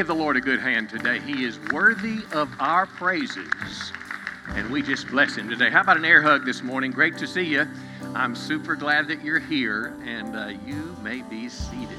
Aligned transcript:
Give 0.00 0.06
the 0.06 0.14
Lord 0.14 0.36
a 0.36 0.40
good 0.40 0.60
hand 0.60 0.88
today. 0.88 1.18
He 1.18 1.42
is 1.42 1.58
worthy 1.72 2.20
of 2.30 2.48
our 2.60 2.86
praises. 2.86 3.92
And 4.50 4.70
we 4.70 4.80
just 4.80 5.08
bless 5.08 5.34
him 5.34 5.48
today. 5.48 5.70
How 5.70 5.80
about 5.80 5.96
an 5.96 6.04
air 6.04 6.22
hug 6.22 6.44
this 6.44 6.62
morning? 6.62 6.92
Great 6.92 7.18
to 7.18 7.26
see 7.26 7.42
you. 7.42 7.66
I'm 8.14 8.36
super 8.36 8.76
glad 8.76 9.08
that 9.08 9.24
you're 9.24 9.40
here, 9.40 9.96
and 10.04 10.36
uh, 10.36 10.52
you 10.64 10.96
may 11.02 11.22
be 11.22 11.48
seated. 11.48 11.98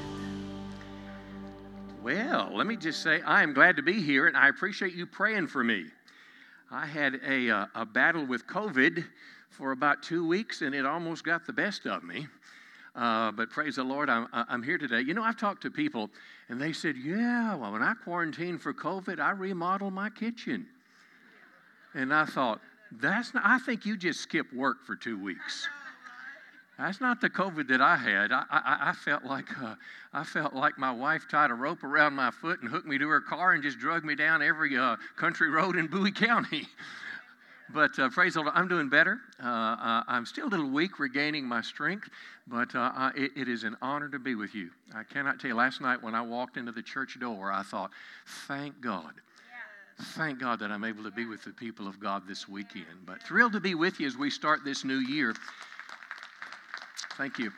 Well, 2.02 2.48
let 2.54 2.66
me 2.66 2.74
just 2.74 3.02
say, 3.02 3.20
I 3.20 3.42
am 3.42 3.52
glad 3.52 3.76
to 3.76 3.82
be 3.82 4.00
here, 4.00 4.28
and 4.28 4.34
I 4.34 4.48
appreciate 4.48 4.94
you 4.94 5.04
praying 5.04 5.48
for 5.48 5.62
me. 5.62 5.84
I 6.70 6.86
had 6.86 7.20
a, 7.22 7.50
uh, 7.50 7.66
a 7.74 7.84
battle 7.84 8.24
with 8.24 8.46
COVID 8.46 9.04
for 9.50 9.72
about 9.72 10.02
two 10.02 10.26
weeks, 10.26 10.62
and 10.62 10.74
it 10.74 10.86
almost 10.86 11.22
got 11.22 11.46
the 11.46 11.52
best 11.52 11.84
of 11.84 12.02
me. 12.02 12.28
Uh, 12.94 13.30
but 13.30 13.50
praise 13.50 13.76
the 13.76 13.84
Lord, 13.84 14.10
I'm, 14.10 14.26
I'm 14.32 14.62
here 14.62 14.78
today. 14.78 15.00
You 15.00 15.14
know, 15.14 15.22
I've 15.22 15.38
talked 15.38 15.62
to 15.62 15.70
people, 15.70 16.10
and 16.48 16.60
they 16.60 16.72
said, 16.72 16.96
Yeah, 16.96 17.54
well, 17.54 17.72
when 17.72 17.82
I 17.82 17.94
quarantined 17.94 18.60
for 18.60 18.74
COVID, 18.74 19.20
I 19.20 19.30
remodeled 19.30 19.92
my 19.92 20.10
kitchen. 20.10 20.66
And 21.94 22.12
I 22.12 22.24
thought, 22.24 22.60
That's 22.90 23.32
not, 23.32 23.44
I 23.46 23.58
think 23.58 23.86
you 23.86 23.96
just 23.96 24.20
skipped 24.20 24.52
work 24.52 24.84
for 24.84 24.96
two 24.96 25.22
weeks. 25.22 25.68
That's 26.80 27.00
not 27.00 27.20
the 27.20 27.28
COVID 27.28 27.68
that 27.68 27.82
I 27.82 27.94
had. 27.96 28.32
I, 28.32 28.44
I, 28.50 28.78
I 28.88 28.92
felt 28.92 29.22
like 29.22 29.46
uh, 29.62 29.74
I 30.14 30.24
felt 30.24 30.54
like 30.54 30.78
my 30.78 30.90
wife 30.90 31.26
tied 31.30 31.50
a 31.50 31.54
rope 31.54 31.84
around 31.84 32.14
my 32.14 32.30
foot 32.30 32.62
and 32.62 32.70
hooked 32.70 32.86
me 32.86 32.96
to 32.96 33.06
her 33.08 33.20
car 33.20 33.52
and 33.52 33.62
just 33.62 33.78
drug 33.78 34.02
me 34.02 34.14
down 34.14 34.42
every 34.42 34.78
uh, 34.78 34.96
country 35.14 35.50
road 35.50 35.76
in 35.76 35.88
Bowie 35.88 36.10
County. 36.10 36.66
But 37.72 37.98
uh, 37.98 38.08
praise 38.08 38.34
the 38.34 38.40
Lord, 38.40 38.52
I'm 38.54 38.68
doing 38.68 38.88
better. 38.88 39.20
Uh, 39.42 39.46
uh, 39.46 40.02
I'm 40.08 40.26
still 40.26 40.46
a 40.46 40.50
little 40.50 40.70
weak, 40.70 40.98
regaining 40.98 41.44
my 41.44 41.60
strength, 41.60 42.08
but 42.48 42.74
uh, 42.74 43.10
it, 43.14 43.32
it 43.36 43.48
is 43.48 43.64
an 43.64 43.76
honor 43.80 44.08
to 44.08 44.18
be 44.18 44.34
with 44.34 44.54
you. 44.54 44.70
I 44.94 45.04
cannot 45.04 45.38
tell 45.38 45.50
you, 45.50 45.54
last 45.54 45.80
night 45.80 46.02
when 46.02 46.14
I 46.14 46.22
walked 46.22 46.56
into 46.56 46.72
the 46.72 46.82
church 46.82 47.18
door, 47.20 47.52
I 47.52 47.62
thought, 47.62 47.90
thank 48.48 48.80
God. 48.80 49.12
Thank 50.16 50.40
God 50.40 50.58
that 50.60 50.70
I'm 50.70 50.84
able 50.84 51.04
to 51.04 51.10
be 51.10 51.26
with 51.26 51.44
the 51.44 51.50
people 51.50 51.86
of 51.86 52.00
God 52.00 52.26
this 52.26 52.48
weekend. 52.48 52.86
But 53.04 53.22
thrilled 53.22 53.52
to 53.52 53.60
be 53.60 53.74
with 53.74 54.00
you 54.00 54.06
as 54.06 54.16
we 54.16 54.30
start 54.30 54.64
this 54.64 54.82
new 54.82 54.98
year. 54.98 55.34
Thank 57.18 57.38
you. 57.38 57.52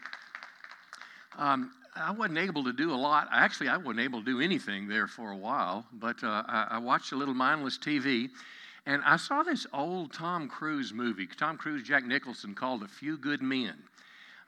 Um, 1.39 1.71
I 1.95 2.11
wasn't 2.11 2.39
able 2.39 2.65
to 2.65 2.73
do 2.73 2.93
a 2.93 2.97
lot. 2.97 3.29
Actually, 3.31 3.69
I 3.69 3.77
wasn't 3.77 4.01
able 4.01 4.19
to 4.19 4.25
do 4.25 4.41
anything 4.41 4.89
there 4.89 5.07
for 5.07 5.31
a 5.31 5.37
while, 5.37 5.87
but 5.93 6.23
uh, 6.25 6.43
I, 6.49 6.67
I 6.73 6.79
watched 6.79 7.13
a 7.13 7.17
little 7.17 7.35
mindless 7.35 7.79
TV 7.79 8.31
and 8.87 9.03
I 9.05 9.17
saw 9.17 9.43
this 9.43 9.67
old 9.73 10.13
Tom 10.13 10.49
Cruise 10.49 10.93
movie, 10.93 11.27
Tom 11.27 11.57
Cruise, 11.57 11.83
Jack 11.83 12.05
Nicholson, 12.05 12.55
called 12.55 12.83
A 12.83 12.89
Few 12.89 13.17
Good 13.17 13.43
Men. 13.43 13.75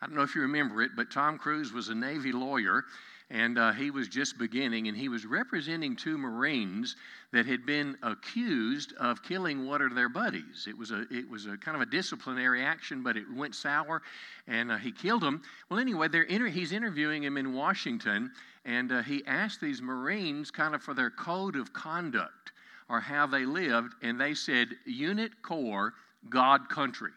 I 0.03 0.07
don't 0.07 0.17
know 0.17 0.23
if 0.23 0.35
you 0.35 0.43
remember 0.43 0.83
it, 0.83 0.93
but 0.97 1.11
Tom 1.11 1.39
Cruise 1.39 1.73
was 1.73 1.89
a 1.89 1.95
Navy 1.95 2.33
lawyer, 2.33 2.85
and 3.31 3.59
uh, 3.59 3.73
he 3.73 3.91
was 3.91 4.09
just 4.09 4.37
beginning, 4.37 4.89
and 4.89 4.97
he 4.97 5.09
was 5.09 5.25
representing 5.25 5.97
two 5.97 6.19
Marines 6.19 6.97
that 7.33 7.47
had 7.47 7.65
been 7.65 7.97
accused 8.03 8.93
of 8.95 9.23
killing 9.23 9.67
one 9.67 9.81
of 9.81 9.95
their 9.95 10.09
buddies. 10.09 10.67
It 10.69 10.77
was 10.77 10.91
a, 10.91 11.07
it 11.11 11.31
was 11.31 11.47
a 11.47 11.57
kind 11.57 11.77
of 11.77 11.81
a 11.81 11.87
disciplinary 11.87 12.62
action, 12.62 13.03
but 13.03 13.17
it 13.17 13.25
went 13.35 13.55
sour, 13.55 14.03
and 14.47 14.73
uh, 14.73 14.77
he 14.77 14.93
killed 14.93 15.23
them. 15.23 15.43
Well, 15.71 15.79
anyway, 15.79 16.09
they're 16.09 16.23
inter- 16.23 16.49
he's 16.49 16.73
interviewing 16.73 17.23
him 17.23 17.37
in 17.37 17.55
Washington, 17.55 18.33
and 18.65 18.93
uh, 18.93 19.03
he 19.03 19.23
asked 19.27 19.61
these 19.61 19.81
Marines 19.81 20.51
kind 20.51 20.75
of 20.75 20.83
for 20.83 20.93
their 20.93 21.11
code 21.11 21.57
of 21.57 21.73
conduct 21.73 22.53
or 22.89 23.01
how 23.01 23.27
they 23.27 23.45
lived, 23.45 23.95
and 24.03 24.21
they 24.21 24.35
said 24.35 24.69
unit, 24.85 25.31
corps, 25.43 25.95
God, 26.29 26.69
country. 26.69 27.11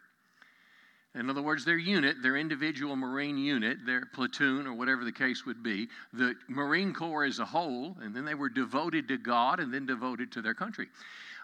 In 1.14 1.28
other 1.30 1.42
words, 1.42 1.64
their 1.64 1.78
unit, 1.78 2.22
their 2.22 2.36
individual 2.36 2.94
Marine 2.94 3.38
unit, 3.38 3.78
their 3.84 4.06
platoon, 4.14 4.66
or 4.66 4.74
whatever 4.74 5.04
the 5.04 5.12
case 5.12 5.44
would 5.46 5.62
be, 5.62 5.88
the 6.12 6.34
Marine 6.48 6.92
Corps 6.92 7.24
as 7.24 7.38
a 7.38 7.44
whole, 7.44 7.96
and 8.00 8.14
then 8.14 8.24
they 8.24 8.34
were 8.34 8.48
devoted 8.48 9.08
to 9.08 9.16
God 9.16 9.58
and 9.58 9.72
then 9.72 9.86
devoted 9.86 10.30
to 10.32 10.42
their 10.42 10.54
country. 10.54 10.86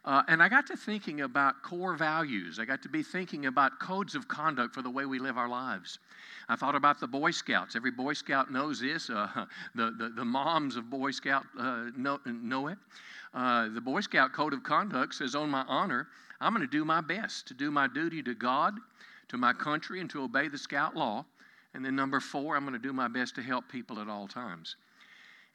Uh, 0.05 0.22
and 0.28 0.42
I 0.42 0.50
got 0.50 0.67
to 0.67 0.77
thinking 0.77 1.22
about 1.22 1.62
core 1.62 1.97
values. 1.97 2.58
I 2.58 2.67
got 2.67 2.83
to 2.83 2.91
be 2.91 3.02
thinking 3.02 3.47
about 3.47 3.80
codes 3.80 4.14
of 4.14 4.28
conduct 4.28 4.75
for 4.75 4.83
the 4.83 4.91
way 4.91 5.06
we 5.06 5.19
live 5.19 5.39
our 5.39 5.48
lives. 5.48 5.98
I 6.48 6.57
thought 6.57 6.74
about 6.74 7.01
the 7.01 7.07
Boy 7.07 7.30
Scouts. 7.30 7.74
Every 7.74 7.90
Boy 7.90 8.13
Scout 8.13 8.52
knows 8.52 8.80
this. 8.80 9.08
Uh, 9.08 9.46
the, 9.74 9.92
the, 9.98 10.11
the, 10.11 10.24
moms 10.24 10.77
of 10.77 10.90
Boy 10.90 11.11
Scout 11.11 11.46
uh, 11.58 11.86
know, 11.96 12.20
know 12.27 12.67
it. 12.67 12.77
Uh, 13.34 13.68
the 13.68 13.80
Boy 13.80 14.00
Scout 14.00 14.33
Code 14.33 14.52
of 14.52 14.62
Conduct 14.62 15.14
says, 15.14 15.34
On 15.34 15.50
my 15.50 15.64
honor, 15.67 16.06
I'm 16.40 16.55
going 16.55 16.67
to 16.67 16.70
do 16.70 16.84
my 16.84 17.00
best 17.00 17.48
to 17.48 17.55
do 17.55 17.70
my 17.70 17.89
duty 17.89 18.22
to 18.22 18.34
God, 18.34 18.74
to 19.28 19.36
my 19.36 19.52
country, 19.52 20.00
and 20.00 20.08
to 20.11 20.22
obey 20.22 20.48
the 20.48 20.58
Scout 20.58 20.95
law. 20.95 21.24
And 21.74 21.84
then 21.84 21.96
number 21.96 22.20
four, 22.20 22.56
I'm 22.56 22.62
going 22.62 22.74
to 22.74 22.78
do 22.78 22.92
my 22.92 23.08
best 23.08 23.34
to 23.34 23.42
help 23.42 23.68
people 23.68 23.98
at 23.98 24.08
all 24.08 24.28
times. 24.28 24.77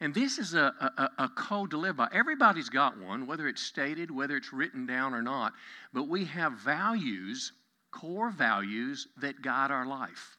And 0.01 0.13
this 0.13 0.37
is 0.37 0.53
a, 0.53 0.73
a, 0.97 1.23
a, 1.23 1.29
code 1.29 1.71
to 1.71 1.77
live 1.77 1.97
by. 1.97 2.07
Everybody's 2.13 2.69
got 2.69 2.97
one, 2.97 3.27
whether 3.27 3.47
it's 3.47 3.61
stated, 3.61 4.09
whether 4.09 4.37
it's 4.37 4.53
written 4.53 4.85
down 4.85 5.13
or 5.13 5.21
not. 5.21 5.53
But 5.93 6.07
we 6.07 6.23
have 6.25 6.53
values, 6.53 7.51
core 7.91 8.29
values, 8.29 9.07
that 9.17 9.41
guide 9.41 9.71
our 9.71 9.85
life. 9.85 10.37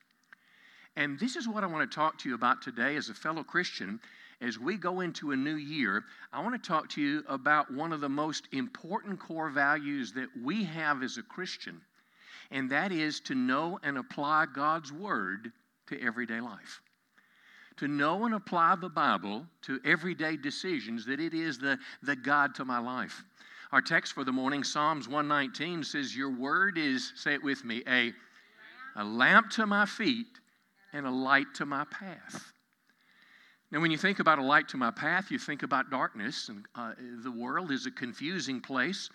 And 0.96 1.18
this 1.18 1.36
is 1.36 1.46
what 1.46 1.62
I 1.62 1.66
want 1.66 1.90
to 1.90 1.94
talk 1.94 2.18
to 2.18 2.28
you 2.28 2.34
about 2.34 2.62
today 2.62 2.96
as 2.96 3.10
a 3.10 3.14
fellow 3.14 3.42
Christian 3.42 4.00
as 4.40 4.58
we 4.58 4.76
go 4.76 5.00
into 5.00 5.32
a 5.32 5.36
new 5.36 5.56
year, 5.56 6.04
I 6.32 6.42
want 6.42 6.60
to 6.60 6.68
talk 6.68 6.88
to 6.90 7.00
you 7.00 7.22
about 7.28 7.72
one 7.72 7.92
of 7.92 8.00
the 8.00 8.08
most 8.08 8.48
important 8.52 9.20
core 9.20 9.50
values 9.50 10.12
that 10.12 10.28
we 10.42 10.64
have 10.64 11.02
as 11.02 11.18
a 11.18 11.22
Christian, 11.22 11.80
and 12.50 12.70
that 12.70 12.90
is 12.90 13.20
to 13.20 13.34
know 13.34 13.78
and 13.82 13.98
apply 13.98 14.46
God's 14.54 14.92
Word 14.92 15.52
to 15.88 16.02
everyday 16.02 16.40
life. 16.40 16.80
To 17.76 17.88
know 17.88 18.24
and 18.24 18.34
apply 18.34 18.76
the 18.76 18.88
Bible 18.88 19.46
to 19.62 19.78
everyday 19.84 20.36
decisions, 20.36 21.04
that 21.06 21.20
it 21.20 21.34
is 21.34 21.58
the, 21.58 21.78
the 22.02 22.16
God 22.16 22.54
to 22.56 22.64
my 22.64 22.78
life. 22.78 23.22
Our 23.72 23.80
text 23.80 24.14
for 24.14 24.24
the 24.24 24.32
morning, 24.32 24.64
Psalms 24.64 25.06
119, 25.06 25.84
says, 25.84 26.16
Your 26.16 26.30
word 26.30 26.76
is, 26.76 27.12
say 27.14 27.34
it 27.34 27.42
with 27.42 27.64
me, 27.64 27.82
a, 27.86 28.12
a 28.96 29.04
lamp 29.04 29.50
to 29.50 29.66
my 29.66 29.86
feet 29.86 30.26
and 30.92 31.06
a 31.06 31.10
light 31.10 31.46
to 31.54 31.66
my 31.66 31.84
path. 31.84 32.52
Now, 33.72 33.80
when 33.80 33.92
you 33.92 33.98
think 33.98 34.18
about 34.18 34.40
a 34.40 34.42
light 34.42 34.68
to 34.70 34.76
my 34.76 34.90
path, 34.90 35.30
you 35.30 35.38
think 35.38 35.62
about 35.62 35.90
darkness, 35.90 36.48
and 36.48 36.64
uh, 36.74 36.92
the 37.22 37.30
world 37.30 37.70
is 37.70 37.86
a 37.86 37.90
confusing 37.90 38.60
place. 38.60 39.10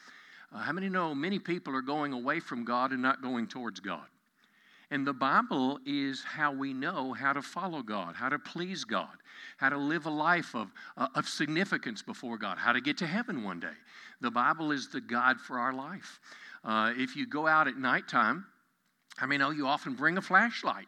Uh, 0.54 0.60
how 0.60 0.72
many 0.72 0.88
know 0.88 1.14
many 1.14 1.40
people 1.40 1.76
are 1.76 1.82
going 1.82 2.14
away 2.14 2.40
from 2.40 2.64
God 2.64 2.92
and 2.92 3.02
not 3.02 3.22
going 3.22 3.48
towards 3.48 3.82
God? 3.82 4.06
And 4.92 5.06
the 5.06 5.14
Bible 5.14 5.80
is 5.86 6.24
how 6.24 6.54
we 6.54 6.72
know 6.72 7.12
how 7.12 7.34
to 7.34 7.42
follow 7.42 7.82
God, 7.82 8.16
how 8.16 8.30
to 8.30 8.40
please 8.40 8.86
God, 8.86 9.18
how 9.58 9.68
to 9.68 9.78
live 9.78 10.06
a 10.06 10.12
life 10.12 10.56
of, 10.56 10.72
uh, 10.96 11.08
of 11.16 11.28
significance 11.28 12.02
before 12.02 12.38
God, 12.38 12.58
how 12.58 12.72
to 12.72 12.80
get 12.80 12.98
to 13.00 13.08
heaven 13.08 13.44
one 13.44 13.60
day. 13.60 13.76
The 14.22 14.32
Bible 14.32 14.72
is 14.72 14.88
the 14.88 15.02
guide 15.02 15.42
for 15.42 15.60
our 15.60 15.74
life. 15.74 16.22
Uh, 16.64 16.94
if 16.96 17.18
you 17.18 17.28
go 17.28 17.46
out 17.46 17.68
at 17.68 17.78
nighttime, 17.78 18.46
I 19.20 19.26
mean, 19.26 19.42
oh, 19.42 19.50
you 19.50 19.68
often 19.68 19.96
bring 19.96 20.18
a 20.18 20.22
flashlight. 20.22 20.88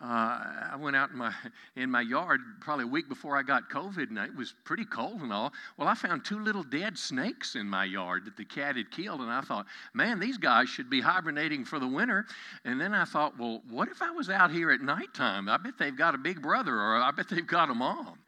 Uh, 0.00 0.70
I 0.72 0.76
went 0.78 0.94
out 0.94 1.10
in 1.10 1.18
my 1.18 1.32
in 1.76 1.90
my 1.90 2.02
yard 2.02 2.40
probably 2.60 2.84
a 2.84 2.88
week 2.88 3.08
before 3.08 3.36
I 3.36 3.42
got 3.42 3.68
COVID, 3.68 4.10
and 4.10 4.18
it 4.18 4.34
was 4.34 4.54
pretty 4.64 4.84
cold 4.84 5.22
and 5.22 5.32
all. 5.32 5.52
Well, 5.76 5.88
I 5.88 5.94
found 5.94 6.24
two 6.24 6.38
little 6.38 6.62
dead 6.62 6.96
snakes 6.96 7.56
in 7.56 7.66
my 7.66 7.84
yard 7.84 8.24
that 8.26 8.36
the 8.36 8.44
cat 8.44 8.76
had 8.76 8.90
killed, 8.92 9.20
and 9.20 9.30
I 9.30 9.40
thought, 9.40 9.66
man, 9.94 10.20
these 10.20 10.38
guys 10.38 10.68
should 10.68 10.88
be 10.88 11.00
hibernating 11.00 11.64
for 11.64 11.80
the 11.80 11.88
winter. 11.88 12.26
And 12.64 12.80
then 12.80 12.94
I 12.94 13.04
thought, 13.04 13.36
well, 13.38 13.62
what 13.68 13.88
if 13.88 14.00
I 14.00 14.10
was 14.10 14.30
out 14.30 14.52
here 14.52 14.70
at 14.70 14.80
nighttime? 14.80 15.48
I 15.48 15.56
bet 15.56 15.78
they've 15.78 15.96
got 15.96 16.14
a 16.14 16.18
big 16.18 16.40
brother, 16.42 16.74
or 16.74 16.96
I 16.96 17.10
bet 17.10 17.28
they've 17.28 17.46
got 17.46 17.70
a 17.70 17.74
mom. 17.74 18.18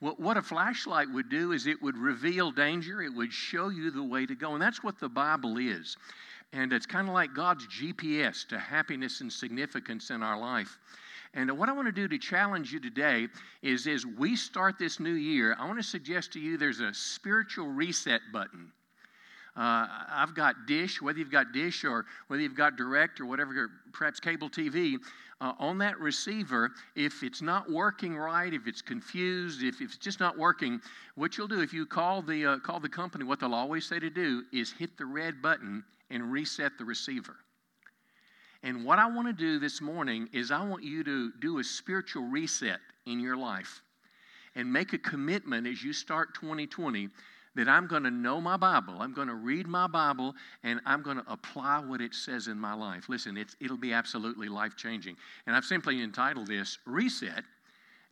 What 0.00 0.36
a 0.36 0.42
flashlight 0.42 1.08
would 1.12 1.28
do 1.28 1.52
is 1.52 1.68
it 1.68 1.80
would 1.80 1.96
reveal 1.96 2.50
danger. 2.50 3.02
It 3.02 3.14
would 3.14 3.32
show 3.32 3.68
you 3.68 3.92
the 3.92 4.02
way 4.02 4.26
to 4.26 4.34
go, 4.34 4.54
and 4.54 4.60
that's 4.60 4.82
what 4.82 4.98
the 4.98 5.08
Bible 5.08 5.58
is. 5.58 5.96
And 6.52 6.72
it's 6.72 6.86
kind 6.86 7.06
of 7.06 7.14
like 7.14 7.32
God's 7.34 7.68
GPS 7.68 8.44
to 8.48 8.58
happiness 8.58 9.20
and 9.20 9.32
significance 9.32 10.10
in 10.10 10.24
our 10.24 10.36
life. 10.36 10.76
And 11.34 11.50
what 11.58 11.68
I 11.68 11.72
want 11.72 11.88
to 11.88 11.92
do 11.92 12.08
to 12.08 12.18
challenge 12.18 12.72
you 12.72 12.80
today 12.80 13.28
is 13.62 13.86
as 13.86 14.04
we 14.04 14.36
start 14.36 14.78
this 14.78 15.00
new 15.00 15.14
year, 15.14 15.56
I 15.58 15.66
want 15.66 15.78
to 15.78 15.82
suggest 15.82 16.32
to 16.34 16.40
you 16.40 16.58
there's 16.58 16.80
a 16.80 16.92
spiritual 16.92 17.68
reset 17.68 18.20
button. 18.32 18.70
Uh, 19.56 19.86
I've 20.08 20.34
got 20.34 20.66
Dish, 20.66 21.00
whether 21.00 21.18
you've 21.18 21.30
got 21.30 21.52
Dish 21.52 21.84
or 21.84 22.06
whether 22.28 22.42
you've 22.42 22.56
got 22.56 22.76
Direct 22.76 23.20
or 23.20 23.26
whatever, 23.26 23.70
perhaps 23.92 24.18
cable 24.18 24.48
TV, 24.48 24.96
uh, 25.42 25.52
on 25.58 25.76
that 25.78 25.98
receiver, 25.98 26.70
if 26.94 27.22
it's 27.22 27.42
not 27.42 27.70
working 27.70 28.16
right, 28.16 28.52
if 28.54 28.66
it's 28.66 28.80
confused, 28.80 29.62
if, 29.62 29.80
if 29.80 29.88
it's 29.88 29.96
just 29.96 30.20
not 30.20 30.38
working, 30.38 30.80
what 31.16 31.36
you'll 31.36 31.48
do 31.48 31.60
if 31.60 31.72
you 31.72 31.84
call 31.84 32.22
the, 32.22 32.46
uh, 32.46 32.58
call 32.58 32.78
the 32.78 32.88
company, 32.88 33.24
what 33.24 33.40
they'll 33.40 33.54
always 33.54 33.84
say 33.84 33.98
to 33.98 34.08
do 34.08 34.44
is 34.52 34.72
hit 34.72 34.96
the 34.96 35.04
red 35.04 35.42
button 35.42 35.84
and 36.10 36.30
reset 36.30 36.78
the 36.78 36.84
receiver. 36.84 37.36
And 38.62 38.84
what 38.84 38.98
I 38.98 39.06
want 39.06 39.26
to 39.26 39.32
do 39.32 39.58
this 39.58 39.80
morning 39.80 40.28
is 40.32 40.50
I 40.50 40.64
want 40.64 40.84
you 40.84 41.02
to 41.04 41.32
do 41.40 41.58
a 41.58 41.64
spiritual 41.64 42.24
reset 42.24 42.78
in 43.06 43.18
your 43.18 43.36
life 43.36 43.82
and 44.54 44.72
make 44.72 44.92
a 44.92 44.98
commitment 44.98 45.66
as 45.66 45.82
you 45.82 45.92
start 45.92 46.34
2020 46.34 47.08
that 47.54 47.68
I'm 47.68 47.86
going 47.86 48.04
to 48.04 48.10
know 48.10 48.40
my 48.40 48.56
Bible. 48.56 48.96
I'm 49.00 49.12
going 49.12 49.28
to 49.28 49.34
read 49.34 49.66
my 49.66 49.86
Bible 49.86 50.34
and 50.62 50.80
I'm 50.86 51.02
going 51.02 51.18
to 51.18 51.24
apply 51.30 51.80
what 51.80 52.00
it 52.00 52.14
says 52.14 52.48
in 52.48 52.58
my 52.58 52.72
life. 52.72 53.08
Listen, 53.08 53.36
it'll 53.60 53.76
be 53.76 53.92
absolutely 53.92 54.48
life 54.48 54.76
changing. 54.76 55.16
And 55.46 55.54
I've 55.54 55.64
simply 55.64 56.02
entitled 56.02 56.46
this 56.46 56.78
Reset 56.86 57.44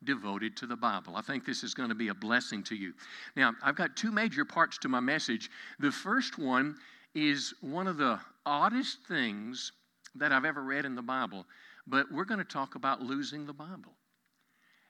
devoted 0.05 0.57
to 0.59 0.67
the 0.67 0.77
Bible. 0.77 1.17
I 1.17 1.21
think 1.23 1.45
this 1.45 1.63
is 1.63 1.75
going 1.75 1.91
to 1.91 1.95
be 1.95 2.09
a 2.09 2.15
blessing 2.15 2.63
to 2.65 2.75
you. 2.75 2.93
Now, 3.37 3.53
I've 3.63 3.77
got 3.77 3.97
two 3.97 4.11
major 4.11 4.45
parts 4.45 4.79
to 4.79 4.89
my 4.89 5.01
message. 5.01 5.51
The 5.79 5.93
first 5.93 6.39
one 6.39 6.77
is 7.15 7.55
one 7.61 7.87
of 7.87 7.99
the 7.99 8.19
oddest 8.47 8.99
things 9.09 9.73
that 10.17 10.33
I've 10.33 10.45
ever 10.45 10.63
read 10.63 10.85
in 10.85 10.95
the 10.95 11.03
Bible, 11.03 11.47
but 11.87 12.11
we're 12.13 12.25
going 12.25 12.39
to 12.39 12.45
talk 12.45 12.75
about 12.75 13.03
losing 13.03 13.47
the 13.47 13.53
Bible. 13.53 13.95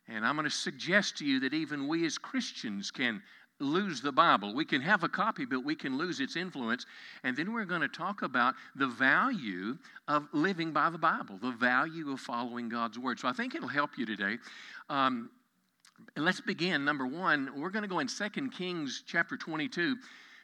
And 0.09 0.27
I'm 0.27 0.35
going 0.35 0.49
to 0.49 0.55
suggest 0.55 1.19
to 1.19 1.25
you 1.25 1.41
that 1.41 1.55
even 1.55 1.87
we 1.87 2.05
as 2.05 2.19
Christians 2.19 2.91
can 2.91 3.23
lose 3.61 4.01
the 4.01 4.11
Bible. 4.11 4.55
We 4.55 4.65
can 4.65 4.81
have 4.81 5.05
a 5.05 5.09
copy, 5.09 5.45
but 5.45 5.65
we 5.65 5.75
can 5.75 5.99
lose 5.99 6.19
its 6.21 6.35
influence. 6.35 6.87
And 7.23 7.37
then 7.37 7.53
we're 7.53 7.67
going 7.67 7.83
to 7.83 7.89
talk 7.89 8.23
about 8.23 8.55
the 8.75 8.87
value 8.87 9.77
of 10.09 10.27
living 10.33 10.73
by 10.73 10.91
the 10.91 10.99
Bible, 10.99 11.39
the 11.41 11.53
value 11.53 12.11
of 12.11 12.21
following 12.21 12.69
God's 12.69 12.99
Word. 12.99 13.21
So 13.21 13.29
I 13.29 13.33
think 13.33 13.55
it'll 13.55 13.69
help 13.69 13.91
you 13.99 14.07
today. 14.07 14.39
Um, 14.89 15.31
let's 16.17 16.41
begin. 16.41 16.85
Number 16.85 17.07
one, 17.07 17.51
we're 17.57 17.71
going 17.71 17.83
to 17.83 17.89
go 17.89 17.99
in 17.99 18.09
2 18.09 18.51
Kings 18.51 19.05
chapter 19.07 19.37
22 19.37 19.97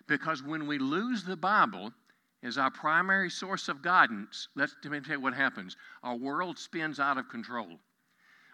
because 0.06 0.42
when 0.42 0.66
we 0.66 0.78
lose 0.78 1.24
the 1.24 1.36
Bible, 1.36 1.92
as 2.46 2.58
our 2.58 2.70
primary 2.70 3.28
source 3.28 3.68
of 3.68 3.82
guidance, 3.82 4.48
let's 4.54 4.76
let 4.84 4.92
me 4.92 5.00
tell 5.00 5.16
you 5.16 5.20
what 5.20 5.34
happens. 5.34 5.76
Our 6.02 6.16
world 6.16 6.58
spins 6.58 7.00
out 7.00 7.18
of 7.18 7.28
control. 7.28 7.78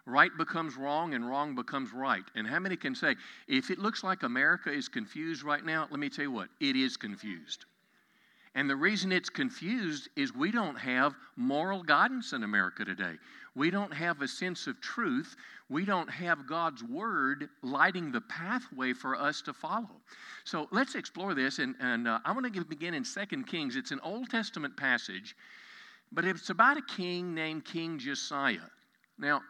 Right 0.07 0.31
becomes 0.37 0.77
wrong 0.77 1.15
and 1.15 1.29
wrong 1.29 1.55
becomes 1.55 1.93
right. 1.93 2.25
And 2.35 2.47
how 2.47 2.59
many 2.59 2.77
can 2.77 2.95
say, 2.95 3.15
if 3.47 3.71
it 3.71 3.79
looks 3.79 4.03
like 4.03 4.23
America 4.23 4.73
is 4.73 4.89
confused 4.89 5.45
right 5.45 5.65
now, 5.65 5.87
let 5.91 6.01
me 6.01 6.09
tell 6.09 6.25
you 6.25 6.33
what, 6.33 6.49
it 6.59 6.75
is 6.75 6.97
confused. 6.97 7.67
And 8.55 8.69
the 8.69 8.77
reason 8.77 9.13
it's 9.13 9.31
confused 9.31 10.11
is 10.15 10.35
we 10.35 10.51
don't 10.51 10.77
have 10.77 11.15
moral 11.37 11.83
guidance 11.83 12.35
in 12.35 12.43
America 12.43 12.85
today. 12.85 13.15
We 13.55 13.71
don't 13.71 13.93
have 13.93 14.21
a 14.21 14.29
sense 14.29 14.67
of 14.67 14.81
truth. 14.81 15.37
We 15.71 15.87
don't 15.87 16.11
have 16.11 16.47
God's 16.47 16.83
word 16.85 17.49
lighting 17.63 18.13
the 18.13 18.21
pathway 18.21 18.93
for 18.93 19.17
us 19.17 19.41
to 19.43 19.55
follow. 19.55 20.03
So 20.45 20.69
let's 20.71 20.95
explore 20.95 21.35
this. 21.35 21.61
And, 21.61 21.75
and 21.81 22.07
uh, 22.07 22.19
I 22.27 22.33
want 22.33 22.53
to 22.53 22.65
begin 22.65 22.93
in 22.93 23.05
2 23.05 23.43
Kings. 23.45 23.77
It's 23.77 23.91
an 23.91 24.01
Old 24.03 24.29
Testament 24.29 24.77
passage, 24.77 25.35
but 26.11 26.27
it's 26.27 26.51
about 26.51 26.77
a 26.77 26.83
king 26.83 27.35
named 27.35 27.65
King 27.65 27.99
Josiah. 27.99 28.69
Now, 29.19 29.41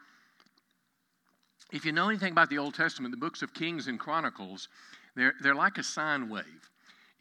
if 1.73 1.83
you 1.85 1.91
know 1.91 2.07
anything 2.07 2.31
about 2.31 2.49
the 2.49 2.57
Old 2.57 2.73
Testament, 2.73 3.11
the 3.11 3.17
books 3.17 3.41
of 3.41 3.53
Kings 3.53 3.87
and 3.87 3.99
Chronicles, 3.99 4.69
they're, 5.15 5.33
they're 5.41 5.55
like 5.55 5.77
a 5.77 5.83
sine 5.83 6.29
wave. 6.29 6.69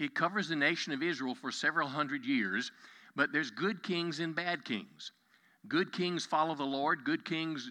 It 0.03 0.17
covers 0.17 0.49
the 0.49 0.57
nation 0.57 0.93
of 0.93 1.01
Israel 1.01 1.35
for 1.35 1.53
several 1.53 1.87
hundred 1.87 2.25
years, 2.25 2.73
but 3.15 3.33
there's 3.33 3.53
good 3.53 3.85
kings 3.85 4.19
and 4.19 4.35
bad 4.35 4.65
kings. 4.65 5.13
Good 5.69 5.93
kings 5.93 6.27
follow 6.27 6.57
the 6.57 6.65
Lord. 6.65 7.05
Good 7.05 7.25
kings, 7.25 7.71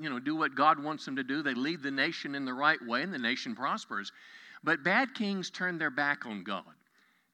you 0.00 0.10
know, 0.10 0.18
do 0.18 0.34
what 0.34 0.56
God 0.56 0.82
wants 0.82 1.04
them 1.04 1.14
to 1.14 1.22
do. 1.22 1.40
They 1.40 1.54
lead 1.54 1.80
the 1.80 1.90
nation 1.92 2.34
in 2.34 2.44
the 2.44 2.52
right 2.52 2.84
way, 2.84 3.02
and 3.02 3.14
the 3.14 3.18
nation 3.18 3.54
prospers. 3.54 4.10
But 4.64 4.82
bad 4.82 5.14
kings 5.14 5.50
turn 5.50 5.78
their 5.78 5.90
back 5.90 6.26
on 6.26 6.42
God. 6.42 6.64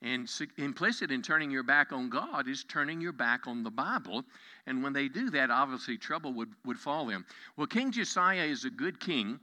And 0.02 0.28
implicit 0.58 1.10
in 1.10 1.22
turning 1.22 1.50
your 1.50 1.62
back 1.62 1.90
on 1.90 2.10
God 2.10 2.46
is 2.46 2.64
turning 2.64 3.00
your 3.00 3.12
back 3.12 3.46
on 3.46 3.62
the 3.62 3.70
Bible. 3.70 4.24
And 4.66 4.82
when 4.82 4.92
they 4.92 5.08
do 5.08 5.30
that, 5.30 5.50
obviously 5.50 5.96
trouble 5.96 6.34
would, 6.34 6.50
would 6.66 6.78
fall 6.78 7.06
them. 7.06 7.24
Well, 7.56 7.66
King 7.66 7.90
Josiah 7.90 8.44
is 8.44 8.66
a 8.66 8.70
good 8.70 9.00
king. 9.00 9.40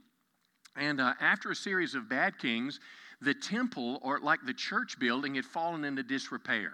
And 0.76 1.00
uh, 1.00 1.14
after 1.20 1.50
a 1.50 1.56
series 1.56 1.96
of 1.96 2.08
bad 2.08 2.38
kings, 2.38 2.78
the 3.22 3.34
temple, 3.34 3.98
or 4.02 4.20
like 4.20 4.40
the 4.44 4.54
church 4.54 4.98
building, 4.98 5.34
had 5.36 5.44
fallen 5.44 5.84
into 5.84 6.02
disrepair. 6.02 6.72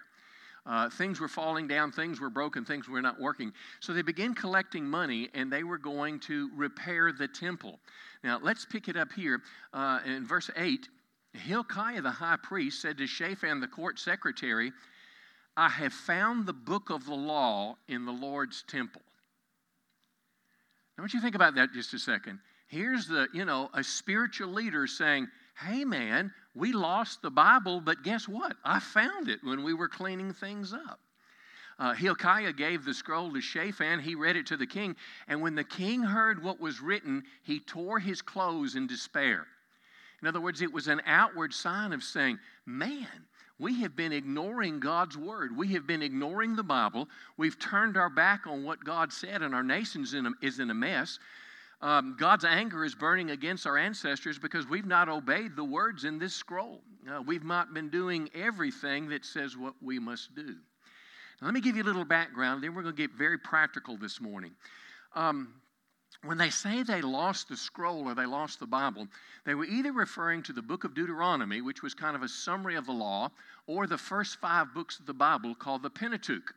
Uh, 0.67 0.91
things 0.91 1.19
were 1.19 1.29
falling 1.29 1.67
down, 1.67 1.91
things 1.91 2.21
were 2.21 2.29
broken, 2.29 2.65
things 2.65 2.89
were 2.89 3.00
not 3.00 3.19
working. 3.19 3.53
So 3.81 3.95
they 3.95 4.03
began 4.03 4.35
collecting 4.35 4.85
money 4.85 5.31
and 5.33 5.50
they 5.50 5.62
were 5.62 5.79
going 5.79 6.21
to 6.21 6.50
repair 6.55 7.11
the 7.11 7.27
temple. 7.27 7.79
Now, 8.23 8.39
let's 8.43 8.67
pick 8.67 8.89
it 8.89 8.97
up 8.97 9.11
here 9.12 9.41
uh, 9.73 10.00
in 10.05 10.27
verse 10.27 10.50
8. 10.56 10.87
Hilkiah 11.33 12.03
the 12.03 12.11
high 12.11 12.37
priest 12.43 12.83
said 12.83 12.99
to 12.99 13.06
Shaphan 13.06 13.61
the 13.61 13.69
court 13.69 13.99
secretary, 13.99 14.73
I 15.56 15.69
have 15.71 15.93
found 15.93 16.47
the 16.47 16.53
book 16.53 16.91
of 16.91 17.06
the 17.06 17.15
law 17.15 17.77
in 17.89 18.05
the 18.05 18.12
Lord's 18.12 18.62
temple. 18.69 19.03
Now, 20.97 21.05
what 21.05 21.15
you 21.15 21.21
to 21.21 21.25
think 21.25 21.35
about 21.35 21.55
that 21.55 21.73
just 21.73 21.95
a 21.95 21.99
second? 21.99 22.41
Here's 22.69 23.09
the, 23.09 23.29
you 23.33 23.45
know, 23.45 23.71
a 23.73 23.83
spiritual 23.83 24.49
leader 24.49 24.87
saying, 24.87 25.29
Hey 25.61 25.85
man, 25.85 26.33
we 26.55 26.73
lost 26.73 27.21
the 27.21 27.31
Bible, 27.31 27.81
but 27.81 28.05
guess 28.05 28.29
what? 28.29 28.57
I 28.65 28.79
found 28.79 29.29
it 29.29 29.41
when 29.43 29.65
we 29.65 29.75
were 29.75 29.89
cleaning 29.89 30.33
things 30.33 30.73
up. 30.73 31.01
Uh, 31.81 31.95
Hilkiah 31.95 32.53
gave 32.53 32.85
the 32.85 32.95
scroll 32.95 33.33
to 33.33 33.41
Shaphan. 33.41 34.01
He 34.01 34.15
read 34.15 34.37
it 34.37 34.47
to 34.47 34.57
the 34.57 34.67
king. 34.67 34.97
And 35.27 35.41
when 35.41 35.55
the 35.55 35.65
king 35.65 36.03
heard 36.03 36.43
what 36.43 36.61
was 36.61 36.81
written, 36.81 37.25
he 37.43 37.61
tore 37.61 37.99
his 37.99 38.23
clothes 38.23 38.75
in 38.75 38.87
despair. 38.87 39.47
In 40.21 40.29
other 40.29 40.41
words, 40.41 40.63
it 40.63 40.73
was 40.73 40.89
an 40.89 41.01
outward 41.07 41.55
sign 41.55 41.93
of 41.93 42.03
saying, 42.03 42.39
man, 42.67 43.07
we 43.61 43.81
have 43.81 43.97
been 43.97 44.13
ignoring 44.13 44.81
God's 44.81 45.17
word. 45.17 45.57
We 45.57 45.69
have 45.69 45.87
been 45.87 46.03
ignoring 46.03 46.57
the 46.57 46.65
Bible. 46.65 47.09
We've 47.37 47.59
turned 47.59 47.97
our 47.97 48.11
back 48.11 48.47
on 48.47 48.65
what 48.65 48.85
God 48.85 49.13
said, 49.13 49.43
and 49.43 49.55
our 49.55 49.63
nation 49.63 50.05
is 50.43 50.59
in 50.59 50.71
a 50.71 50.75
mess. 50.75 51.19
Um, 51.81 52.17
God's 52.19 52.45
anger 52.45 52.85
is 52.85 52.95
burning 52.95 53.31
against 53.31 53.67
our 53.67 53.79
ancestors 53.79 54.39
because 54.39 54.67
we've 54.67 54.87
not 54.87 55.09
obeyed 55.09 55.55
the 55.55 55.65
words 55.65 56.05
in 56.05 56.19
this 56.19 56.35
scroll. 56.35 56.83
Uh, 57.09 57.23
we've 57.23 57.45
not 57.45 57.73
been 57.73 57.89
doing 57.89 58.29
everything 58.35 59.09
that 59.11 59.25
says 59.25 59.57
what 59.57 59.75
we 59.81 60.01
must 60.01 60.35
do. 60.35 60.57
Now, 61.41 61.47
let 61.47 61.55
me 61.55 61.61
give 61.61 61.77
you 61.77 61.85
a 61.85 61.85
little 61.85 62.05
background, 62.05 62.65
then 62.65 62.75
we're 62.75 62.83
going 62.83 62.97
to 62.97 63.01
get 63.01 63.17
very 63.17 63.39
practical 63.39 63.97
this 63.97 64.21
morning. 64.21 64.51
Um, 65.15 65.55
when 66.25 66.37
they 66.37 66.51
say 66.51 66.83
they 66.83 67.01
lost 67.01 67.49
the 67.49 67.57
scroll 67.57 68.09
or 68.09 68.15
they 68.17 68.27
lost 68.27 68.59
the 68.59 68.67
Bible, 68.67 69.07
they 69.47 69.55
were 69.55 69.67
either 69.67 69.93
referring 69.93 70.43
to 70.45 70.53
the 70.53 70.63
book 70.63 70.83
of 70.83 70.95
Deuteronomy, 70.95 71.61
which 71.61 71.83
was 71.83 71.95
kind 71.95 72.17
of 72.17 72.23
a 72.23 72.29
summary 72.29 72.75
of 72.75 72.87
the 72.87 72.93
law, 72.93 73.31
or 73.69 73.87
the 73.87 73.99
first 73.99 74.41
five 74.41 74.75
books 74.75 74.99
of 74.99 75.07
the 75.07 75.15
Bible 75.15 75.55
called 75.55 75.83
the 75.83 75.91
Pentateuch. 75.91 76.53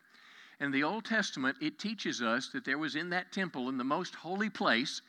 In 0.60 0.72
the 0.72 0.84
Old 0.84 1.06
Testament, 1.06 1.58
it 1.62 1.78
teaches 1.78 2.22
us 2.22 2.50
that 2.50 2.66
there 2.66 2.78
was 2.80 2.96
in 2.96 3.12
that 3.12 3.32
temple, 3.32 3.70
in 3.70 3.78
the 3.78 3.84
most 3.84 4.16
holy 4.16 4.50
place, 4.50 5.02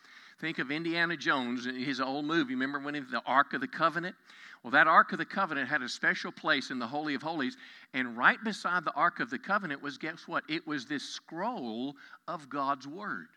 think 0.43 0.59
of 0.59 0.73
Indiana 0.73 1.17
Jones, 1.17 1.65
his 1.65 2.01
old 2.01 2.25
movie. 2.25 2.55
Remember 2.55 2.81
when 2.81 2.95
he, 2.95 3.01
the 3.01 3.23
Ark 3.25 3.55
of 3.55 3.61
the 3.61 3.69
Covenant? 3.69 4.17
Well, 4.63 4.73
that 4.73 4.89
Ark 4.89 5.13
of 5.13 5.19
the 5.19 5.25
Covenant 5.25 5.69
had 5.69 5.83
a 5.83 5.89
special 5.89 6.33
place 6.33 6.71
in 6.71 6.81
the 6.81 6.87
Holy 6.87 7.15
of 7.15 7.23
Holies, 7.23 7.57
and 7.95 8.17
right 8.17 8.43
beside 8.43 8.85
the 8.85 8.93
Ark 8.95 9.21
of 9.21 9.31
the 9.31 9.39
Covenant 9.39 9.81
was, 9.81 9.99
guess 9.99 10.27
what? 10.27 10.43
It 10.49 10.67
was 10.67 10.85
this 10.85 11.05
scroll 11.05 11.95
of 12.27 12.49
God's 12.49 12.89
Word. 12.89 13.29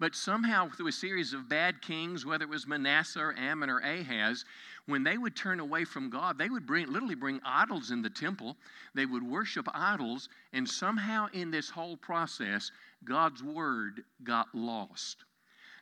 But 0.00 0.16
somehow, 0.16 0.68
through 0.70 0.88
a 0.88 0.92
series 0.92 1.32
of 1.32 1.48
bad 1.48 1.80
kings, 1.80 2.26
whether 2.26 2.42
it 2.42 2.50
was 2.50 2.66
Manasseh 2.66 3.20
or 3.20 3.36
Amon 3.38 3.70
or 3.70 3.78
Ahaz, 3.78 4.44
when 4.86 5.04
they 5.04 5.18
would 5.18 5.36
turn 5.36 5.60
away 5.60 5.84
from 5.84 6.10
God, 6.10 6.38
they 6.38 6.48
would 6.48 6.66
bring, 6.66 6.92
literally 6.92 7.14
bring 7.14 7.40
idols 7.44 7.92
in 7.92 8.02
the 8.02 8.10
temple. 8.10 8.56
They 8.94 9.06
would 9.06 9.22
worship 9.22 9.68
idols, 9.72 10.28
and 10.52 10.68
somehow 10.68 11.28
in 11.32 11.52
this 11.52 11.70
whole 11.70 11.96
process, 11.96 12.72
God's 13.04 13.44
word 13.44 14.02
got 14.24 14.48
lost. 14.52 15.24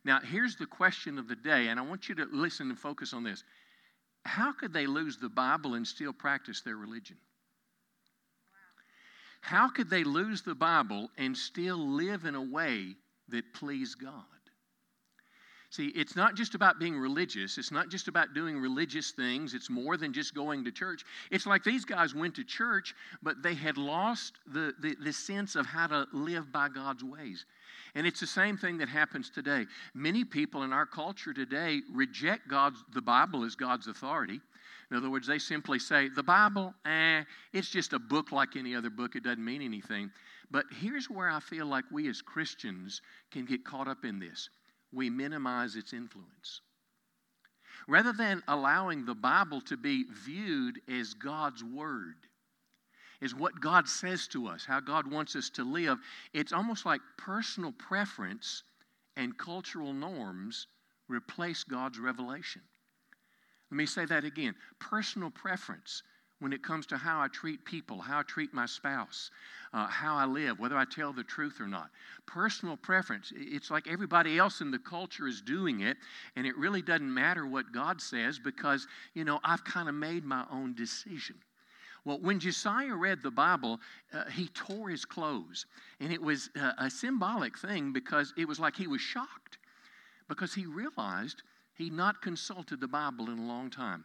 Now, 0.05 0.21
here's 0.21 0.57
the 0.57 0.67
question 0.67 1.19
of 1.19 1.29
the 1.29 1.37
day, 1.37 1.69
and 1.69 1.79
I 1.79 1.83
want 1.83 2.09
you 2.09 2.15
to 2.17 2.27
listen 2.33 2.71
and 2.71 2.79
focus 2.79 3.13
on 3.13 3.23
this. 3.23 3.45
How 4.25 4.53
could 4.53 4.73
they 4.73 4.87
lose 4.87 5.19
the 5.19 5.29
Bible 5.29 5.75
and 5.75 5.87
still 5.87 6.13
practice 6.13 6.63
their 6.63 6.77
religion? 6.77 7.17
How 9.43 9.69
could 9.69 9.89
they 9.89 10.05
lose 10.05 10.43
the 10.43 10.55
Bible 10.55 11.11
and 11.17 11.37
still 11.37 11.79
live 11.79 12.25
in 12.25 12.35
a 12.35 12.43
way 12.43 12.97
that 13.31 13.53
please 13.55 13.95
God. 13.95 14.25
See, 15.71 15.87
it's 15.95 16.17
not 16.17 16.35
just 16.35 16.57
about 16.57 16.81
being 16.81 16.99
religious. 16.99 17.57
It's 17.57 17.71
not 17.71 17.91
just 17.91 18.09
about 18.09 18.35
doing 18.35 18.59
religious 18.59 19.13
things. 19.13 19.55
It's 19.55 19.71
more 19.71 19.97
than 19.97 20.13
just 20.13 20.35
going 20.35 20.65
to 20.65 20.73
church. 20.73 21.05
It's 21.31 21.47
like 21.47 21.63
these 21.63 21.85
guys 21.85 22.13
went 22.13 22.35
to 22.35 22.45
church, 22.45 22.93
but 23.23 23.41
they 23.41 23.55
had 23.55 23.79
lost 23.79 24.33
the, 24.53 24.75
the, 24.81 24.97
the, 25.01 25.13
sense 25.13 25.55
of 25.55 25.67
how 25.67 25.87
to 25.87 26.09
live 26.13 26.51
by 26.51 26.69
God's 26.69 27.05
ways. 27.05 27.47
And 27.95 28.05
it's 28.05 28.19
the 28.19 28.27
same 28.27 28.57
thing 28.57 28.79
that 28.79 28.89
happens 28.89 29.31
today. 29.31 29.67
Many 29.95 30.25
people 30.25 30.65
in 30.65 30.73
our 30.73 30.87
culture 30.87 31.33
today 31.33 31.83
reject 31.93 32.49
God's, 32.49 32.83
the 32.93 33.03
Bible 33.03 33.45
as 33.45 33.55
God's 33.55 33.87
authority. 33.87 34.41
In 34.91 34.97
other 34.97 35.09
words, 35.09 35.29
they 35.29 35.39
simply 35.39 35.79
say, 35.79 36.09
the 36.09 36.23
Bible, 36.23 36.75
eh, 36.85 37.23
it's 37.53 37.71
just 37.71 37.93
a 37.93 38.01
book 38.01 38.33
like 38.33 38.57
any 38.57 38.75
other 38.75 38.91
book. 38.91 39.15
It 39.15 39.23
doesn't 39.23 39.45
mean 39.45 39.63
anything. 39.63 40.11
But 40.51 40.65
here's 40.81 41.09
where 41.09 41.31
I 41.31 41.39
feel 41.39 41.67
like 41.67 41.85
we 41.93 42.09
as 42.09 42.21
Christians 42.21 43.03
can 43.31 43.45
get 43.45 43.65
caught 43.65 43.87
up 43.87 44.05
in 44.05 44.19
this 44.19 44.51
we 44.93 45.11
minimize 45.11 45.77
its 45.77 45.93
influence. 45.93 46.61
Rather 47.89 48.13
than 48.13 48.43
allowing 48.49 49.05
the 49.05 49.15
Bible 49.15 49.61
to 49.63 49.77
be 49.77 50.05
viewed 50.25 50.81
as 50.89 51.15
God's 51.15 51.65
Word, 51.65 52.17
is 53.21 53.35
what 53.35 53.61
God 53.61 53.89
says 53.89 54.27
to 54.29 54.47
us, 54.47 54.65
how 54.65 54.81
God 54.81 55.11
wants 55.11 55.37
us 55.37 55.51
to 55.51 55.65
live, 55.65 55.99
it's 56.33 56.53
almost 56.53 56.87
like 56.87 57.01
personal 57.19 57.73
preference 57.73 58.63
and 59.17 59.37
cultural 59.37 59.93
norms 59.93 60.67
replace 61.09 61.65
God's 61.65 61.99
revelation. 61.99 62.63
Let 63.71 63.77
me 63.77 63.87
say 63.87 64.05
that 64.07 64.25
again 64.25 64.55
personal 64.79 65.31
preference 65.31 66.03
when 66.41 66.53
it 66.53 66.63
comes 66.63 66.87
to 66.87 66.97
how 66.97 67.21
I 67.21 67.29
treat 67.29 67.65
people, 67.65 68.01
how 68.01 68.21
I 68.21 68.23
treat 68.23 68.53
my 68.53 68.67
spouse, 68.67 69.31
uh, 69.73 69.87
how 69.87 70.17
I 70.17 70.25
live, 70.25 70.59
whether 70.59 70.77
I 70.77 70.85
tell 70.85 71.13
the 71.13 71.23
truth 71.23 71.61
or 71.61 71.69
not. 71.69 71.91
Personal 72.27 72.77
preference. 72.77 73.33
It's 73.37 73.71
like 73.71 73.87
everybody 73.87 74.39
else 74.39 74.61
in 74.61 74.71
the 74.71 74.79
culture 74.79 75.29
is 75.29 75.41
doing 75.41 75.81
it, 75.81 75.97
and 76.37 76.47
it 76.47 76.57
really 76.57 76.83
doesn't 76.83 77.13
matter 77.13 77.47
what 77.47 77.73
God 77.73 78.01
says 78.01 78.39
because, 78.39 78.87
you 79.15 79.25
know, 79.25 79.39
I've 79.45 79.65
kind 79.65 79.89
of 79.89 79.95
made 79.95 80.25
my 80.25 80.45
own 80.51 80.75
decision. 80.75 81.37
Well, 82.05 82.19
when 82.21 82.41
Josiah 82.41 82.95
read 82.95 83.23
the 83.23 83.31
Bible, 83.31 83.79
uh, 84.13 84.25
he 84.31 84.49
tore 84.49 84.89
his 84.89 85.05
clothes. 85.05 85.67
And 86.01 86.13
it 86.13 86.21
was 86.21 86.49
uh, 86.59 86.73
a 86.79 86.91
symbolic 86.91 87.59
thing 87.59 87.93
because 87.93 88.33
it 88.39 88.49
was 88.49 88.59
like 88.59 88.75
he 88.75 88.87
was 88.87 89.01
shocked 89.01 89.59
because 90.29 90.55
he 90.55 90.65
realized 90.65 91.43
he'd 91.75 91.93
not 91.93 92.23
consulted 92.23 92.81
the 92.81 92.89
Bible 92.89 93.29
in 93.29 93.39
a 93.39 93.47
long 93.47 93.69
time. 93.69 94.05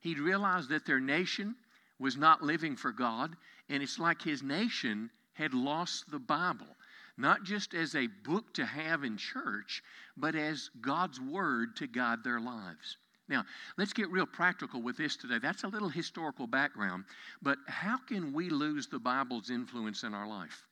He'd 0.00 0.18
realized 0.18 0.68
that 0.70 0.86
their 0.86 1.00
nation 1.00 1.56
was 1.98 2.16
not 2.16 2.42
living 2.42 2.76
for 2.76 2.92
God, 2.92 3.36
and 3.68 3.82
it's 3.82 3.98
like 3.98 4.22
his 4.22 4.42
nation 4.42 5.10
had 5.32 5.54
lost 5.54 6.10
the 6.10 6.18
Bible, 6.18 6.76
not 7.16 7.42
just 7.44 7.74
as 7.74 7.94
a 7.94 8.06
book 8.24 8.54
to 8.54 8.64
have 8.64 9.04
in 9.04 9.16
church, 9.16 9.82
but 10.16 10.34
as 10.34 10.70
God's 10.80 11.20
word 11.20 11.76
to 11.76 11.86
guide 11.86 12.22
their 12.22 12.40
lives. 12.40 12.96
Now, 13.28 13.44
let's 13.76 13.92
get 13.92 14.10
real 14.10 14.26
practical 14.26 14.80
with 14.80 14.96
this 14.96 15.16
today. 15.16 15.38
That's 15.38 15.64
a 15.64 15.68
little 15.68 15.88
historical 15.88 16.46
background, 16.46 17.04
but 17.42 17.58
how 17.66 17.98
can 17.98 18.32
we 18.32 18.48
lose 18.48 18.86
the 18.86 18.98
Bible's 18.98 19.50
influence 19.50 20.02
in 20.02 20.14
our 20.14 20.26
life? 20.26 20.64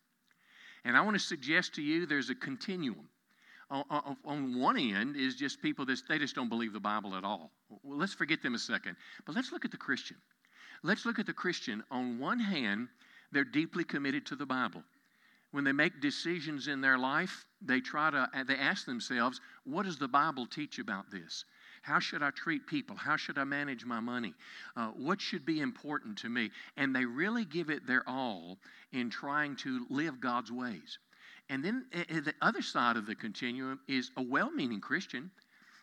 And 0.84 0.96
I 0.96 1.02
want 1.02 1.16
to 1.16 1.22
suggest 1.22 1.74
to 1.74 1.82
you 1.82 2.06
there's 2.06 2.30
a 2.30 2.34
continuum. 2.34 3.08
On, 3.68 3.84
on, 4.24 4.58
one 4.58 4.78
end 4.78 5.16
is 5.16 5.34
just 5.34 5.60
people 5.60 5.84
that 5.86 6.00
they 6.08 6.18
just 6.18 6.36
don't 6.36 6.48
believe 6.48 6.72
the 6.72 6.80
Bible 6.80 7.16
at 7.16 7.24
all. 7.24 7.50
Well, 7.68 7.98
let's 7.98 8.14
forget 8.14 8.42
them 8.42 8.54
a 8.54 8.58
second. 8.58 8.96
But 9.24 9.34
let's 9.34 9.52
look 9.52 9.64
at 9.64 9.70
the 9.70 9.76
Christian. 9.76 10.16
Let's 10.82 11.06
look 11.06 11.18
at 11.18 11.26
the 11.26 11.32
Christian. 11.32 11.82
On 11.90 12.18
one 12.18 12.38
hand, 12.38 12.88
they're 13.32 13.44
deeply 13.44 13.84
committed 13.84 14.26
to 14.26 14.36
the 14.36 14.46
Bible. 14.46 14.82
When 15.52 15.64
they 15.64 15.72
make 15.72 16.00
decisions 16.00 16.68
in 16.68 16.80
their 16.80 16.98
life, 16.98 17.46
they 17.62 17.80
try 17.80 18.10
to 18.10 18.28
they 18.46 18.56
ask 18.56 18.84
themselves, 18.84 19.40
what 19.64 19.84
does 19.84 19.98
the 19.98 20.08
Bible 20.08 20.46
teach 20.46 20.78
about 20.78 21.10
this? 21.10 21.44
How 21.82 22.00
should 22.00 22.22
I 22.22 22.30
treat 22.30 22.66
people? 22.66 22.96
How 22.96 23.16
should 23.16 23.38
I 23.38 23.44
manage 23.44 23.84
my 23.84 24.00
money? 24.00 24.34
Uh, 24.76 24.88
what 24.88 25.20
should 25.20 25.46
be 25.46 25.60
important 25.60 26.18
to 26.18 26.28
me? 26.28 26.50
And 26.76 26.94
they 26.94 27.04
really 27.04 27.44
give 27.44 27.70
it 27.70 27.86
their 27.86 28.02
all 28.08 28.58
in 28.92 29.08
trying 29.08 29.54
to 29.56 29.86
live 29.88 30.20
God's 30.20 30.50
ways. 30.50 30.98
And 31.48 31.64
then 31.64 31.86
uh, 31.94 32.20
the 32.24 32.34
other 32.42 32.60
side 32.60 32.96
of 32.96 33.06
the 33.06 33.14
continuum 33.14 33.78
is 33.86 34.10
a 34.16 34.22
well 34.22 34.50
meaning 34.50 34.80
Christian, 34.80 35.30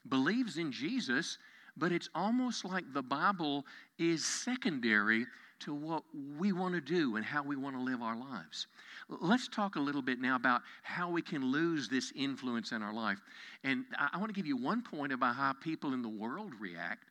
believes 0.10 0.58
in 0.58 0.72
Jesus, 0.74 1.38
but 1.78 1.92
it's 1.92 2.10
almost 2.14 2.66
like 2.66 2.84
the 2.94 3.02
Bible 3.02 3.66
is 3.98 4.26
secondary 4.26 5.26
to 5.60 5.74
what 5.74 6.04
we 6.38 6.52
want 6.52 6.74
to 6.76 6.82
do 6.82 7.16
and 7.16 7.24
how 7.24 7.42
we 7.42 7.56
want 7.56 7.76
to 7.76 7.82
live 7.82 8.02
our 8.02 8.18
lives. 8.18 8.68
Let's 9.08 9.48
talk 9.48 9.76
a 9.76 9.80
little 9.80 10.02
bit 10.02 10.20
now 10.20 10.36
about 10.36 10.62
how 10.82 11.10
we 11.10 11.22
can 11.22 11.52
lose 11.52 11.88
this 11.88 12.12
influence 12.16 12.72
in 12.72 12.84
our 12.84 12.94
life. 12.94 13.20
And 13.64 13.86
I 13.98 14.18
want 14.18 14.30
to 14.30 14.34
give 14.34 14.46
you 14.46 14.58
one 14.58 14.82
point 14.82 15.14
about 15.14 15.36
how 15.36 15.54
people 15.54 15.94
in 15.94 16.02
the 16.02 16.10
world 16.10 16.52
react, 16.60 17.06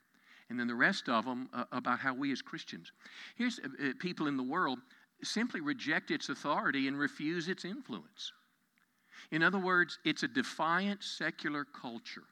and 0.50 0.60
then 0.60 0.66
the 0.66 0.74
rest 0.74 1.08
of 1.08 1.24
them 1.24 1.48
uh, 1.54 1.64
about 1.72 1.98
how 1.98 2.14
we 2.14 2.30
as 2.30 2.42
Christians. 2.42 2.92
Here's 3.36 3.58
uh, 3.58 3.68
uh, 3.82 3.92
people 3.98 4.26
in 4.26 4.36
the 4.36 4.42
world 4.42 4.80
simply 5.22 5.60
reject 5.60 6.10
its 6.10 6.28
authority 6.28 6.88
and 6.88 6.98
refuse 6.98 7.48
its 7.48 7.64
influence. 7.64 8.32
In 9.30 9.42
other 9.42 9.58
words, 9.58 9.98
it's 10.04 10.24
a 10.24 10.28
defiant 10.28 11.02
secular 11.02 11.64
culture. 11.64 12.24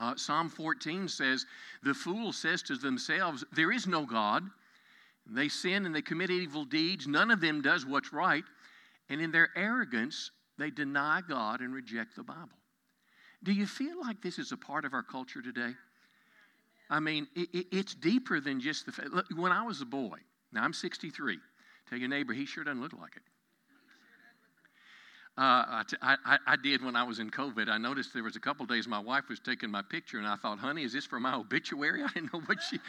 Uh, 0.00 0.14
Psalm 0.16 0.48
14 0.48 1.08
says, 1.08 1.46
The 1.82 1.94
fool 1.94 2.32
says 2.32 2.62
to 2.62 2.76
themselves, 2.76 3.44
There 3.52 3.72
is 3.72 3.86
no 3.86 4.06
God. 4.06 4.44
They 5.26 5.48
sin 5.48 5.84
and 5.84 5.94
they 5.94 6.02
commit 6.02 6.30
evil 6.30 6.64
deeds. 6.64 7.06
None 7.06 7.30
of 7.30 7.40
them 7.40 7.60
does 7.60 7.84
what's 7.84 8.12
right. 8.12 8.44
And 9.10 9.20
in 9.20 9.30
their 9.30 9.50
arrogance, 9.56 10.30
they 10.58 10.70
deny 10.70 11.20
God 11.26 11.60
and 11.60 11.74
reject 11.74 12.16
the 12.16 12.22
Bible. 12.22 12.48
Do 13.42 13.52
you 13.52 13.66
feel 13.66 14.00
like 14.00 14.20
this 14.22 14.38
is 14.38 14.52
a 14.52 14.56
part 14.56 14.84
of 14.84 14.94
our 14.94 15.02
culture 15.02 15.42
today? 15.42 15.72
I 16.90 17.00
mean, 17.00 17.28
it, 17.36 17.48
it, 17.52 17.66
it's 17.70 17.94
deeper 17.94 18.40
than 18.40 18.60
just 18.60 18.86
the. 18.86 19.24
When 19.36 19.52
I 19.52 19.62
was 19.62 19.80
a 19.80 19.86
boy, 19.86 20.18
now 20.52 20.64
I'm 20.64 20.72
63. 20.72 21.38
Tell 21.88 21.98
your 21.98 22.08
neighbor, 22.08 22.32
he 22.32 22.46
sure 22.46 22.64
doesn't 22.64 22.80
look 22.80 22.94
like 22.94 23.16
it. 23.16 23.22
Uh, 25.38 25.84
I, 26.02 26.16
I, 26.24 26.38
I, 26.48 26.56
did 26.56 26.84
when 26.84 26.96
I 26.96 27.04
was 27.04 27.20
in 27.20 27.30
COVID. 27.30 27.68
I 27.68 27.78
noticed 27.78 28.12
there 28.12 28.24
was 28.24 28.34
a 28.34 28.40
couple 28.40 28.66
days 28.66 28.88
my 28.88 28.98
wife 28.98 29.28
was 29.28 29.38
taking 29.38 29.70
my 29.70 29.82
picture, 29.82 30.18
and 30.18 30.26
I 30.26 30.34
thought, 30.34 30.58
honey, 30.58 30.82
is 30.82 30.92
this 30.92 31.06
for 31.06 31.20
my 31.20 31.36
obituary? 31.36 32.02
I 32.04 32.08
didn't 32.08 32.32
know 32.32 32.40
what 32.40 32.58
she. 32.60 32.80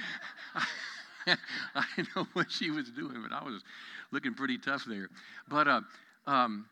I 1.75 1.85
didn't 1.95 2.15
know 2.15 2.25
what 2.33 2.51
she 2.51 2.71
was 2.71 2.89
doing, 2.89 3.17
but 3.21 3.31
I 3.31 3.43
was 3.43 3.61
looking 4.09 4.33
pretty 4.33 4.57
tough 4.57 4.83
there. 4.87 5.09
But 5.47 5.67
uh, 5.67 5.81
um, 6.25 6.65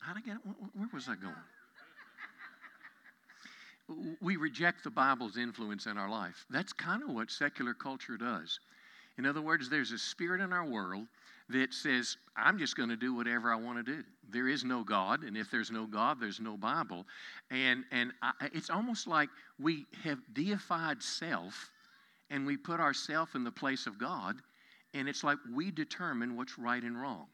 how 0.00 0.12
did 0.12 0.24
I 0.24 0.26
get? 0.26 0.36
Where 0.74 0.88
was 0.92 1.08
I 1.08 1.14
going? 1.14 1.32
We 4.20 4.36
reject 4.36 4.84
the 4.84 4.90
Bible's 4.90 5.38
influence 5.38 5.86
in 5.86 5.96
our 5.96 6.10
life. 6.10 6.44
That's 6.50 6.74
kind 6.74 7.02
of 7.02 7.08
what 7.08 7.30
secular 7.30 7.72
culture 7.72 8.18
does. 8.18 8.60
In 9.16 9.24
other 9.24 9.40
words, 9.40 9.70
there's 9.70 9.92
a 9.92 9.98
spirit 9.98 10.42
in 10.42 10.52
our 10.52 10.66
world 10.66 11.06
that 11.52 11.72
says, 11.72 12.16
I'm 12.36 12.58
just 12.58 12.76
going 12.76 12.88
to 12.88 12.96
do 12.96 13.14
whatever 13.14 13.52
I 13.52 13.56
want 13.56 13.78
to 13.78 13.82
do. 13.82 14.02
There 14.30 14.48
is 14.48 14.64
no 14.64 14.82
God, 14.82 15.24
and 15.24 15.36
if 15.36 15.50
there's 15.50 15.70
no 15.70 15.86
God, 15.86 16.18
there's 16.20 16.40
no 16.40 16.56
Bible. 16.56 17.04
And, 17.50 17.84
and 17.90 18.12
I, 18.22 18.32
it's 18.52 18.70
almost 18.70 19.06
like 19.06 19.28
we 19.58 19.86
have 20.04 20.18
deified 20.32 21.02
self 21.02 21.70
and 22.30 22.46
we 22.46 22.56
put 22.56 22.80
ourselves 22.80 23.34
in 23.34 23.44
the 23.44 23.50
place 23.50 23.86
of 23.86 23.98
God, 23.98 24.36
and 24.94 25.08
it's 25.08 25.22
like 25.22 25.38
we 25.54 25.70
determine 25.70 26.36
what's 26.36 26.58
right 26.58 26.82
and 26.82 27.00
wrong. 27.00 27.26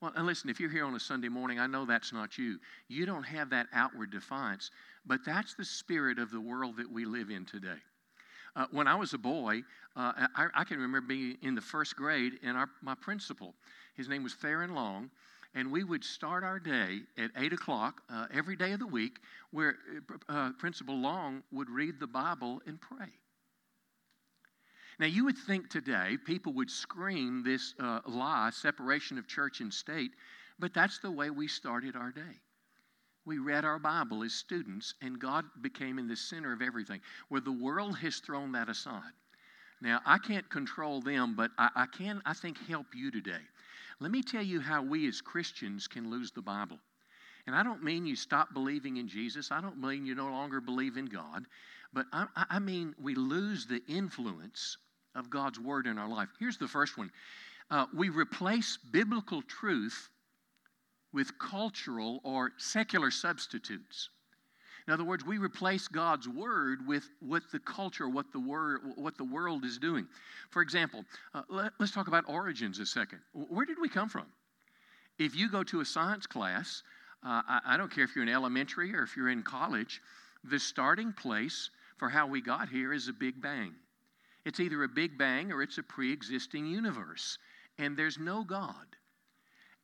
Well, 0.00 0.12
and 0.16 0.24
listen, 0.24 0.48
if 0.48 0.60
you're 0.60 0.70
here 0.70 0.86
on 0.86 0.94
a 0.94 1.00
Sunday 1.00 1.28
morning, 1.28 1.58
I 1.58 1.66
know 1.66 1.84
that's 1.84 2.12
not 2.12 2.38
you. 2.38 2.58
You 2.88 3.04
don't 3.06 3.24
have 3.24 3.50
that 3.50 3.66
outward 3.72 4.10
defiance, 4.10 4.70
but 5.04 5.20
that's 5.26 5.54
the 5.54 5.64
spirit 5.64 6.18
of 6.18 6.30
the 6.30 6.40
world 6.40 6.76
that 6.78 6.90
we 6.90 7.04
live 7.04 7.30
in 7.30 7.44
today. 7.44 7.78
Uh, 8.56 8.66
when 8.70 8.86
I 8.88 8.94
was 8.94 9.14
a 9.14 9.18
boy, 9.18 9.62
uh, 9.96 10.12
I, 10.34 10.46
I, 10.54 10.64
can 10.64 10.78
remember 10.78 11.00
being 11.00 11.36
in 11.42 11.54
the 11.54 11.60
first 11.60 11.96
grade, 11.96 12.34
and 12.42 12.56
our, 12.56 12.68
my 12.82 12.94
principal, 12.94 13.54
his 13.94 14.08
name 14.08 14.22
was 14.22 14.34
Theron 14.34 14.74
Long, 14.74 15.10
and 15.54 15.70
we 15.70 15.84
would 15.84 16.04
start 16.04 16.44
our 16.44 16.58
day 16.58 17.00
at 17.18 17.30
8 17.36 17.52
o'clock 17.52 18.02
uh, 18.08 18.26
every 18.32 18.56
day 18.56 18.72
of 18.72 18.80
the 18.80 18.86
week, 18.86 19.18
where 19.50 19.76
uh, 20.28 20.50
Principal 20.58 20.96
Long 20.96 21.42
would 21.52 21.68
read 21.68 21.98
the 21.98 22.06
Bible 22.06 22.60
and 22.66 22.80
pray. 22.80 23.08
Now, 24.98 25.06
you 25.06 25.24
would 25.24 25.38
think 25.38 25.70
today 25.70 26.18
people 26.24 26.52
would 26.54 26.70
scream 26.70 27.42
this 27.42 27.74
uh, 27.80 28.00
lie, 28.06 28.50
separation 28.52 29.18
of 29.18 29.26
church 29.26 29.60
and 29.60 29.72
state, 29.72 30.10
but 30.58 30.74
that's 30.74 30.98
the 30.98 31.10
way 31.10 31.30
we 31.30 31.48
started 31.48 31.96
our 31.96 32.10
day. 32.10 32.38
We 33.26 33.38
read 33.38 33.64
our 33.64 33.78
Bible 33.78 34.22
as 34.22 34.32
students, 34.32 34.94
and 35.02 35.18
God 35.18 35.44
became 35.60 35.98
in 35.98 36.08
the 36.08 36.16
center 36.16 36.52
of 36.52 36.62
everything, 36.62 37.00
where 37.28 37.40
the 37.40 37.52
world 37.52 37.98
has 37.98 38.16
thrown 38.16 38.52
that 38.52 38.68
aside. 38.68 39.12
Now, 39.82 40.00
I 40.04 40.18
can't 40.18 40.48
control 40.50 41.00
them, 41.00 41.34
but 41.36 41.50
I, 41.58 41.70
I 41.74 41.86
can, 41.86 42.22
I 42.26 42.34
think, 42.34 42.58
help 42.66 42.86
you 42.94 43.10
today. 43.10 43.40
Let 43.98 44.10
me 44.10 44.22
tell 44.22 44.42
you 44.42 44.60
how 44.60 44.82
we 44.82 45.06
as 45.08 45.20
Christians 45.20 45.86
can 45.86 46.10
lose 46.10 46.30
the 46.30 46.42
Bible. 46.42 46.78
And 47.46 47.56
I 47.56 47.62
don't 47.62 47.82
mean 47.82 48.06
you 48.06 48.16
stop 48.16 48.52
believing 48.52 48.98
in 48.98 49.08
Jesus. 49.08 49.50
I 49.50 49.60
don't 49.60 49.80
mean 49.80 50.06
you 50.06 50.14
no 50.14 50.28
longer 50.28 50.60
believe 50.60 50.96
in 50.96 51.06
God. 51.06 51.46
But 51.92 52.06
I, 52.12 52.26
I 52.36 52.58
mean 52.58 52.94
we 53.00 53.14
lose 53.14 53.66
the 53.66 53.82
influence 53.88 54.76
of 55.14 55.30
God's 55.30 55.58
Word 55.58 55.86
in 55.86 55.98
our 55.98 56.08
life. 56.08 56.28
Here's 56.38 56.58
the 56.58 56.68
first 56.68 56.96
one 56.96 57.10
uh, 57.70 57.86
we 57.94 58.08
replace 58.08 58.78
biblical 58.92 59.42
truth 59.42 60.08
with 61.12 61.38
cultural 61.38 62.20
or 62.24 62.52
secular 62.58 63.10
substitutes. 63.10 64.10
In 64.86 64.94
other 64.94 65.04
words, 65.04 65.24
we 65.24 65.38
replace 65.38 65.88
God's 65.88 66.28
word 66.28 66.86
with 66.86 67.08
what 67.20 67.42
the 67.52 67.58
culture, 67.60 68.08
what 68.08 68.32
the 68.32 68.40
word, 68.40 68.80
what 68.96 69.16
the 69.16 69.24
world 69.24 69.64
is 69.64 69.78
doing. 69.78 70.06
For 70.50 70.62
example, 70.62 71.04
uh, 71.34 71.42
let, 71.48 71.72
us 71.80 71.90
talk 71.90 72.08
about 72.08 72.24
origins 72.26 72.78
a 72.78 72.86
second. 72.86 73.20
Where 73.32 73.66
did 73.66 73.78
we 73.80 73.88
come 73.88 74.08
from? 74.08 74.26
If 75.18 75.36
you 75.36 75.50
go 75.50 75.62
to 75.64 75.80
a 75.80 75.84
science 75.84 76.26
class, 76.26 76.82
uh, 77.24 77.42
I, 77.46 77.60
I 77.66 77.76
don't 77.76 77.92
care 77.92 78.04
if 78.04 78.16
you're 78.16 78.24
in 78.24 78.30
elementary 78.30 78.94
or 78.94 79.02
if 79.02 79.16
you're 79.16 79.28
in 79.28 79.42
college, 79.42 80.00
the 80.44 80.58
starting 80.58 81.12
place 81.12 81.70
for 81.98 82.08
how 82.08 82.26
we 82.26 82.40
got 82.40 82.68
here 82.68 82.92
is 82.92 83.08
a 83.08 83.12
Big 83.12 83.40
Bang. 83.40 83.74
It's 84.46 84.58
either 84.58 84.82
a 84.82 84.88
Big 84.88 85.18
Bang 85.18 85.52
or 85.52 85.62
it's 85.62 85.78
a 85.78 85.82
pre 85.82 86.12
existing 86.12 86.66
universe. 86.66 87.38
And 87.78 87.96
there's 87.96 88.18
no 88.18 88.42
God. 88.42 88.86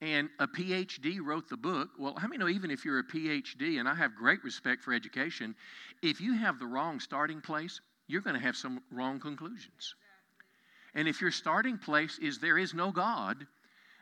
And 0.03 0.29
a 0.39 0.47
PhD 0.47 1.21
wrote 1.23 1.49
the 1.49 1.57
book. 1.57 1.89
Well, 1.99 2.15
how 2.17 2.29
many 2.29 2.39
know 2.39 2.49
even 2.49 2.71
if 2.71 2.85
you're 2.85 2.99
a 2.99 3.05
PhD, 3.05 3.81
and 3.81 3.89
I 3.89 3.95
have 3.95 4.15
great 4.15 4.45
respect 4.45 4.83
for 4.83 4.93
education, 4.93 5.55
if 6.03 6.21
you 6.21 6.35
have 6.35 6.59
the 6.59 6.67
wrong 6.67 7.01
starting 7.01 7.41
place, 7.41 7.81
you're 8.07 8.21
going 8.21 8.37
to 8.37 8.43
have 8.43 8.57
some 8.57 8.83
wrong 8.91 9.19
conclusions. 9.19 9.95
And 10.95 11.09
if 11.09 11.21
your 11.21 11.31
starting 11.31 11.79
place 11.79 12.19
is 12.19 12.39
there 12.39 12.59
is 12.59 12.75
no 12.75 12.93
God, 12.93 13.47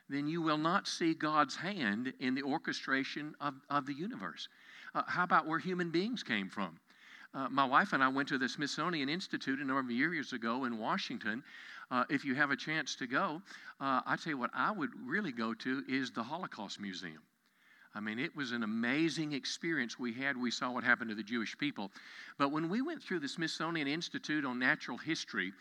then 0.09 0.29
you 0.29 0.43
will 0.43 0.59
not 0.59 0.87
see 0.87 1.15
God's 1.15 1.57
hand 1.57 2.13
in 2.21 2.35
the 2.35 2.43
orchestration 2.43 3.35
of, 3.41 3.55
of 3.71 3.87
the 3.87 3.95
universe. 3.95 4.49
Uh, 4.95 5.03
how 5.07 5.25
about 5.25 5.47
where 5.47 5.59
human 5.59 5.91
beings 5.91 6.23
came 6.23 6.49
from? 6.49 6.79
Uh, 7.35 7.49
my 7.49 7.65
wife 7.65 7.93
and 7.95 8.03
I 8.03 8.09
went 8.09 8.29
to 8.29 8.39
the 8.39 8.49
Smithsonian 8.49 9.09
Institute 9.09 9.59
a 9.59 9.65
number 9.65 9.81
of 9.81 9.91
years 9.91 10.33
ago 10.33 10.67
in 10.67 10.79
Washington. 10.79 11.43
Uh, 11.91 12.05
if 12.11 12.25
you 12.25 12.35
have 12.35 12.51
a 12.51 12.57
chance 12.57 12.97
to 12.97 13.07
go, 13.07 13.43
uh, 13.81 14.01
I 14.07 14.17
tell 14.17 14.33
you 14.33 14.39
what, 14.39 14.51
I 14.55 14.73
would 14.73 14.91
really 15.05 15.33
go 15.33 15.55
to 15.55 15.83
is 15.89 16.11
the 16.11 16.23
Holocaust 16.23 16.81
Museum. 16.81 17.23
I 17.95 18.01
mean, 18.01 18.19
it 18.19 18.35
was 18.35 18.51
an 18.51 18.65
amazing 18.65 19.33
experience 19.33 19.99
we 19.99 20.13
had. 20.13 20.37
We 20.37 20.51
saw 20.51 20.73
what 20.73 20.83
happened 20.83 21.11
to 21.11 21.15
the 21.15 21.23
Jewish 21.23 21.57
people. 21.57 21.93
But 22.39 22.51
when 22.51 22.69
we 22.69 22.83
went 22.83 23.03
through 23.03 23.21
the 23.21 23.29
Smithsonian 23.29 23.87
Institute 23.87 24.45
on 24.45 24.59
Natural 24.59 24.99
History, 24.99 25.53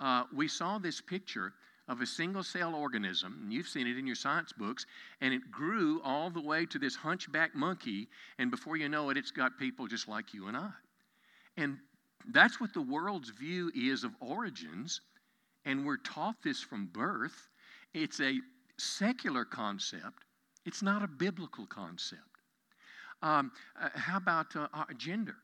uh, 0.00 0.24
we 0.34 0.48
saw 0.48 0.78
this 0.78 1.00
picture 1.00 1.52
of 1.88 2.00
a 2.00 2.06
single 2.06 2.42
cell 2.42 2.74
organism, 2.74 3.40
and 3.42 3.52
you've 3.52 3.68
seen 3.68 3.86
it 3.86 3.98
in 3.98 4.06
your 4.06 4.16
science 4.16 4.52
books, 4.52 4.86
and 5.20 5.34
it 5.34 5.50
grew 5.50 6.00
all 6.02 6.30
the 6.30 6.40
way 6.40 6.64
to 6.64 6.78
this 6.78 6.96
hunchback 6.96 7.54
monkey, 7.54 8.08
and 8.38 8.50
before 8.50 8.76
you 8.76 8.88
know 8.88 9.10
it, 9.10 9.16
it's 9.16 9.32
got 9.32 9.58
people 9.58 9.86
just 9.86 10.08
like 10.08 10.32
you 10.32 10.46
and 10.46 10.56
I. 10.56 10.70
And 11.56 11.76
that's 12.28 12.60
what 12.60 12.72
the 12.72 12.80
world's 12.80 13.30
view 13.30 13.70
is 13.74 14.04
of 14.04 14.12
origins, 14.20 15.00
and 15.64 15.86
we're 15.86 15.98
taught 15.98 16.36
this 16.42 16.60
from 16.60 16.86
birth. 16.86 17.48
It's 17.94 18.20
a 18.20 18.38
secular 18.78 19.44
concept, 19.44 20.24
it's 20.64 20.82
not 20.82 21.02
a 21.02 21.08
biblical 21.08 21.66
concept. 21.66 22.22
Um, 23.22 23.52
uh, 23.80 23.88
how 23.94 24.16
about 24.16 24.56
uh, 24.56 24.66
gender? 24.96 25.36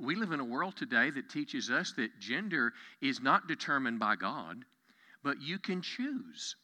We 0.00 0.16
live 0.16 0.32
in 0.32 0.40
a 0.40 0.44
world 0.44 0.76
today 0.76 1.10
that 1.10 1.30
teaches 1.30 1.70
us 1.70 1.92
that 1.96 2.18
gender 2.18 2.72
is 3.00 3.20
not 3.20 3.46
determined 3.46 4.00
by 4.00 4.16
God, 4.16 4.64
but 5.22 5.40
you 5.40 5.60
can 5.60 5.80
choose 5.80 6.56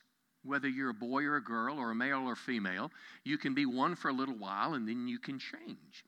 whether 0.45 0.69
you're 0.69 0.91
a 0.91 0.95
boy 0.95 1.23
or 1.25 1.37
a 1.37 1.45
girl 1.45 1.79
or 1.79 1.93
a 1.93 1.95
male 1.95 2.27
or 2.27 2.35
female. 2.35 2.91
You 3.23 3.39
can 3.39 3.55
be 3.55 3.65
one 3.65 3.95
for 3.95 4.09
a 4.09 4.13
little 4.13 4.37
while 4.37 4.75
and 4.75 4.89
then 4.89 5.07
you 5.07 5.21
can 5.21 5.39
change. 5.39 6.05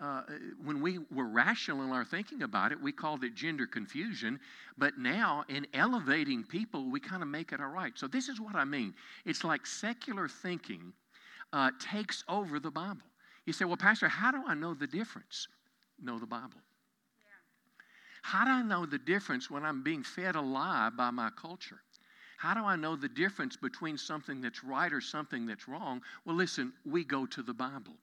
Uh, 0.00 0.22
when 0.64 0.80
we 0.80 1.00
were 1.12 1.26
rational 1.26 1.82
in 1.82 1.90
our 1.90 2.04
thinking 2.04 2.42
about 2.42 2.70
it, 2.70 2.80
we 2.80 2.92
called 2.92 3.24
it 3.24 3.34
gender 3.34 3.66
confusion. 3.66 4.38
But 4.76 4.96
now, 4.96 5.44
in 5.48 5.66
elevating 5.74 6.44
people, 6.44 6.88
we 6.88 7.00
kind 7.00 7.20
of 7.20 7.28
make 7.28 7.50
it 7.50 7.60
all 7.60 7.70
right. 7.70 7.92
So, 7.96 8.06
this 8.06 8.28
is 8.28 8.40
what 8.40 8.54
I 8.54 8.64
mean 8.64 8.94
it's 9.24 9.42
like 9.42 9.66
secular 9.66 10.28
thinking 10.28 10.92
uh, 11.52 11.72
takes 11.80 12.22
over 12.28 12.60
the 12.60 12.70
Bible. 12.70 13.02
You 13.44 13.52
say, 13.52 13.64
Well, 13.64 13.76
Pastor, 13.76 14.08
how 14.08 14.30
do 14.30 14.42
I 14.46 14.54
know 14.54 14.72
the 14.74 14.86
difference? 14.86 15.48
Know 16.00 16.18
the 16.18 16.26
Bible. 16.26 16.60
How 18.22 18.44
do 18.44 18.50
I 18.50 18.62
know 18.62 18.86
the 18.86 18.98
difference 18.98 19.50
when 19.50 19.64
I'm 19.64 19.82
being 19.82 20.02
fed 20.02 20.36
a 20.36 20.40
lie 20.40 20.90
by 20.96 21.10
my 21.10 21.30
culture? 21.30 21.80
How 22.36 22.54
do 22.54 22.60
I 22.60 22.76
know 22.76 22.94
the 22.94 23.08
difference 23.08 23.56
between 23.56 23.98
something 23.98 24.40
that's 24.40 24.62
right 24.62 24.92
or 24.92 25.00
something 25.00 25.44
that's 25.44 25.66
wrong? 25.66 26.02
Well, 26.24 26.36
listen, 26.36 26.72
we 26.84 27.02
go 27.02 27.26
to 27.26 27.42
the 27.42 27.54
Bible. 27.54 27.96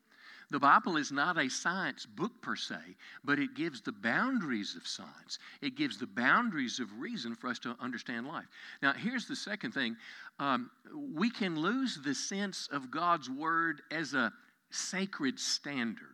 The 0.51 0.59
Bible 0.59 0.97
is 0.97 1.11
not 1.11 1.37
a 1.37 1.49
science 1.49 2.05
book 2.05 2.31
per 2.41 2.55
se, 2.55 2.77
but 3.23 3.39
it 3.39 3.55
gives 3.55 3.81
the 3.81 3.91
boundaries 3.91 4.75
of 4.75 4.87
science. 4.87 5.39
It 5.61 5.75
gives 5.75 5.97
the 5.97 6.07
boundaries 6.07 6.79
of 6.79 6.99
reason 6.99 7.35
for 7.35 7.47
us 7.47 7.59
to 7.59 7.75
understand 7.79 8.27
life. 8.27 8.45
Now, 8.81 8.93
here's 8.93 9.27
the 9.27 9.35
second 9.35 9.73
thing 9.73 9.95
um, 10.39 10.69
we 11.13 11.29
can 11.29 11.59
lose 11.59 11.99
the 12.03 12.13
sense 12.13 12.69
of 12.71 12.91
God's 12.91 13.29
Word 13.29 13.81
as 13.91 14.13
a 14.13 14.31
sacred 14.69 15.39
standard. 15.39 16.07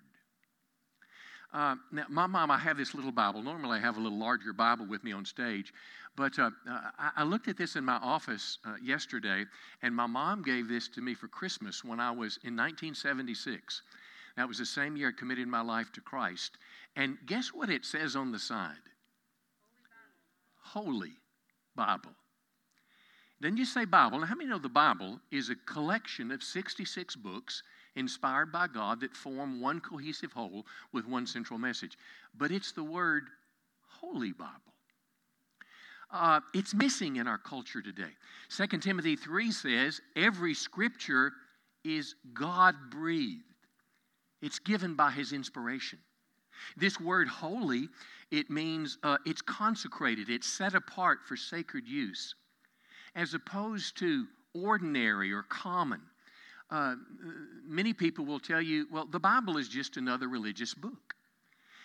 Uh, 1.53 1.75
now, 1.91 2.05
my 2.07 2.27
mom, 2.27 2.49
I 2.49 2.57
have 2.57 2.77
this 2.77 2.95
little 2.95 3.11
Bible. 3.11 3.43
Normally, 3.43 3.79
I 3.79 3.81
have 3.81 3.97
a 3.97 3.99
little 3.99 4.17
larger 4.17 4.53
Bible 4.53 4.85
with 4.85 5.03
me 5.03 5.11
on 5.11 5.25
stage. 5.25 5.73
But 6.15 6.37
uh, 6.39 6.51
I, 6.67 7.11
I, 7.17 7.23
looked 7.23 7.47
at 7.47 7.57
this 7.57 7.75
in 7.75 7.85
my 7.85 7.95
office 7.95 8.57
uh, 8.65 8.75
yesterday, 8.81 9.45
and 9.81 9.95
my 9.95 10.07
mom 10.07 10.43
gave 10.43 10.67
this 10.67 10.87
to 10.89 11.01
me 11.01 11.13
for 11.13 11.27
Christmas 11.27 11.83
when 11.83 11.99
I 11.99 12.11
was 12.11 12.37
in 12.43 12.55
1976. 12.55 13.81
That 14.37 14.47
was 14.47 14.57
the 14.57 14.65
same 14.65 14.95
year 14.95 15.09
I 15.09 15.19
committed 15.19 15.47
my 15.47 15.61
life 15.61 15.91
to 15.93 16.01
Christ. 16.01 16.57
And 16.95 17.17
guess 17.25 17.49
what 17.49 17.69
it 17.69 17.85
says 17.85 18.15
on 18.15 18.31
the 18.31 18.39
side? 18.39 18.75
Holy 20.61 21.13
Bible. 21.75 22.11
Then 23.41 23.57
you 23.57 23.65
say 23.65 23.85
Bible. 23.85 24.19
Now, 24.19 24.27
how 24.27 24.35
many 24.35 24.49
know 24.49 24.59
the 24.59 24.69
Bible 24.69 25.19
is 25.31 25.49
a 25.49 25.55
collection 25.55 26.31
of 26.31 26.43
66 26.43 27.15
books 27.15 27.63
inspired 27.95 28.51
by 28.51 28.67
God 28.67 29.01
that 29.01 29.15
form 29.15 29.59
one 29.59 29.81
cohesive 29.81 30.31
whole 30.31 30.65
with 30.93 31.07
one 31.07 31.25
central 31.25 31.57
message? 31.57 31.97
But 32.37 32.51
it's 32.51 32.71
the 32.71 32.83
word 32.83 33.23
Holy 33.99 34.31
Bible. 34.31 34.51
Uh, 36.11 36.41
it's 36.53 36.73
missing 36.73 37.15
in 37.15 37.27
our 37.27 37.37
culture 37.37 37.81
today. 37.81 38.11
2 38.55 38.67
Timothy 38.79 39.15
3 39.15 39.51
says 39.51 40.01
every 40.15 40.53
scripture 40.53 41.31
is 41.83 42.15
God 42.33 42.75
breathed. 42.89 43.43
It's 44.41 44.59
given 44.59 44.95
by 44.95 45.11
his 45.11 45.33
inspiration. 45.33 45.99
This 46.77 46.99
word 46.99 47.27
holy, 47.27 47.89
it 48.29 48.49
means 48.49 48.97
uh, 49.03 49.17
it's 49.25 49.41
consecrated, 49.41 50.29
it's 50.29 50.47
set 50.47 50.75
apart 50.75 51.19
for 51.25 51.35
sacred 51.35 51.87
use, 51.87 52.35
as 53.15 53.33
opposed 53.33 53.97
to 53.97 54.25
ordinary 54.53 55.31
or 55.31 55.43
common. 55.43 56.01
Uh, 56.69 56.95
many 57.65 57.93
people 57.93 58.25
will 58.25 58.39
tell 58.39 58.61
you, 58.61 58.87
well, 58.91 59.05
the 59.05 59.19
Bible 59.19 59.57
is 59.57 59.67
just 59.67 59.97
another 59.97 60.27
religious 60.27 60.73
book. 60.73 61.15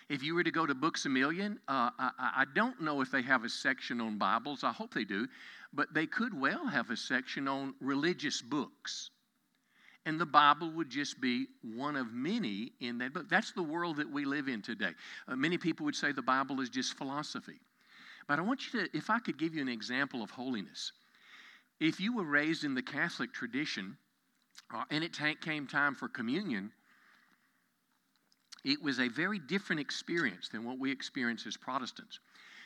If 0.09 0.23
you 0.23 0.35
were 0.35 0.43
to 0.43 0.51
go 0.51 0.65
to 0.65 0.73
Books 0.73 1.05
a 1.05 1.09
Million, 1.09 1.59
uh, 1.67 1.89
I, 1.99 2.11
I, 2.19 2.45
don't 2.55 2.81
know 2.81 3.01
if 3.01 3.11
they 3.11 3.21
have 3.23 3.43
a 3.43 3.49
section 3.49 3.99
on 3.99 4.17
Bibles. 4.17 4.63
I 4.63 4.71
hope 4.71 4.93
they 4.93 5.03
do. 5.03 5.27
But 5.73 5.93
they 5.93 6.05
could 6.05 6.33
well 6.33 6.65
have 6.65 6.89
a 6.91 6.95
section 6.95 7.49
on 7.49 7.73
religious 7.81 8.41
books 8.41 9.09
and 10.07 10.17
the 10.17 10.25
Bible 10.25 10.71
would 10.71 10.89
just 10.89 11.19
be 11.19 11.47
one 11.75 11.97
of 11.97 12.13
many 12.13 12.71
in 12.79 12.97
that 12.99 13.13
book. 13.13 13.27
That's 13.29 13.51
the 13.51 13.61
world 13.61 13.97
that 13.97 14.09
we 14.09 14.23
live 14.23 14.47
in 14.47 14.61
today. 14.61 14.91
Uh, 15.27 15.35
many 15.35 15.57
people 15.57 15.85
would 15.85 15.97
say 15.97 16.13
the 16.13 16.21
Bible 16.21 16.61
is 16.61 16.69
just 16.69 16.97
philosophy. 16.97 17.59
But 18.25 18.39
I 18.39 18.41
want 18.41 18.61
you 18.65 18.79
to, 18.79 18.97
if 18.97 19.09
I 19.09 19.19
could 19.19 19.37
give 19.37 19.53
you 19.53 19.61
an 19.61 19.67
example 19.67 20.23
of 20.23 20.31
holiness. 20.31 20.93
If 21.81 21.99
you 21.99 22.15
were 22.15 22.23
raised 22.23 22.63
in 22.63 22.73
the 22.73 22.81
Catholic 22.81 23.33
tradition 23.33 23.97
uh, 24.73 24.85
and 24.89 25.03
it 25.03 25.11
t- 25.11 25.35
came 25.41 25.67
time 25.67 25.93
for 25.93 26.07
communion, 26.07 26.71
it 28.63 28.81
was 28.81 28.99
a 28.99 29.09
very 29.09 29.39
different 29.39 29.81
experience 29.81 30.47
than 30.47 30.63
what 30.63 30.79
we 30.79 30.89
experience 30.89 31.45
as 31.45 31.57
Protestants. 31.57 32.21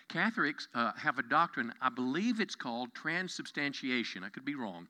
Catholics 0.09 0.67
uh, 0.75 0.91
have 0.95 1.17
a 1.17 1.23
doctrine, 1.23 1.73
I 1.81 1.89
believe 1.89 2.39
it's 2.39 2.55
called 2.55 2.93
transubstantiation. 2.93 4.23
I 4.23 4.29
could 4.29 4.45
be 4.45 4.55
wrong. 4.55 4.87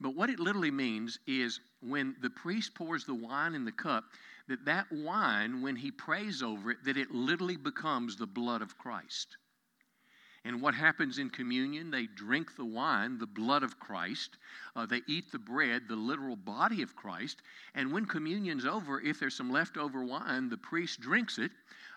But 0.00 0.14
what 0.14 0.30
it 0.30 0.40
literally 0.40 0.70
means 0.70 1.18
is 1.26 1.60
when 1.80 2.16
the 2.20 2.30
priest 2.30 2.74
pours 2.74 3.04
the 3.04 3.14
wine 3.14 3.54
in 3.54 3.64
the 3.64 3.72
cup, 3.72 4.04
that 4.48 4.64
that 4.64 4.90
wine, 4.90 5.62
when 5.62 5.76
he 5.76 5.90
prays 5.90 6.42
over 6.42 6.72
it, 6.72 6.84
that 6.84 6.96
it 6.96 7.10
literally 7.10 7.56
becomes 7.56 8.16
the 8.16 8.26
blood 8.26 8.60
of 8.60 8.76
Christ. 8.76 9.36
And 10.46 10.60
what 10.60 10.74
happens 10.74 11.18
in 11.18 11.30
communion? 11.30 11.90
They 11.90 12.06
drink 12.06 12.54
the 12.54 12.66
wine, 12.66 13.16
the 13.16 13.26
blood 13.26 13.62
of 13.62 13.80
Christ. 13.80 14.36
Uh, 14.76 14.84
they 14.84 15.00
eat 15.08 15.32
the 15.32 15.38
bread, 15.38 15.88
the 15.88 15.96
literal 15.96 16.36
body 16.36 16.82
of 16.82 16.94
Christ. 16.94 17.40
And 17.74 17.90
when 17.90 18.04
communion's 18.04 18.66
over, 18.66 19.00
if 19.00 19.18
there's 19.18 19.34
some 19.34 19.50
leftover 19.50 20.04
wine, 20.04 20.50
the 20.50 20.58
priest 20.58 21.00
drinks 21.00 21.38
it. 21.38 21.50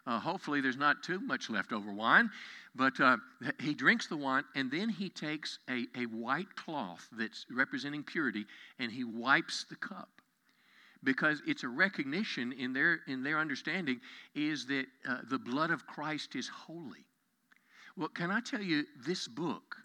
Uh, 0.08 0.20
hopefully, 0.20 0.62
there's 0.62 0.78
not 0.78 1.04
too 1.04 1.20
much 1.20 1.50
leftover 1.50 1.92
wine. 1.92 2.30
But 2.76 3.00
uh, 3.00 3.18
he 3.60 3.74
drinks 3.74 4.08
the 4.08 4.18
wine, 4.18 4.44
and 4.56 4.70
then 4.70 4.88
he 4.88 5.10
takes 5.10 5.58
a, 5.68 5.88
a 5.98 6.06
white 6.06 6.56
cloth 6.56 7.08
that's 7.12 7.46
representing 7.52 8.04
purity, 8.04 8.46
and 8.78 8.92
he 8.92 9.04
wipes 9.04 9.66
the 9.68 9.76
cup. 9.76 10.10
Because 11.04 11.42
it's 11.48 11.64
a 11.64 11.68
recognition 11.68 12.54
in 12.54 12.74
their, 12.74 13.00
in 13.08 13.24
their 13.24 13.40
understanding 13.40 14.00
is 14.36 14.66
that 14.68 14.86
uh, 15.10 15.18
the 15.30 15.40
blood 15.40 15.72
of 15.72 15.88
Christ 15.88 16.36
is 16.36 16.48
holy. 16.48 17.06
Well, 17.96 18.10
can 18.10 18.30
I 18.30 18.42
tell 18.42 18.62
you, 18.62 18.86
this 19.06 19.28
book, 19.28 19.76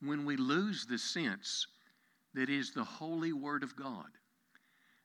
when 0.00 0.24
we 0.24 0.36
lose 0.36 0.86
the 0.86 0.98
sense 0.98 1.66
that 2.34 2.48
is 2.48 2.72
the 2.72 2.84
holy 2.84 3.34
Word 3.34 3.62
of 3.62 3.76
God, 3.76 4.08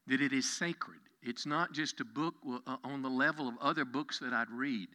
that 0.08 0.22
it 0.22 0.34
is 0.34 0.50
sacred, 0.50 1.00
it's 1.22 1.46
not 1.46 1.74
just 1.74 2.00
a 2.00 2.06
book 2.06 2.36
uh, 2.46 2.78
on 2.84 3.02
the 3.02 3.10
level 3.10 3.48
of 3.48 3.56
other 3.60 3.86
books 3.86 4.20
that 4.20 4.34
I'd 4.34 4.50
read. 4.50 4.88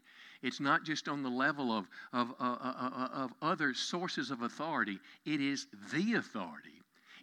It's 0.42 0.60
not 0.60 0.84
just 0.84 1.08
on 1.08 1.22
the 1.22 1.28
level 1.28 1.76
of, 1.76 1.86
of, 2.12 2.34
uh, 2.40 2.56
uh, 2.60 3.08
of 3.12 3.32
other 3.42 3.74
sources 3.74 4.30
of 4.30 4.42
authority. 4.42 4.98
It 5.24 5.40
is 5.40 5.66
the 5.92 6.14
authority. 6.14 6.70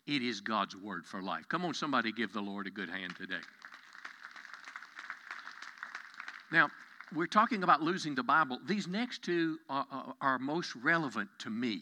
It 0.08 0.21
is 0.21 0.41
God's 0.41 0.75
word 0.75 1.06
for 1.06 1.21
life. 1.21 1.47
Come 1.49 1.65
on, 1.65 1.73
somebody 1.73 2.12
give 2.12 2.34
the 2.34 2.41
Lord 2.41 2.67
a 2.67 2.69
good 2.69 2.89
hand 2.89 3.15
today. 3.17 3.41
Now, 6.52 6.69
we're 7.13 7.28
talking 7.28 7.63
about 7.63 7.82
losing 7.82 8.15
the 8.15 8.23
Bible. 8.23 8.60
These 8.67 8.88
next 8.88 9.23
two 9.23 9.58
are, 9.69 9.86
are, 9.91 10.13
are 10.21 10.39
most 10.39 10.75
relevant 10.75 11.30
to 11.39 11.49
me. 11.49 11.82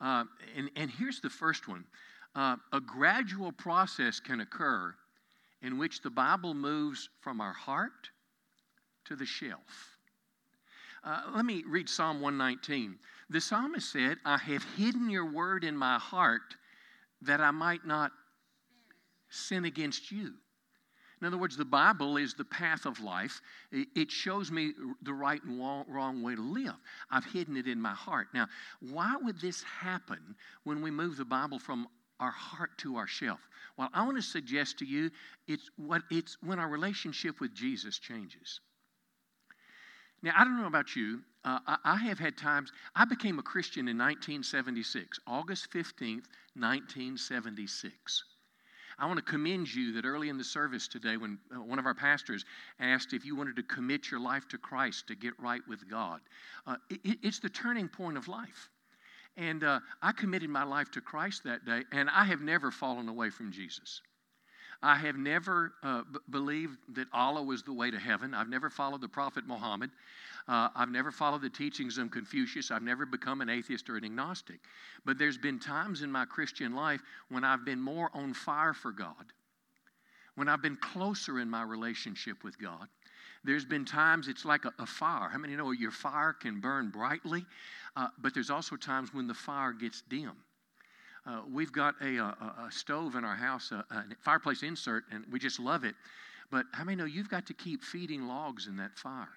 And, 0.00 0.28
and 0.76 0.90
here's 0.90 1.20
the 1.20 1.30
first 1.30 1.68
one 1.68 1.84
a 2.34 2.80
gradual 2.84 3.52
process 3.52 4.20
can 4.20 4.40
occur 4.40 4.94
in 5.62 5.78
which 5.78 6.02
the 6.02 6.10
Bible 6.10 6.54
moves 6.54 7.08
from 7.20 7.40
our 7.40 7.52
heart 7.52 8.10
to 9.04 9.16
the 9.16 9.26
shelf. 9.26 9.98
Uh, 11.04 11.22
let 11.34 11.44
me 11.44 11.64
read 11.66 11.88
Psalm 11.88 12.20
119. 12.20 12.98
The 13.30 13.40
psalmist 13.40 13.90
said, 13.90 14.18
I 14.24 14.36
have 14.36 14.64
hidden 14.76 15.10
your 15.10 15.26
word 15.26 15.64
in 15.64 15.76
my 15.76 15.98
heart 15.98 16.56
that 17.22 17.40
I 17.40 17.50
might 17.50 17.86
not 17.86 18.12
sin 19.30 19.64
against 19.64 20.12
you. 20.12 20.34
In 21.20 21.26
other 21.26 21.38
words, 21.38 21.56
the 21.56 21.64
Bible 21.64 22.16
is 22.16 22.34
the 22.34 22.44
path 22.44 22.84
of 22.84 23.00
life. 23.00 23.40
It 23.70 24.10
shows 24.10 24.50
me 24.50 24.72
the 25.02 25.12
right 25.12 25.42
and 25.44 25.58
wrong 25.88 26.20
way 26.20 26.34
to 26.34 26.42
live. 26.42 26.74
I've 27.12 27.24
hidden 27.24 27.56
it 27.56 27.68
in 27.68 27.80
my 27.80 27.94
heart. 27.94 28.26
Now, 28.34 28.48
why 28.80 29.14
would 29.22 29.40
this 29.40 29.62
happen 29.62 30.34
when 30.64 30.82
we 30.82 30.90
move 30.90 31.16
the 31.16 31.24
Bible 31.24 31.60
from 31.60 31.86
our 32.18 32.32
heart 32.32 32.76
to 32.78 32.96
our 32.96 33.06
shelf? 33.06 33.38
Well, 33.76 33.88
I 33.94 34.04
want 34.04 34.16
to 34.16 34.22
suggest 34.22 34.78
to 34.78 34.84
you 34.84 35.10
it's, 35.48 35.70
what, 35.76 36.02
it's 36.10 36.36
when 36.42 36.58
our 36.58 36.68
relationship 36.68 37.40
with 37.40 37.54
Jesus 37.54 37.98
changes. 37.98 38.60
Now, 40.22 40.32
I 40.36 40.44
don't 40.44 40.60
know 40.60 40.66
about 40.66 40.94
you. 40.94 41.20
Uh, 41.44 41.58
I, 41.66 41.76
I, 41.84 41.96
have 41.96 42.18
had 42.18 42.36
times, 42.36 42.70
I 42.94 43.04
became 43.04 43.38
a 43.38 43.42
Christian 43.42 43.88
in 43.88 43.98
1976, 43.98 45.18
August 45.26 45.68
15th, 45.72 46.28
1976. 46.54 48.24
I 48.98 49.06
want 49.06 49.16
to 49.18 49.24
commend 49.24 49.72
you 49.74 49.92
that 49.94 50.04
early 50.04 50.28
in 50.28 50.38
the 50.38 50.44
service 50.44 50.86
today, 50.86 51.16
when 51.16 51.38
uh, 51.52 51.60
one 51.60 51.80
of 51.80 51.86
our 51.86 51.94
pastors 51.94 52.44
asked 52.78 53.12
if 53.12 53.24
you 53.24 53.34
wanted 53.34 53.56
to 53.56 53.62
commit 53.64 54.10
your 54.10 54.20
life 54.20 54.46
to 54.48 54.58
Christ 54.58 55.08
to 55.08 55.16
get 55.16 55.32
right 55.40 55.62
with 55.66 55.90
God, 55.90 56.20
uh, 56.66 56.76
it, 56.88 57.18
it's 57.22 57.40
the 57.40 57.48
turning 57.48 57.88
point 57.88 58.16
of 58.16 58.28
life. 58.28 58.70
And 59.36 59.64
uh, 59.64 59.80
I 60.02 60.12
committed 60.12 60.50
my 60.50 60.64
life 60.64 60.90
to 60.92 61.00
Christ 61.00 61.44
that 61.44 61.64
day, 61.64 61.82
and 61.90 62.10
I 62.10 62.24
have 62.24 62.40
never 62.40 62.70
fallen 62.70 63.08
away 63.08 63.30
from 63.30 63.50
Jesus. 63.50 64.02
I 64.82 64.96
have 64.96 65.16
never 65.16 65.72
uh, 65.82 66.02
b- 66.12 66.18
believed 66.30 66.78
that 66.94 67.06
Allah 67.12 67.42
was 67.42 67.62
the 67.62 67.72
way 67.72 67.90
to 67.90 67.98
heaven. 67.98 68.34
I've 68.34 68.48
never 68.48 68.68
followed 68.68 69.00
the 69.00 69.08
Prophet 69.08 69.46
Muhammad. 69.46 69.90
Uh, 70.48 70.68
I've 70.74 70.90
never 70.90 71.12
followed 71.12 71.42
the 71.42 71.50
teachings 71.50 71.98
of 71.98 72.10
Confucius. 72.10 72.70
I've 72.72 72.82
never 72.82 73.06
become 73.06 73.40
an 73.40 73.48
atheist 73.48 73.88
or 73.88 73.96
an 73.96 74.04
agnostic. 74.04 74.58
But 75.04 75.18
there's 75.18 75.38
been 75.38 75.60
times 75.60 76.02
in 76.02 76.10
my 76.10 76.24
Christian 76.24 76.74
life 76.74 77.00
when 77.28 77.44
I've 77.44 77.64
been 77.64 77.80
more 77.80 78.10
on 78.12 78.34
fire 78.34 78.74
for 78.74 78.90
God, 78.90 79.32
when 80.34 80.48
I've 80.48 80.62
been 80.62 80.76
closer 80.76 81.38
in 81.38 81.48
my 81.48 81.62
relationship 81.62 82.42
with 82.42 82.58
God. 82.58 82.88
There's 83.44 83.64
been 83.64 83.84
times 83.84 84.28
it's 84.28 84.44
like 84.44 84.64
a, 84.64 84.72
a 84.78 84.86
fire. 84.86 85.28
How 85.28 85.38
many 85.38 85.56
know 85.56 85.72
your 85.72 85.90
fire 85.90 86.32
can 86.32 86.60
burn 86.60 86.90
brightly? 86.90 87.44
Uh, 87.96 88.08
but 88.18 88.34
there's 88.34 88.50
also 88.50 88.76
times 88.76 89.12
when 89.12 89.26
the 89.26 89.34
fire 89.34 89.72
gets 89.72 90.02
dim. 90.02 90.32
Uh, 91.26 91.42
we've 91.52 91.72
got 91.72 91.94
a, 92.00 92.16
a, 92.16 92.66
a, 92.66 92.68
stove 92.70 93.14
in 93.14 93.24
our 93.24 93.36
house, 93.36 93.70
a, 93.70 93.84
a, 93.90 94.04
fireplace 94.24 94.62
insert, 94.62 95.04
and 95.12 95.24
we 95.30 95.38
just 95.38 95.60
love 95.60 95.84
it. 95.84 95.94
But 96.50 96.66
how 96.72 96.84
many 96.84 96.96
know 96.96 97.04
you've 97.04 97.28
got 97.28 97.46
to 97.46 97.54
keep 97.54 97.84
feeding 97.84 98.26
logs 98.26 98.66
in 98.66 98.76
that 98.78 98.98
fire? 98.98 99.28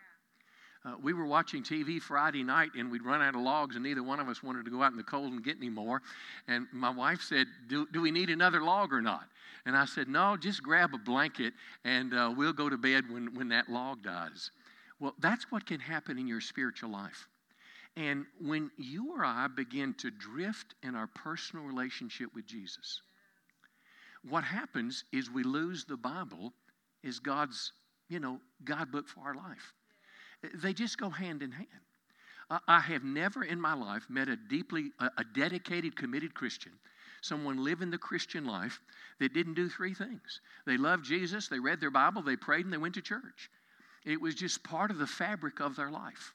Uh, 0.85 0.93
we 1.01 1.13
were 1.13 1.25
watching 1.25 1.63
TV 1.63 1.99
Friday 1.99 2.43
night 2.43 2.69
and 2.77 2.91
we'd 2.91 3.03
run 3.03 3.21
out 3.21 3.33
of 3.33 3.41
logs, 3.41 3.75
and 3.75 3.83
neither 3.83 4.03
one 4.03 4.19
of 4.19 4.29
us 4.29 4.43
wanted 4.43 4.65
to 4.65 4.71
go 4.71 4.83
out 4.83 4.91
in 4.91 4.97
the 4.97 5.03
cold 5.03 5.33
and 5.33 5.43
get 5.43 5.57
any 5.57 5.69
more. 5.69 6.01
And 6.47 6.67
my 6.71 6.91
wife 6.91 7.21
said, 7.21 7.47
Do, 7.67 7.87
do 7.91 8.01
we 8.01 8.11
need 8.11 8.29
another 8.29 8.61
log 8.61 8.93
or 8.93 9.01
not? 9.01 9.23
And 9.65 9.75
I 9.75 9.85
said, 9.85 10.07
No, 10.07 10.37
just 10.37 10.61
grab 10.61 10.93
a 10.93 10.99
blanket 10.99 11.53
and 11.83 12.13
uh, 12.13 12.31
we'll 12.35 12.53
go 12.53 12.69
to 12.69 12.77
bed 12.77 13.05
when, 13.09 13.33
when 13.33 13.49
that 13.49 13.67
log 13.67 14.03
dies. 14.03 14.51
Well, 14.99 15.15
that's 15.19 15.51
what 15.51 15.65
can 15.65 15.79
happen 15.79 16.19
in 16.19 16.27
your 16.27 16.41
spiritual 16.41 16.91
life. 16.91 17.27
And 17.97 18.25
when 18.39 18.69
you 18.77 19.13
or 19.15 19.25
I 19.25 19.47
begin 19.47 19.93
to 19.95 20.11
drift 20.11 20.75
in 20.83 20.95
our 20.95 21.07
personal 21.07 21.65
relationship 21.65 22.29
with 22.35 22.45
Jesus, 22.45 23.01
what 24.29 24.43
happens 24.43 25.03
is 25.11 25.31
we 25.31 25.43
lose 25.43 25.85
the 25.85 25.97
Bible 25.97 26.53
as 27.03 27.19
God's, 27.19 27.71
you 28.09 28.19
know, 28.19 28.39
God 28.63 28.91
book 28.91 29.07
for 29.07 29.21
our 29.21 29.35
life. 29.35 29.74
They 30.53 30.73
just 30.73 30.97
go 30.97 31.09
hand 31.09 31.41
in 31.41 31.51
hand. 31.51 31.67
I 32.67 32.79
have 32.79 33.03
never 33.03 33.43
in 33.43 33.59
my 33.59 33.73
life 33.73 34.05
met 34.07 34.29
a 34.29 34.35
deeply, 34.35 34.91
a 34.99 35.23
dedicated, 35.23 35.95
committed 35.95 36.35
Christian, 36.35 36.73
someone 37.21 37.63
living 37.63 37.89
the 37.89 37.97
Christian 37.97 38.45
life 38.45 38.79
that 39.19 39.33
didn't 39.33 39.55
do 39.55 39.67
three 39.67 39.95
things. 39.95 40.41
They 40.67 40.77
loved 40.77 41.05
Jesus, 41.05 41.47
they 41.47 41.59
read 41.59 41.81
their 41.81 41.89
Bible, 41.89 42.21
they 42.21 42.35
prayed, 42.35 42.65
and 42.65 42.73
they 42.73 42.77
went 42.77 42.93
to 42.95 43.01
church. 43.01 43.49
It 44.05 44.21
was 44.21 44.35
just 44.35 44.63
part 44.63 44.91
of 44.91 44.99
the 44.99 45.07
fabric 45.07 45.59
of 45.59 45.75
their 45.75 45.89
life. 45.89 46.33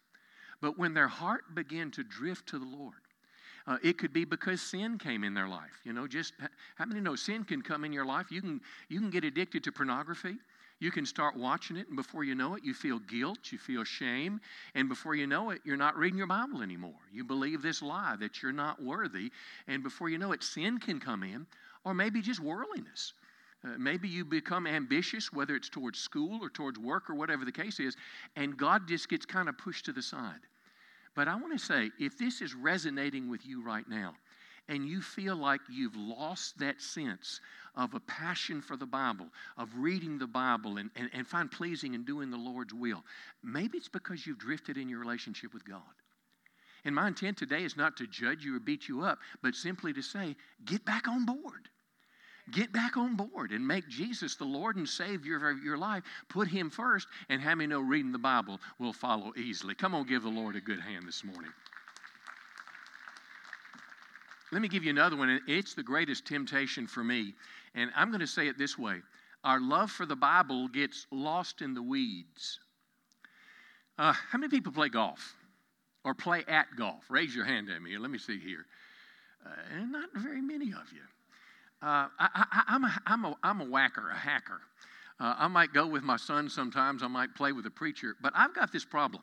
But 0.61 0.77
when 0.77 0.95
their 0.95 1.09
heart 1.09 1.55
began 1.55 1.93
to 1.93 2.03
drift 2.03 2.49
to 2.49 2.59
the 2.59 2.65
Lord, 2.65 2.95
uh, 3.67 3.77
it 3.85 3.99
could 3.99 4.13
be 4.13 4.25
because 4.25 4.61
sin 4.61 4.99
came 4.99 5.23
in 5.23 5.33
their 5.33 5.49
life. 5.49 5.81
You 5.85 5.93
know, 5.93 6.09
just 6.09 6.35
how 6.75 6.87
many 6.87 7.01
know 7.01 7.15
sin 7.15 7.45
can 7.45 7.63
come 7.63 7.85
in 7.85 7.93
your 7.93 8.05
life? 8.05 8.31
You 8.31 8.41
can 8.41 8.61
you 8.89 8.99
can 8.99 9.11
get 9.11 9.23
addicted 9.23 9.63
to 9.65 9.73
pornography. 9.73 10.37
You 10.81 10.91
can 10.91 11.05
start 11.05 11.37
watching 11.37 11.77
it, 11.77 11.89
and 11.89 11.97
before 11.97 12.25
you 12.25 12.35
know 12.35 12.55
it, 12.55 12.65
you 12.65 12.73
feel 12.73 12.99
guilt, 13.01 13.53
you 13.53 13.59
feel 13.59 13.85
shame, 13.85 14.41
and 14.75 14.89
before 14.89 15.15
you 15.15 15.27
know 15.27 15.51
it, 15.51 15.61
you're 15.63 15.77
not 15.77 15.97
reading 15.97 16.17
your 16.17 16.27
Bible 16.27 16.63
anymore. 16.63 16.99
You 17.13 17.23
believe 17.23 17.61
this 17.61 17.83
lie 17.83 18.17
that 18.19 18.43
you're 18.43 18.51
not 18.51 18.83
worthy, 18.83 19.31
and 19.69 19.83
before 19.83 20.09
you 20.09 20.17
know 20.17 20.33
it, 20.33 20.43
sin 20.43 20.79
can 20.79 20.99
come 20.99 21.23
in, 21.23 21.47
or 21.85 21.93
maybe 21.93 22.23
just 22.23 22.41
worldliness. 22.41 23.13
Uh, 23.63 23.77
maybe 23.79 24.09
you 24.09 24.25
become 24.25 24.67
ambitious, 24.67 25.31
whether 25.31 25.55
it's 25.55 25.69
towards 25.69 25.99
school 25.99 26.43
or 26.43 26.49
towards 26.49 26.79
work 26.79 27.11
or 27.11 27.15
whatever 27.15 27.45
the 27.45 27.53
case 27.53 27.79
is, 27.79 27.95
and 28.37 28.57
God 28.57 28.89
just 28.89 29.11
gets 29.11 29.27
kind 29.27 29.51
of 29.51 29.59
pushed 29.59 29.85
to 29.85 29.93
the 29.93 30.03
side. 30.03 30.41
But 31.15 31.29
I 31.29 31.35
want 31.35 31.53
to 31.53 31.63
say, 31.63 31.91
if 32.01 32.17
this 32.17 32.41
is 32.41 32.55
resonating 32.55 33.29
with 33.29 33.45
you 33.45 33.63
right 33.63 33.87
now, 33.87 34.15
and 34.71 34.87
you 34.87 35.03
feel 35.03 35.37
like 35.37 35.61
you've 35.69 35.97
lost 35.97 36.59
that 36.61 36.81
sense 36.81 37.41
of 37.75 37.93
a 37.93 38.01
passion 38.01 38.63
for 38.63 38.77
the 38.77 38.87
Bible, 38.87 39.27
of 39.59 39.69
reading 39.77 40.17
the 40.17 40.29
Bible 40.29 40.79
and, 40.79 40.91
and, 40.95 41.11
and 41.13 41.27
find 41.27 41.51
pleasing 41.51 41.95
in 41.95 42.05
doing 42.05 42.31
the 42.31 42.37
Lord's 42.37 42.73
will, 42.73 43.05
maybe 43.43 43.77
it's 43.77 43.89
because 43.89 44.27
you've 44.27 44.39
drifted 44.39 44.79
in 44.79 44.89
your 44.89 45.01
relationship 45.01 45.53
with 45.53 45.65
God. 45.69 45.83
And 46.85 46.95
my 46.95 47.09
intent 47.09 47.37
today 47.37 47.65
is 47.65 47.77
not 47.77 47.97
to 47.97 48.07
judge 48.07 48.45
you 48.45 48.57
or 48.57 48.61
beat 48.61 48.89
you 48.89 49.03
up, 49.03 49.19
but 49.43 49.55
simply 49.55 49.93
to 49.93 50.03
say, 50.03 50.37
get 50.65 50.85
back 50.85 51.09
on 51.09 51.27
board. 51.27 51.69
Get 52.53 52.73
back 52.73 52.97
on 52.97 53.17
board 53.17 53.51
and 53.51 53.67
make 53.67 53.89
Jesus 53.89 54.37
the 54.37 54.45
Lord 54.45 54.77
and 54.77 54.89
Savior 54.89 55.51
of 55.51 55.63
your 55.63 55.79
life. 55.79 56.03
Put 56.29 56.49
Him 56.49 56.71
first, 56.71 57.07
and 57.29 57.41
have 57.43 57.59
me 57.59 57.67
know 57.67 57.81
reading 57.81 58.13
the 58.13 58.19
Bible 58.19 58.61
will 58.79 58.93
follow 58.93 59.33
easily. 59.37 59.75
Come 59.75 59.95
on, 59.95 60.07
give 60.07 60.23
the 60.23 60.31
Lord 60.31 60.57
a 60.57 60.61
good 60.61 60.81
hand 60.81 61.07
this 61.07 61.23
morning. 61.23 61.53
Let 64.53 64.63
me 64.63 64.69
give 64.69 64.85
you 64.85 64.91
another 64.91 65.17
one. 65.17 65.41
It's 65.47 65.75
the 65.75 65.83
greatest 65.83 66.27
temptation 66.27 66.87
for 66.87 67.05
me. 67.05 67.35
And 67.75 67.91
I'm 67.95 68.09
going 68.09 68.21
to 68.21 68.27
say 68.27 68.49
it 68.49 68.59
this 68.59 68.79
way 68.79 69.01
Our 69.45 69.61
love 69.61 69.91
for 69.91 70.07
the 70.07 70.17
Bible 70.17 70.69
gets 70.69 71.07
lost 71.11 71.63
in 71.63 71.75
the 71.75 71.83
weeds. 71.83 72.59
Uh, 73.99 74.13
how 74.13 74.39
many 74.39 74.51
people 74.51 74.73
play 74.73 74.89
golf 74.89 75.35
or 76.05 76.15
play 76.15 76.45
at 76.49 76.67
golf? 76.77 77.05
Raise 77.11 77.35
your 77.35 77.45
hand 77.45 77.69
at 77.69 77.83
me. 77.83 77.97
Let 77.99 78.11
me 78.11 78.19
see 78.19 78.39
here. 78.39 78.65
Uh, 79.45 79.51
and 79.77 79.93
not 79.93 80.09
very 80.15 80.41
many 80.41 80.73
of 80.73 80.93
you. 80.93 81.03
Uh, 81.83 82.09
I, 82.19 82.65
am 82.69 82.85
a, 82.85 83.03
I'm, 83.07 83.25
a, 83.25 83.37
I'm 83.43 83.61
a 83.61 83.65
whacker, 83.65 84.11
a 84.11 84.17
hacker. 84.17 84.61
Uh, 85.19 85.35
I 85.39 85.49
might 85.49 85.73
go 85.73 85.87
with 85.87 86.03
my 86.03 86.17
son 86.17 86.49
sometimes, 86.49 87.03
I 87.03 87.09
might 87.09 87.35
play 87.35 87.53
with 87.53 87.67
a 87.67 87.71
preacher, 87.71 88.17
but 88.23 88.33
I've 88.35 88.55
got 88.55 88.73
this 88.73 88.85
problem. 88.85 89.23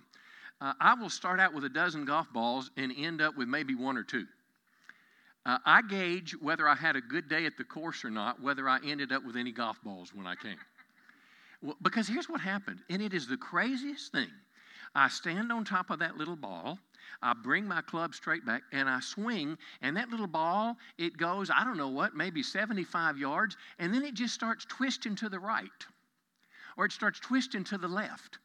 Uh, 0.62 0.74
I 0.80 0.96
will 0.96 1.10
start 1.10 1.40
out 1.40 1.54
with 1.54 1.66
a 1.66 1.70
dozen 1.70 2.06
golf 2.06 2.32
balls 2.34 2.72
and 2.78 2.92
end 2.98 3.22
up 3.22 3.38
with 3.38 3.48
maybe 3.48 3.76
one 3.76 3.98
or 3.98 4.04
two. 4.04 4.26
Uh, 5.48 5.58
I 5.66 5.82
gauge 5.82 6.36
whether 6.42 6.68
I 6.68 6.76
had 6.76 6.98
a 6.98 7.02
good 7.02 7.30
day 7.30 7.46
at 7.46 7.56
the 7.56 7.64
course 7.64 8.04
or 8.04 8.10
not, 8.10 8.42
whether 8.42 8.68
I 8.68 8.80
ended 8.84 9.14
up 9.14 9.24
with 9.24 9.38
any 9.38 9.54
golf 9.54 9.82
balls 9.82 10.14
when 10.14 10.28
I 10.28 10.36
came. 10.36 10.58
Well, 11.62 11.78
because 11.82 12.06
here's 12.06 12.28
what 12.28 12.42
happened, 12.42 12.80
and 12.90 13.02
it 13.02 13.14
is 13.14 13.28
the 13.28 13.38
craziest 13.38 14.12
thing. 14.12 14.28
I 14.94 15.08
stand 15.08 15.50
on 15.54 15.64
top 15.64 15.90
of 15.90 16.00
that 16.00 16.18
little 16.18 16.36
ball, 16.36 16.78
I 17.22 17.34
bring 17.34 17.66
my 17.66 17.82
club 17.82 18.14
straight 18.14 18.46
back, 18.46 18.64
and 18.74 18.90
I 18.90 19.00
swing, 19.00 19.58
and 19.82 19.96
that 19.96 20.10
little 20.10 20.28
ball, 20.28 20.76
it 20.98 21.16
goes, 21.16 21.50
I 21.50 21.64
don't 21.64 21.78
know 21.78 21.88
what, 21.88 22.14
maybe 22.14 22.44
75 22.44 23.18
yards, 23.18 23.56
and 23.80 23.94
then 23.94 24.04
it 24.04 24.16
just 24.16 24.34
starts 24.34 24.66
twisting 24.66 25.16
to 25.16 25.30
the 25.30 25.40
right, 25.40 25.86
or 26.76 26.84
it 26.84 26.92
starts 26.92 27.22
twisting 27.22 27.64
to 27.66 27.78
the 27.78 27.88
left 27.88 28.40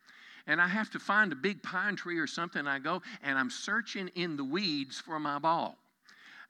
and 0.49 0.61
I 0.61 0.67
have 0.67 0.91
to 0.91 0.99
find 0.99 1.31
a 1.33 1.37
big 1.37 1.63
pine 1.63 1.95
tree 1.95 2.19
or 2.19 2.27
something. 2.27 2.67
I 2.67 2.81
go 2.81 3.01
and 3.23 3.39
I'm 3.39 3.49
searching 3.49 4.09
in 4.17 4.37
the 4.37 4.43
weeds 4.43 4.99
for 4.99 5.21
my 5.21 5.39
ball. 5.39 5.79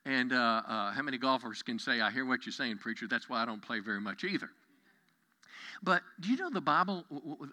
And 0.05 0.33
uh, 0.33 0.63
uh, 0.67 0.93
how 0.93 1.03
many 1.03 1.19
golfers 1.19 1.63
can 1.63 1.79
say, 1.79 2.01
I 2.01 2.11
hear 2.11 2.25
what 2.25 2.45
you're 2.45 2.53
saying, 2.53 2.79
preacher? 2.79 3.07
That's 3.07 3.29
why 3.29 3.43
I 3.43 3.47
don't 3.47 3.63
play 3.63 3.79
very 3.79 4.01
much 4.01 4.25
either. 4.25 4.51
But 5.83 6.03
do 6.21 6.29
you 6.29 6.37
know 6.37 6.51
the 6.51 6.61
Bible, 6.61 7.05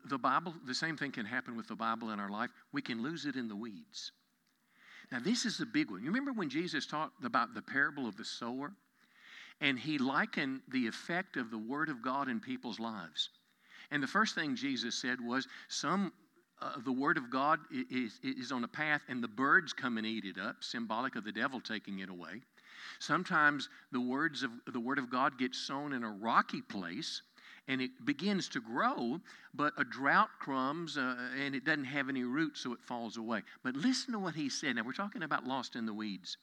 the 0.05 0.17
Bible, 0.17 0.53
the 0.65 0.73
same 0.73 0.97
thing 0.97 1.12
can 1.12 1.25
happen 1.25 1.55
with 1.55 1.67
the 1.67 1.75
Bible 1.75 2.12
in 2.12 2.19
our 2.19 2.29
life? 2.29 2.51
We 2.71 2.81
can 2.81 3.01
lose 3.01 3.25
it 3.25 3.35
in 3.35 3.47
the 3.47 3.55
weeds. 3.55 4.12
Now, 5.12 5.19
this 5.19 5.45
is 5.45 5.59
a 5.59 5.65
big 5.65 5.89
one. 5.89 6.01
You 6.01 6.07
remember 6.07 6.33
when 6.33 6.49
Jesus 6.49 6.85
talked 6.85 7.23
about 7.23 7.53
the 7.53 7.62
parable 7.62 8.07
of 8.07 8.15
the 8.17 8.25
sower? 8.25 8.71
And 9.62 9.77
he 9.77 9.97
likened 9.97 10.62
the 10.69 10.88
effect 10.88 11.35
of 11.35 11.51
the 11.51 11.57
Word 11.57 11.89
of 11.89 12.01
God 12.01 12.29
in 12.29 12.39
people's 12.39 12.79
lives. 12.79 13.29
And 13.91 14.01
the 14.01 14.07
first 14.07 14.35
thing 14.35 14.55
Jesus 14.55 14.95
said 14.95 15.19
was, 15.19 15.47
Some 15.67 16.13
uh, 16.61 16.73
the 16.83 16.91
Word 16.91 17.17
of 17.17 17.29
God 17.29 17.59
is, 17.71 18.19
is 18.23 18.51
on 18.51 18.63
a 18.63 18.67
path 18.67 19.01
and 19.07 19.23
the 19.23 19.27
birds 19.27 19.73
come 19.73 19.97
and 19.97 20.05
eat 20.05 20.25
it 20.25 20.39
up, 20.39 20.57
symbolic 20.61 21.15
of 21.15 21.23
the 21.23 21.31
devil 21.31 21.59
taking 21.59 21.99
it 21.99 22.09
away. 22.09 22.41
Sometimes 22.99 23.69
the 23.91 24.01
words 24.01 24.43
of 24.43 24.51
the 24.71 24.79
Word 24.79 24.99
of 24.99 25.09
God 25.09 25.37
get 25.37 25.55
sown 25.55 25.93
in 25.93 26.03
a 26.03 26.09
rocky 26.09 26.61
place 26.61 27.21
and 27.67 27.81
it 27.81 27.91
begins 28.03 28.49
to 28.49 28.59
grow, 28.59 29.21
but 29.53 29.73
a 29.77 29.83
drought 29.83 30.29
comes 30.43 30.97
uh, 30.97 31.15
and 31.39 31.53
it 31.53 31.65
doesn't 31.65 31.85
have 31.85 32.09
any 32.09 32.23
roots, 32.23 32.61
so 32.61 32.73
it 32.73 32.81
falls 32.81 33.17
away. 33.17 33.43
But 33.63 33.75
listen 33.75 34.11
to 34.13 34.19
what 34.19 34.33
he 34.33 34.49
said. 34.49 34.75
Now, 34.75 34.83
we're 34.83 34.93
talking 34.93 35.23
about 35.23 35.45
lost 35.45 35.75
in 35.75 35.85
the 35.85 35.93
weeds. 35.93 36.37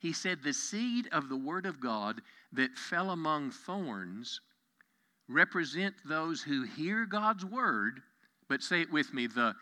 He 0.00 0.12
said, 0.12 0.42
The 0.42 0.52
seed 0.52 1.08
of 1.12 1.28
the 1.28 1.36
Word 1.36 1.64
of 1.64 1.80
God 1.80 2.20
that 2.52 2.76
fell 2.76 3.10
among 3.10 3.50
thorns 3.52 4.40
represent 5.28 5.94
those 6.04 6.42
who 6.42 6.64
hear 6.64 7.06
God's 7.06 7.44
word, 7.44 8.02
but 8.50 8.62
say 8.62 8.80
it 8.80 8.92
with 8.92 9.14
me 9.14 9.28
the, 9.28 9.54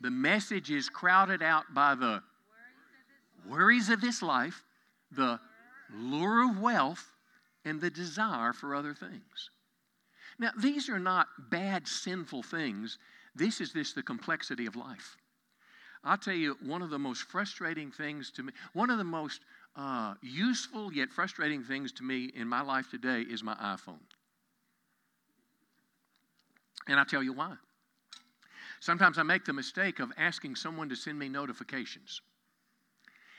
the 0.00 0.10
message 0.10 0.70
is 0.70 0.90
crowded 0.90 1.40
out 1.40 1.72
by 1.72 1.94
the 1.94 2.20
worries 3.48 3.88
of 3.88 4.00
this 4.00 4.22
life, 4.22 4.64
the 5.12 5.38
lure 5.96 6.50
of 6.50 6.58
wealth, 6.58 7.12
and 7.64 7.80
the 7.80 7.88
desire 7.88 8.52
for 8.52 8.74
other 8.74 8.92
things. 8.92 9.50
Now, 10.38 10.50
these 10.58 10.88
are 10.88 10.98
not 10.98 11.28
bad, 11.48 11.86
sinful 11.86 12.42
things. 12.42 12.98
This 13.36 13.60
is 13.60 13.72
just 13.72 13.94
the 13.94 14.02
complexity 14.02 14.66
of 14.66 14.74
life. 14.74 15.16
I'll 16.02 16.18
tell 16.18 16.34
you, 16.34 16.58
one 16.64 16.82
of 16.82 16.90
the 16.90 16.98
most 16.98 17.22
frustrating 17.22 17.92
things 17.92 18.32
to 18.32 18.42
me, 18.42 18.52
one 18.72 18.90
of 18.90 18.98
the 18.98 19.04
most 19.04 19.40
uh, 19.76 20.14
useful 20.22 20.92
yet 20.92 21.10
frustrating 21.10 21.62
things 21.62 21.92
to 21.92 22.02
me 22.02 22.32
in 22.34 22.48
my 22.48 22.62
life 22.62 22.90
today 22.90 23.20
is 23.20 23.44
my 23.44 23.54
iPhone. 23.54 24.00
And 26.88 26.98
I'll 26.98 27.06
tell 27.06 27.22
you 27.22 27.32
why. 27.32 27.54
Sometimes 28.80 29.18
I 29.18 29.22
make 29.22 29.44
the 29.44 29.52
mistake 29.52 30.00
of 30.00 30.12
asking 30.16 30.56
someone 30.56 30.88
to 30.88 30.96
send 30.96 31.18
me 31.18 31.28
notifications. 31.28 32.20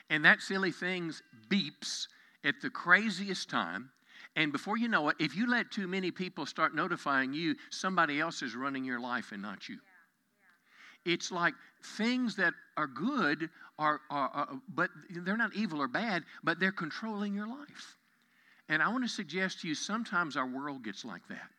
And 0.09 0.23
that 0.25 0.41
silly 0.41 0.71
thing 0.71 1.13
beeps 1.49 2.07
at 2.43 2.55
the 2.61 2.69
craziest 2.69 3.49
time. 3.49 3.89
And 4.35 4.51
before 4.51 4.77
you 4.77 4.87
know 4.87 5.09
it, 5.09 5.17
if 5.19 5.35
you 5.35 5.49
let 5.49 5.71
too 5.71 5.87
many 5.87 6.11
people 6.11 6.45
start 6.45 6.75
notifying 6.75 7.33
you, 7.33 7.55
somebody 7.69 8.19
else 8.19 8.41
is 8.41 8.55
running 8.55 8.85
your 8.85 8.99
life 8.99 9.31
and 9.31 9.41
not 9.41 9.67
you. 9.67 9.79
It's 11.05 11.31
like 11.31 11.53
things 11.97 12.35
that 12.35 12.53
are 12.75 12.87
good 12.87 13.49
are, 13.79 14.01
are, 14.09 14.29
are, 14.29 14.49
but 14.67 14.89
they're 15.09 15.37
not 15.37 15.55
evil 15.55 15.81
or 15.81 15.87
bad, 15.87 16.23
but 16.43 16.59
they're 16.59 16.71
controlling 16.71 17.33
your 17.33 17.47
life. 17.47 17.97
And 18.69 18.81
I 18.81 18.89
want 18.89 19.03
to 19.03 19.09
suggest 19.09 19.61
to 19.61 19.67
you 19.67 19.75
sometimes 19.75 20.35
our 20.35 20.47
world 20.47 20.83
gets 20.83 21.05
like 21.05 21.25
that. 21.29 21.49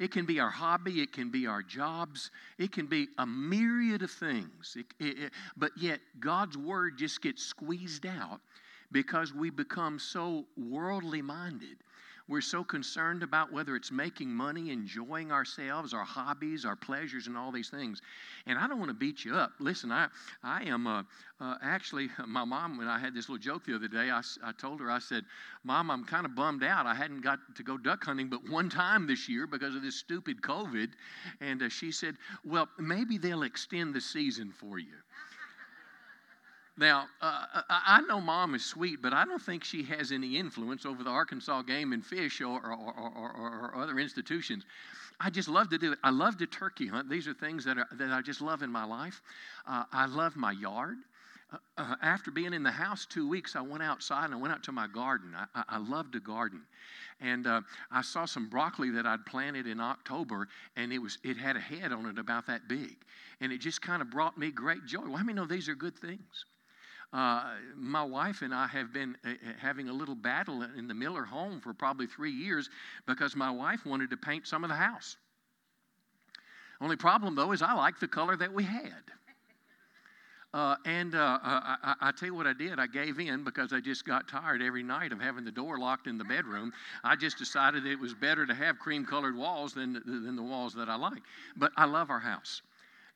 It 0.00 0.10
can 0.10 0.24
be 0.24 0.40
our 0.40 0.50
hobby, 0.50 1.02
it 1.02 1.12
can 1.12 1.30
be 1.30 1.46
our 1.46 1.62
jobs, 1.62 2.30
it 2.58 2.72
can 2.72 2.86
be 2.86 3.08
a 3.18 3.26
myriad 3.26 4.02
of 4.02 4.10
things. 4.10 4.74
It, 4.74 4.86
it, 4.98 5.18
it, 5.18 5.32
but 5.58 5.72
yet, 5.76 6.00
God's 6.18 6.56
word 6.56 6.96
just 6.96 7.20
gets 7.20 7.44
squeezed 7.44 8.06
out 8.06 8.40
because 8.90 9.34
we 9.34 9.50
become 9.50 9.98
so 9.98 10.46
worldly 10.56 11.20
minded 11.20 11.76
we're 12.30 12.40
so 12.40 12.62
concerned 12.62 13.24
about 13.24 13.52
whether 13.52 13.74
it's 13.74 13.90
making 13.90 14.28
money, 14.28 14.70
enjoying 14.70 15.32
ourselves, 15.32 15.92
our 15.92 16.04
hobbies, 16.04 16.64
our 16.64 16.76
pleasures, 16.76 17.26
and 17.26 17.36
all 17.36 17.50
these 17.50 17.70
things. 17.70 18.00
And 18.46 18.56
I 18.56 18.68
don't 18.68 18.78
want 18.78 18.88
to 18.88 18.94
beat 18.94 19.24
you 19.24 19.34
up. 19.34 19.50
Listen, 19.58 19.90
I, 19.90 20.06
I 20.44 20.62
am 20.62 20.86
uh, 20.86 21.02
uh, 21.40 21.56
actually, 21.60 22.08
my 22.28 22.44
mom, 22.44 22.78
when 22.78 22.86
I 22.86 23.00
had 23.00 23.14
this 23.14 23.28
little 23.28 23.42
joke 23.42 23.66
the 23.66 23.74
other 23.74 23.88
day, 23.88 24.12
I, 24.12 24.22
I 24.44 24.52
told 24.52 24.78
her, 24.78 24.88
I 24.88 25.00
said, 25.00 25.24
Mom, 25.64 25.90
I'm 25.90 26.04
kind 26.04 26.24
of 26.24 26.36
bummed 26.36 26.62
out. 26.62 26.86
I 26.86 26.94
hadn't 26.94 27.22
got 27.22 27.40
to 27.56 27.64
go 27.64 27.76
duck 27.76 28.04
hunting 28.04 28.28
but 28.28 28.48
one 28.48 28.70
time 28.70 29.08
this 29.08 29.28
year 29.28 29.48
because 29.48 29.74
of 29.74 29.82
this 29.82 29.96
stupid 29.96 30.40
COVID. 30.40 30.90
And 31.40 31.64
uh, 31.64 31.68
she 31.68 31.90
said, 31.90 32.14
Well, 32.44 32.68
maybe 32.78 33.18
they'll 33.18 33.42
extend 33.42 33.92
the 33.92 34.00
season 34.00 34.52
for 34.52 34.78
you. 34.78 34.94
Now, 36.80 37.08
uh, 37.20 37.44
I 37.68 38.00
know 38.08 38.22
mom 38.22 38.54
is 38.54 38.64
sweet, 38.64 39.02
but 39.02 39.12
I 39.12 39.26
don't 39.26 39.42
think 39.42 39.64
she 39.64 39.82
has 39.82 40.12
any 40.12 40.38
influence 40.38 40.86
over 40.86 41.04
the 41.04 41.10
Arkansas 41.10 41.60
Game 41.60 41.92
and 41.92 42.02
Fish 42.02 42.40
or, 42.40 42.58
or, 42.58 42.94
or, 42.96 43.72
or, 43.74 43.76
other 43.76 43.98
institutions. 43.98 44.64
I 45.20 45.28
just 45.28 45.46
love 45.46 45.68
to 45.70 45.78
do 45.78 45.92
it. 45.92 45.98
I 46.02 46.08
love 46.08 46.38
to 46.38 46.46
turkey 46.46 46.86
hunt. 46.86 47.10
These 47.10 47.28
are 47.28 47.34
things 47.34 47.66
that, 47.66 47.76
are, 47.76 47.86
that 47.92 48.10
I 48.10 48.22
just 48.22 48.40
love 48.40 48.62
in 48.62 48.72
my 48.72 48.84
life. 48.84 49.20
Uh, 49.68 49.84
I 49.92 50.06
love 50.06 50.36
my 50.36 50.52
yard. 50.52 50.96
Uh, 51.52 51.58
uh 51.76 51.96
after 52.00 52.30
being 52.30 52.54
in 52.54 52.62
the 52.62 52.70
house 52.70 53.04
two 53.04 53.28
weeks, 53.28 53.56
I 53.56 53.60
went 53.60 53.82
outside 53.82 54.24
and 54.24 54.32
I 54.32 54.38
went 54.38 54.54
out 54.54 54.62
to 54.62 54.72
my 54.72 54.86
garden. 54.86 55.34
I, 55.36 55.44
I, 55.54 55.64
I 55.76 55.78
love 55.78 56.10
to 56.12 56.20
garden. 56.20 56.62
And 57.20 57.46
uh, 57.46 57.60
I 57.90 58.00
saw 58.00 58.24
some 58.24 58.48
broccoli 58.48 58.88
that 58.92 59.04
I'd 59.04 59.26
planted 59.26 59.66
in 59.66 59.80
October, 59.80 60.48
and 60.76 60.94
it, 60.94 60.98
was, 60.98 61.18
it 61.24 61.36
had 61.36 61.56
a 61.56 61.60
head 61.60 61.92
on 61.92 62.06
it 62.06 62.18
about 62.18 62.46
that 62.46 62.68
big. 62.68 62.96
And 63.42 63.52
it 63.52 63.58
just 63.58 63.82
kind 63.82 64.00
of 64.00 64.08
brought 64.08 64.38
me 64.38 64.50
great 64.50 64.86
joy. 64.86 65.02
Well, 65.02 65.18
how 65.18 65.24
many 65.24 65.34
know 65.34 65.44
these 65.44 65.68
are 65.68 65.74
good 65.74 65.98
things? 65.98 66.46
Uh, 67.12 67.54
my 67.76 68.04
wife 68.04 68.42
and 68.42 68.54
I 68.54 68.68
have 68.68 68.92
been 68.92 69.16
uh, 69.24 69.30
uh, 69.30 69.32
having 69.58 69.88
a 69.88 69.92
little 69.92 70.14
battle 70.14 70.62
in 70.62 70.86
the 70.86 70.94
Miller 70.94 71.24
home 71.24 71.60
for 71.60 71.74
probably 71.74 72.06
three 72.06 72.30
years 72.30 72.70
because 73.06 73.34
my 73.34 73.50
wife 73.50 73.84
wanted 73.84 74.10
to 74.10 74.16
paint 74.16 74.46
some 74.46 74.62
of 74.62 74.70
the 74.70 74.76
house. 74.76 75.16
Only 76.80 76.96
problem, 76.96 77.34
though, 77.34 77.50
is 77.50 77.62
I 77.62 77.72
like 77.74 77.98
the 77.98 78.08
color 78.08 78.36
that 78.36 78.52
we 78.52 78.62
had. 78.62 79.02
Uh, 80.52 80.74
and 80.84 81.14
uh, 81.14 81.38
I, 81.42 81.94
I, 82.00 82.12
tell 82.12 82.26
you 82.26 82.34
what 82.34 82.46
I 82.46 82.52
did. 82.52 82.80
I 82.80 82.88
gave 82.88 83.20
in 83.20 83.44
because 83.44 83.72
I 83.72 83.78
just 83.78 84.04
got 84.04 84.26
tired 84.26 84.60
every 84.62 84.82
night 84.82 85.12
of 85.12 85.20
having 85.20 85.44
the 85.44 85.52
door 85.52 85.78
locked 85.78 86.08
in 86.08 86.18
the 86.18 86.24
bedroom. 86.24 86.72
I 87.04 87.14
just 87.14 87.38
decided 87.38 87.86
it 87.86 87.98
was 87.98 88.14
better 88.14 88.44
to 88.46 88.54
have 88.54 88.80
cream 88.80 89.06
colored 89.06 89.36
walls 89.36 89.74
than, 89.74 89.92
than 90.04 90.34
the 90.34 90.42
walls 90.42 90.74
that 90.74 90.88
I 90.88 90.96
like. 90.96 91.22
But 91.56 91.70
I 91.76 91.84
love 91.84 92.10
our 92.10 92.18
house. 92.18 92.62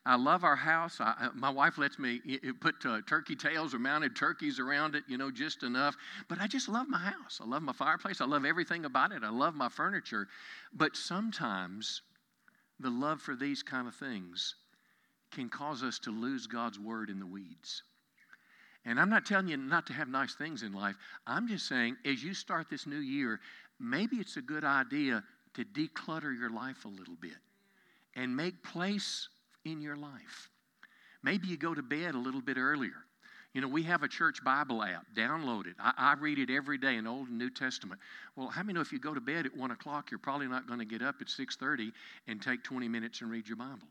I 0.07 0.17
love 0.17 0.45
our 0.45 0.57
house. 0.57 1.01
I, 1.01 1.29
my 1.35 1.49
wife 1.49 1.79
lets 1.79 1.99
me 1.99 2.21
put 2.61 2.75
uh, 2.85 3.01
turkey 3.07 3.35
tails 3.35 3.73
or 3.73 3.79
mounted 3.79 4.15
turkeys 4.15 4.59
around 4.59 4.95
it, 4.95 5.05
you 5.09 5.17
know, 5.17 5.31
just 5.31 5.63
enough. 5.63 5.97
But 6.29 6.41
I 6.41 6.47
just 6.47 6.69
love 6.69 6.89
my 6.89 6.99
house. 6.99 7.41
I 7.43 7.47
love 7.47 7.63
my 7.63 7.73
fireplace. 7.73 8.21
I 8.21 8.27
love 8.27 8.45
everything 8.45 8.85
about 8.85 9.13
it. 9.13 9.23
I 9.25 9.31
love 9.31 9.55
my 9.55 9.71
furniture. 9.71 10.29
But 10.75 10.95
sometimes 10.95 12.03
the 12.81 12.91
love 12.91 13.23
for 13.23 13.35
these 13.35 13.63
kind 13.63 13.89
of 13.89 13.95
things 13.95 14.57
can 15.31 15.49
cause 15.49 15.83
us 15.83 15.99
to 16.01 16.11
lose 16.11 16.47
God's 16.47 16.79
word 16.79 17.09
in 17.09 17.19
the 17.19 17.27
weeds. 17.27 17.83
And 18.85 19.01
I'm 19.01 19.09
not 19.09 19.25
telling 19.25 19.49
you 19.49 19.57
not 19.57 19.87
to 19.87 19.95
have 19.95 20.09
nice 20.09 20.35
things 20.35 20.63
in 20.63 20.73
life. 20.73 20.97
I'm 21.27 21.49
just 21.49 21.67
saying, 21.67 21.97
as 22.05 22.23
you 22.23 22.35
start 22.35 22.69
this 22.69 22.87
new 22.87 22.99
year, 22.99 23.41
maybe 23.81 24.17
it's 24.17 24.37
a 24.37 24.43
good 24.43 24.65
idea 24.65 25.25
to 25.55 25.65
declutter 25.65 26.39
your 26.39 26.51
life 26.51 26.85
a 26.85 26.89
little 26.89 27.17
bit 27.21 27.39
and 28.15 28.37
make 28.37 28.63
place 28.63 29.29
in 29.65 29.81
your 29.81 29.97
life. 29.97 30.51
Maybe 31.23 31.49
you 31.49 31.57
go 31.57 31.75
to 31.75 31.83
bed 31.83 32.15
a 32.15 32.19
little 32.19 32.41
bit 32.43 32.57
earlier. 32.59 33.05
You 33.55 33.61
know, 33.61 33.69
we 33.69 33.85
have 33.85 34.03
a 34.03 34.09
church 34.09 34.43
Bible 34.45 34.83
app. 34.83 35.07
Download 35.17 35.67
it. 35.67 35.77
I, 35.79 35.93
I, 35.97 36.15
read 36.15 36.41
it 36.41 36.51
every 36.51 36.77
day 36.77 36.97
in 36.97 37.07
Old 37.07 37.29
and 37.29 37.39
New 37.39 37.51
Testament. 37.51 38.01
Well, 38.35 38.49
how 38.49 38.63
many 38.63 38.75
know 38.75 38.81
if 38.81 38.93
you 38.93 38.99
go 38.99 39.15
to 39.15 39.21
bed 39.21 39.47
at 39.47 39.57
one 39.57 39.71
o'clock, 39.71 40.11
you're 40.11 40.19
probably 40.19 40.49
not 40.49 40.67
going 40.67 40.81
to 40.81 40.85
get 40.85 41.03
up 41.03 41.17
at 41.21 41.31
six 41.31 41.55
thirty 41.55 41.93
and 42.27 42.43
take 42.43 42.65
twenty 42.65 42.89
minutes 42.89 43.21
and 43.21 43.31
read 43.31 43.47
your 43.47 43.57
Bible? 43.57 43.87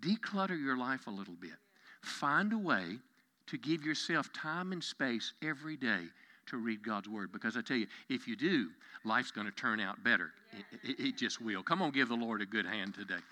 Declutter 0.00 0.62
your 0.62 0.76
life 0.76 1.06
a 1.06 1.10
little 1.10 1.34
bit. 1.40 1.56
Find 2.02 2.52
a 2.52 2.58
way 2.58 2.98
to 3.46 3.58
give 3.58 3.84
yourself 3.84 4.30
time 4.34 4.72
and 4.72 4.84
space 4.84 5.32
every 5.42 5.78
day 5.78 6.02
to 6.46 6.58
read 6.58 6.84
God's 6.84 7.08
Word. 7.08 7.32
Because 7.32 7.56
I 7.56 7.62
tell 7.62 7.78
you, 7.78 7.86
if 8.10 8.28
you 8.28 8.36
do, 8.36 8.68
life's 9.04 9.30
going 9.30 9.46
to 9.46 9.52
turn 9.52 9.80
out 9.80 10.02
better. 10.04 10.32
It, 10.52 10.90
it, 10.90 11.04
it 11.08 11.16
just 11.16 11.40
will. 11.40 11.62
Come 11.62 11.80
on, 11.80 11.90
give 11.90 12.08
the 12.08 12.14
Lord 12.14 12.42
a 12.42 12.46
good 12.46 12.66
hand 12.66 12.94
today. 12.94 13.22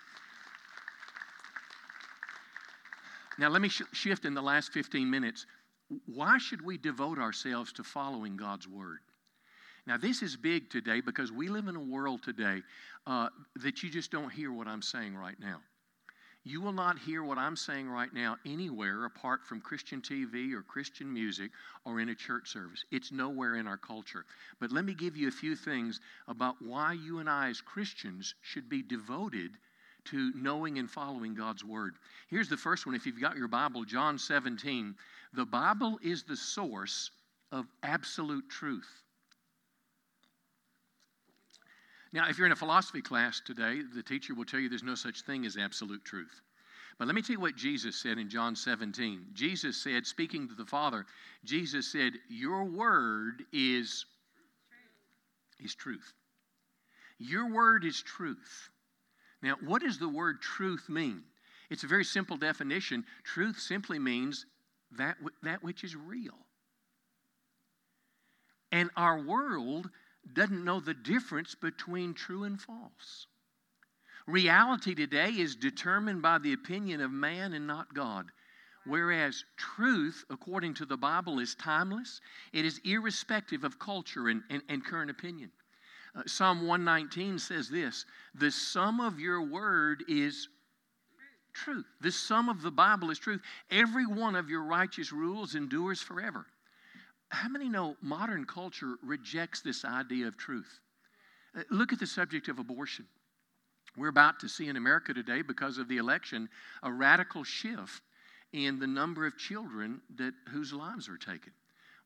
Now, 3.39 3.49
let 3.49 3.63
me 3.63 3.69
sh- 3.69 3.83
shift 3.93 4.25
in 4.25 4.35
the 4.35 4.43
last 4.43 4.73
15 4.73 5.09
minutes. 5.09 5.47
Why 6.07 6.39
should 6.39 6.61
we 6.61 6.77
devote 6.77 7.19
ourselves 7.19 7.73
to 7.75 7.85
following 7.85 8.37
God's 8.37 8.69
Word? 8.69 8.99
Now, 9.87 9.97
this 9.97 10.23
is 10.23 10.37
big 10.37 10.69
today 10.69 11.01
because 11.01 11.33
we 11.33 11.49
live 11.49 11.69
in 11.69 11.77
a 11.77 11.81
world 11.81 12.23
today 12.23 12.63
uh, 13.07 13.29
that 13.63 13.83
you 13.83 13.91
just 13.91 14.11
don't 14.11 14.31
hear 14.31 14.53
what 14.53 14.67
I'm 14.67 14.83
saying 14.83 15.17
right 15.17 15.39
now. 15.41 15.61
You 16.45 16.61
will 16.61 16.73
not 16.73 16.99
hear 16.99 17.23
what 17.23 17.39
I'm 17.39 17.57
saying 17.57 17.89
right 17.89 18.13
now 18.13 18.37
anywhere 18.47 19.05
apart 19.05 19.45
from 19.45 19.61
Christian 19.61 20.01
TV 20.01 20.53
or 20.53 20.63
Christian 20.63 21.13
music 21.13 21.51
or 21.85 22.01
in 22.01 22.09
a 22.09 22.15
church 22.15 22.49
service. 22.49 22.85
It's 22.91 23.13
nowhere 23.13 23.57
in 23.57 23.67
our 23.67 23.77
culture. 23.77 24.25
But 24.61 24.73
let 24.73 24.85
me 24.85 24.95
give 24.95 25.17
you 25.17 25.29
a 25.29 25.33
few 25.33 25.57
things 25.57 26.01
about 26.27 26.57
why 26.61 26.95
you 26.95 27.19
and 27.19 27.29
I, 27.29 27.49
as 27.49 27.61
Christians, 27.61 28.35
should 28.41 28.69
be 28.69 28.83
devoted 28.83 29.59
to 30.11 30.33
knowing 30.35 30.79
and 30.79 30.91
following 30.91 31.35
God's 31.35 31.65
Word. 31.65 31.95
Here's 32.29 32.49
the 32.49 32.57
first 32.57 32.87
one. 32.87 32.95
If 32.95 33.07
you've 33.07 33.21
got 33.21 33.37
your 33.37 33.49
Bible, 33.49 33.85
John 33.85 34.19
17. 34.19 34.95
The 35.35 35.45
Bible 35.45 35.99
is 36.03 36.23
the 36.23 36.37
source 36.37 37.11
of 37.53 37.67
absolute 37.83 38.49
truth. 38.49 38.89
Now, 42.13 42.29
if 42.29 42.39
you're 42.39 42.47
in 42.47 42.53
a 42.53 42.57
philosophy 42.57 43.03
class 43.03 43.41
today, 43.45 43.83
the 43.95 44.03
teacher 44.03 44.35
will 44.35 44.47
tell 44.47 44.61
you 44.61 44.69
there's 44.69 44.83
no 44.83 44.95
such 44.95 45.23
thing 45.23 45.45
as 45.45 45.59
absolute 45.59 46.05
truth. 46.05 46.41
But 46.99 47.07
let 47.07 47.15
me 47.15 47.23
tell 47.23 47.35
you 47.35 47.41
what 47.41 47.55
Jesus 47.55 47.97
said 47.97 48.19
in 48.19 48.29
John 48.29 48.57
17. 48.57 49.27
Jesus 49.35 49.77
said, 49.77 50.07
speaking 50.07 50.49
to 50.49 50.55
the 50.55 50.65
Father, 50.65 51.05
Jesus 51.45 51.93
said, 51.93 52.15
Your 52.29 52.65
word 52.65 53.45
is, 53.53 54.07
is 55.63 55.75
truth. 55.75 56.13
Your 57.19 57.53
word 57.53 57.85
is 57.85 58.03
truth. 58.03 58.71
Now, 59.43 59.57
what 59.65 59.83
does 59.83 59.99
the 59.99 60.09
word 60.09 60.41
truth 60.41 60.89
mean? 60.89 61.23
It's 61.71 61.85
a 61.85 61.89
very 61.89 62.05
simple 62.05 62.37
definition. 62.37 63.05
Truth 63.25 63.61
simply 63.61 63.99
means 63.99 64.47
that, 64.97 65.17
that 65.43 65.63
which 65.63 65.85
is 65.85 65.95
real. 65.95 66.39
And 68.73 68.91
our 68.97 69.21
world 69.21 69.91
doesn't 70.33 70.65
know 70.65 70.81
the 70.81 70.95
difference 70.95 71.55
between 71.55 72.15
true 72.15 72.45
and 72.45 72.61
false. 72.61 73.27
Reality 74.27 74.95
today 74.95 75.31
is 75.31 75.57
determined 75.57 76.21
by 76.21 76.39
the 76.39 76.53
opinion 76.53 77.01
of 77.01 77.11
man 77.11 77.55
and 77.55 77.67
not 77.67 77.95
God. 77.95 78.31
Whereas 78.85 79.45
truth, 79.57 80.25
according 80.31 80.75
to 80.75 80.87
the 80.87 80.97
Bible, 80.97 81.39
is 81.39 81.55
timeless, 81.55 82.21
it 82.53 82.65
is 82.65 82.81
irrespective 82.85 83.65
of 83.65 83.79
culture 83.79 84.29
and, 84.29 84.43
and, 84.51 84.63
and 84.69 84.85
current 84.85 85.11
opinion. 85.11 85.51
Uh, 86.19 86.23
Psalm 86.27 86.67
119 86.67 87.39
says 87.39 87.69
this 87.69 88.05
The 88.35 88.51
sum 88.51 89.01
of 89.01 89.21
your 89.21 89.43
word 89.43 90.05
is 90.09 90.49
truth. 91.53 91.87
The 92.01 92.13
sum 92.13 92.49
of 92.49 92.63
the 92.63 92.71
Bible 92.71 93.11
is 93.11 93.19
truth. 93.19 93.41
Every 93.71 94.07
one 94.07 94.35
of 94.35 94.51
your 94.51 94.63
righteous 94.63 95.13
rules 95.13 95.55
endures 95.55 96.01
forever. 96.01 96.47
How 97.31 97.49
many 97.49 97.69
know 97.69 97.97
modern 98.01 98.47
culture 98.47 98.95
rejects 99.03 99.61
this 99.61 99.85
idea 99.85 100.27
of 100.27 100.37
truth? 100.37 100.81
Uh, 101.57 101.63
look 101.71 101.93
at 101.93 102.01
the 102.01 102.07
subject 102.07 102.49
of 102.49 102.59
abortion. 102.59 103.07
We're 103.97 104.09
about 104.09 104.41
to 104.41 104.49
see 104.49 104.69
in 104.69 104.77
America 104.77 105.13
today, 105.13 105.43
because 105.43 105.79
of 105.79 105.89
the 105.89 105.99
election, 105.99 106.49
a 106.83 106.93
radical 106.93 107.45
shift 107.45 108.03
in 108.53 108.79
the 108.79 108.87
number 108.87 109.27
of 109.27 109.37
children 109.37 110.01
that, 110.17 110.33
whose 110.51 110.73
lives 110.73 111.09
are 111.09 111.19
taken. 111.19 111.53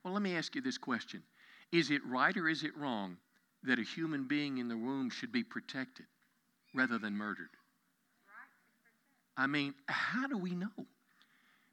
Well, 0.02 0.12
let 0.12 0.22
me 0.22 0.36
ask 0.36 0.54
you 0.54 0.60
this 0.60 0.78
question 0.78 1.22
Is 1.70 1.90
it 1.90 2.04
right 2.04 2.36
or 2.36 2.48
is 2.48 2.64
it 2.64 2.76
wrong 2.76 3.16
that 3.64 3.78
a 3.78 3.82
human 3.82 4.24
being 4.24 4.58
in 4.58 4.68
the 4.68 4.76
womb 4.76 5.10
should 5.10 5.32
be 5.32 5.44
protected 5.44 6.06
rather 6.74 6.98
than 6.98 7.16
murdered? 7.16 7.50
I 9.36 9.46
mean, 9.46 9.74
how 9.86 10.26
do 10.26 10.36
we 10.36 10.54
know? 10.54 10.86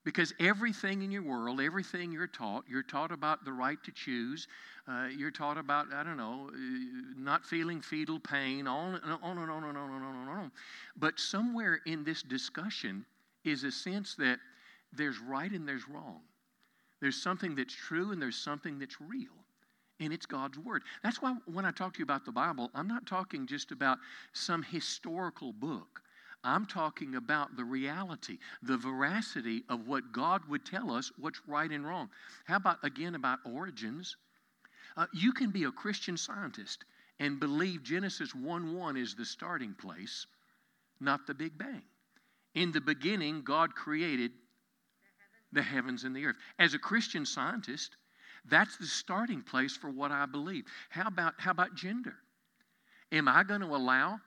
Because 0.06 0.34
everything 0.40 1.02
in 1.02 1.12
your 1.12 1.24
world, 1.24 1.60
everything 1.60 2.12
you're 2.12 2.26
taught, 2.26 2.64
you're 2.70 2.84
taught 2.84 3.12
about 3.12 3.44
the 3.44 3.52
right 3.52 3.78
to 3.84 3.92
choose. 3.92 4.48
Uh, 4.88 5.08
you're 5.16 5.30
taught 5.30 5.58
about, 5.58 5.88
I 5.94 6.04
don't 6.04 6.18
know, 6.18 6.50
uh, 6.52 6.58
not 7.18 7.46
feeling 7.46 7.82
fetal 7.82 8.20
pain, 8.20 8.66
on 8.66 8.96
and 8.96 9.20
on 9.22 9.38
and 9.38 9.52
on 9.52 9.64
and 9.64 9.78
on 9.78 9.92
and 9.92 10.30
on. 10.30 10.52
But 10.96 11.20
somewhere 11.20 11.82
in 11.86 12.04
this 12.04 12.24
discussion 12.24 13.06
is 13.44 13.66
a 13.66 13.72
sense 13.72 14.16
that 14.16 14.40
there's 14.94 15.20
right 15.20 15.52
and 15.52 15.68
there's 15.68 15.88
wrong. 15.88 16.22
There's 17.02 17.22
something 17.22 17.56
that's 17.56 17.74
true 17.74 18.12
and 18.12 18.22
there's 18.22 18.38
something 18.38 18.80
that's 18.80 19.00
real. 19.02 19.39
And 20.00 20.14
it's 20.14 20.26
God's 20.26 20.58
Word. 20.58 20.84
That's 21.04 21.22
why 21.22 21.36
when 21.46 21.66
I 21.66 21.72
talk 21.72 21.94
to 21.94 22.00
you 22.00 22.04
about 22.04 22.26
the 22.26 22.32
Bible, 22.32 22.70
I'm 22.74 22.88
not 22.88 23.06
talking 23.06 23.48
just 23.48 23.72
about 23.72 23.98
some 24.34 24.64
historical 24.64 25.52
book. 25.52 26.02
I'm 26.44 26.66
talking 26.66 27.16
about 27.16 27.58
the 27.58 27.66
reality, 27.66 28.38
the 28.62 28.78
veracity 28.78 29.64
of 29.68 29.88
what 29.88 30.14
God 30.14 30.42
would 30.48 30.66
tell 30.66 30.92
us 30.92 31.12
what's 31.18 31.42
right 31.48 31.70
and 31.70 31.86
wrong. 31.86 32.10
How 32.46 32.56
about, 32.56 32.78
again, 32.84 33.16
about 33.16 33.40
origins? 33.44 34.16
Uh, 34.96 35.06
you 35.14 35.34
can 35.34 35.52
be 35.52 35.66
a 35.66 35.72
Christian 35.72 36.16
scientist 36.16 36.86
and 37.20 37.40
believe 37.40 37.84
Genesis 37.84 38.34
1 38.34 38.74
1 38.74 38.98
is 38.98 39.16
the 39.16 39.26
starting 39.26 39.74
place, 39.74 40.26
not 41.02 41.28
the 41.28 41.34
Big 41.34 41.58
Bang. 41.58 41.84
In 42.56 42.72
the 42.72 42.82
beginning, 42.82 43.42
God 43.42 43.76
created 43.76 44.32
the 45.52 45.62
heavens 45.62 46.04
and 46.06 46.16
the 46.16 46.26
earth. 46.26 46.38
As 46.58 46.74
a 46.74 46.80
Christian 46.80 47.26
scientist, 47.26 47.98
that's 48.46 48.78
the 48.78 48.86
starting 48.86 49.42
place 49.42 49.76
for 49.76 49.90
what 49.90 50.12
I 50.12 50.26
believe. 50.26 50.66
How 50.90 51.08
about, 51.08 51.34
how 51.38 51.52
about 51.52 51.76
gender? 51.76 52.16
Am 53.12 53.28
I 53.28 53.44
going 53.44 53.62
to 53.62 53.68
allow, 53.68 54.20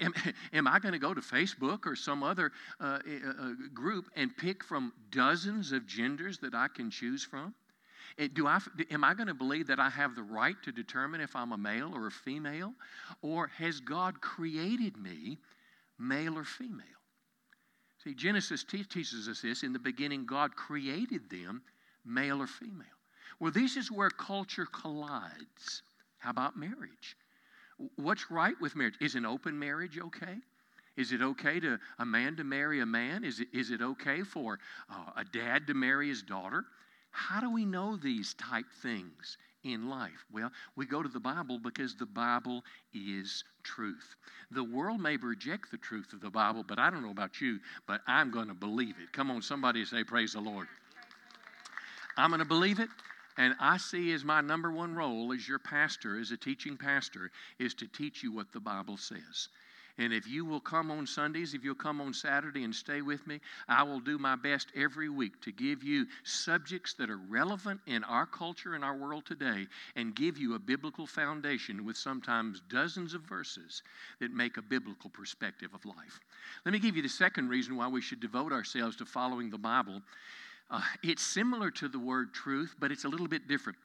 am, 0.00 0.14
am 0.52 0.66
I 0.66 0.78
going 0.78 0.92
to 0.92 0.98
go 0.98 1.12
to 1.12 1.20
Facebook 1.20 1.86
or 1.86 1.94
some 1.94 2.22
other 2.22 2.52
uh, 2.80 2.84
uh, 2.84 3.50
group 3.74 4.06
and 4.16 4.34
pick 4.36 4.64
from 4.64 4.92
dozens 5.10 5.72
of 5.72 5.86
genders 5.86 6.38
that 6.38 6.54
I 6.54 6.68
can 6.68 6.90
choose 6.90 7.24
from? 7.24 7.54
Do 8.34 8.46
I, 8.46 8.58
am 8.90 9.04
I 9.04 9.14
going 9.14 9.28
to 9.28 9.34
believe 9.34 9.66
that 9.68 9.78
I 9.78 9.88
have 9.88 10.14
the 10.14 10.22
right 10.22 10.56
to 10.64 10.72
determine 10.72 11.20
if 11.20 11.36
I'm 11.36 11.52
a 11.52 11.56
male 11.56 11.92
or 11.94 12.06
a 12.06 12.10
female? 12.10 12.72
Or 13.22 13.46
has 13.58 13.80
God 13.80 14.20
created 14.20 14.96
me 14.96 15.38
male 15.98 16.36
or 16.36 16.44
female? 16.44 16.84
See, 18.02 18.14
Genesis 18.14 18.64
te- 18.64 18.84
teaches 18.84 19.28
us 19.28 19.42
this. 19.42 19.62
In 19.62 19.72
the 19.72 19.78
beginning, 19.78 20.26
God 20.26 20.56
created 20.56 21.30
them 21.30 21.62
male 22.04 22.42
or 22.42 22.46
female. 22.46 22.86
Well, 23.40 23.50
this 23.50 23.76
is 23.76 23.90
where 23.90 24.10
culture 24.10 24.66
collides. 24.66 25.82
How 26.18 26.30
about 26.30 26.58
marriage? 26.58 27.16
What's 27.96 28.30
right 28.30 28.54
with 28.60 28.76
marriage? 28.76 28.96
Is 29.00 29.14
an 29.14 29.24
open 29.24 29.58
marriage 29.58 29.98
okay? 29.98 30.36
Is 30.96 31.12
it 31.12 31.22
okay 31.22 31.58
to 31.60 31.78
a 31.98 32.04
man 32.04 32.36
to 32.36 32.44
marry 32.44 32.80
a 32.80 32.86
man? 32.86 33.24
Is 33.24 33.40
it, 33.40 33.48
is 33.54 33.70
it 33.70 33.80
okay 33.80 34.22
for 34.22 34.58
uh, 34.90 35.12
a 35.16 35.24
dad 35.24 35.66
to 35.68 35.74
marry 35.74 36.08
his 36.08 36.20
daughter? 36.22 36.66
How 37.10 37.40
do 37.40 37.50
we 37.50 37.64
know 37.64 37.96
these 37.96 38.34
type 38.34 38.66
things 38.82 39.38
in 39.64 39.88
life? 39.88 40.26
Well, 40.30 40.50
we 40.76 40.84
go 40.84 41.02
to 41.02 41.08
the 41.08 41.18
Bible 41.18 41.58
because 41.58 41.96
the 41.96 42.06
Bible 42.06 42.62
is 42.92 43.42
truth. 43.62 44.16
The 44.50 44.62
world 44.62 45.00
may 45.00 45.16
reject 45.16 45.70
the 45.70 45.78
truth 45.78 46.12
of 46.12 46.20
the 46.20 46.30
Bible, 46.30 46.62
but 46.66 46.78
I 46.78 46.90
don't 46.90 47.02
know 47.02 47.10
about 47.10 47.40
you, 47.40 47.58
but 47.86 48.02
I'm 48.06 48.30
going 48.30 48.48
to 48.48 48.54
believe 48.54 48.96
it. 49.02 49.12
Come 49.12 49.30
on, 49.30 49.40
somebody 49.40 49.84
say, 49.86 50.04
Praise 50.04 50.34
the 50.34 50.40
Lord. 50.40 50.68
I'm 52.18 52.30
going 52.30 52.40
to 52.40 52.44
believe 52.44 52.78
it. 52.78 52.88
And 53.40 53.54
I 53.58 53.78
see 53.78 54.12
as 54.12 54.22
my 54.22 54.42
number 54.42 54.70
one 54.70 54.94
role 54.94 55.32
as 55.32 55.48
your 55.48 55.58
pastor, 55.58 56.20
as 56.20 56.30
a 56.30 56.36
teaching 56.36 56.76
pastor, 56.76 57.30
is 57.58 57.72
to 57.76 57.86
teach 57.86 58.22
you 58.22 58.30
what 58.30 58.52
the 58.52 58.60
Bible 58.60 58.98
says. 58.98 59.48
And 59.96 60.12
if 60.12 60.28
you 60.28 60.44
will 60.44 60.60
come 60.60 60.90
on 60.90 61.06
Sundays, 61.06 61.54
if 61.54 61.64
you'll 61.64 61.74
come 61.74 62.02
on 62.02 62.12
Saturday 62.12 62.64
and 62.64 62.74
stay 62.74 63.00
with 63.00 63.26
me, 63.26 63.40
I 63.66 63.82
will 63.82 63.98
do 63.98 64.18
my 64.18 64.36
best 64.36 64.68
every 64.76 65.08
week 65.08 65.40
to 65.40 65.52
give 65.52 65.82
you 65.82 66.06
subjects 66.22 66.92
that 66.94 67.08
are 67.08 67.16
relevant 67.16 67.80
in 67.86 68.04
our 68.04 68.26
culture 68.26 68.74
and 68.74 68.84
our 68.84 68.94
world 68.94 69.24
today 69.24 69.66
and 69.96 70.14
give 70.14 70.36
you 70.36 70.54
a 70.54 70.58
biblical 70.58 71.06
foundation 71.06 71.86
with 71.86 71.96
sometimes 71.96 72.60
dozens 72.68 73.14
of 73.14 73.22
verses 73.22 73.82
that 74.20 74.34
make 74.34 74.58
a 74.58 74.62
biblical 74.62 75.08
perspective 75.08 75.70
of 75.72 75.86
life. 75.86 76.20
Let 76.66 76.72
me 76.72 76.78
give 76.78 76.94
you 76.94 77.02
the 77.02 77.08
second 77.08 77.48
reason 77.48 77.74
why 77.74 77.88
we 77.88 78.02
should 78.02 78.20
devote 78.20 78.52
ourselves 78.52 78.96
to 78.96 79.06
following 79.06 79.48
the 79.48 79.56
Bible. 79.56 80.02
Uh, 80.70 80.80
it's 81.02 81.22
similar 81.22 81.70
to 81.70 81.88
the 81.88 81.98
word 81.98 82.32
truth, 82.32 82.76
but 82.78 82.92
it's 82.92 83.04
a 83.04 83.08
little 83.08 83.26
bit 83.26 83.48
different. 83.48 83.78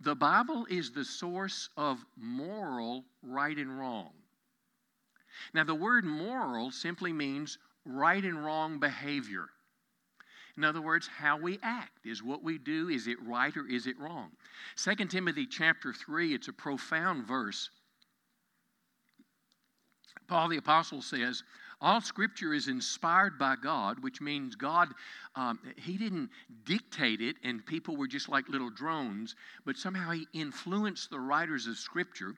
The 0.00 0.14
Bible 0.14 0.66
is 0.70 0.90
the 0.90 1.04
source 1.04 1.68
of 1.76 1.98
moral 2.16 3.04
right 3.22 3.56
and 3.56 3.78
wrong. 3.78 4.10
Now, 5.52 5.64
the 5.64 5.74
word 5.74 6.04
moral 6.04 6.70
simply 6.70 7.12
means 7.12 7.58
right 7.84 8.24
and 8.24 8.42
wrong 8.42 8.78
behavior. 8.78 9.46
In 10.56 10.64
other 10.64 10.80
words, 10.80 11.06
how 11.06 11.38
we 11.38 11.58
act. 11.62 12.06
Is 12.06 12.22
what 12.22 12.42
we 12.42 12.58
do, 12.58 12.88
is 12.88 13.06
it 13.06 13.16
right 13.22 13.54
or 13.56 13.66
is 13.66 13.86
it 13.86 13.98
wrong? 13.98 14.30
2 14.76 14.94
Timothy 15.06 15.46
chapter 15.46 15.92
3, 15.92 16.34
it's 16.34 16.48
a 16.48 16.52
profound 16.52 17.26
verse. 17.26 17.70
Paul 20.26 20.48
the 20.48 20.58
Apostle 20.58 21.02
says, 21.02 21.42
all 21.80 22.00
scripture 22.00 22.52
is 22.52 22.68
inspired 22.68 23.38
by 23.38 23.56
God, 23.62 24.02
which 24.02 24.20
means 24.20 24.54
God, 24.54 24.88
um, 25.34 25.58
He 25.76 25.96
didn't 25.96 26.30
dictate 26.64 27.20
it 27.20 27.36
and 27.42 27.64
people 27.64 27.96
were 27.96 28.08
just 28.08 28.28
like 28.28 28.48
little 28.48 28.70
drones, 28.70 29.34
but 29.64 29.76
somehow 29.76 30.10
He 30.10 30.26
influenced 30.32 31.10
the 31.10 31.20
writers 31.20 31.66
of 31.66 31.76
scripture 31.76 32.34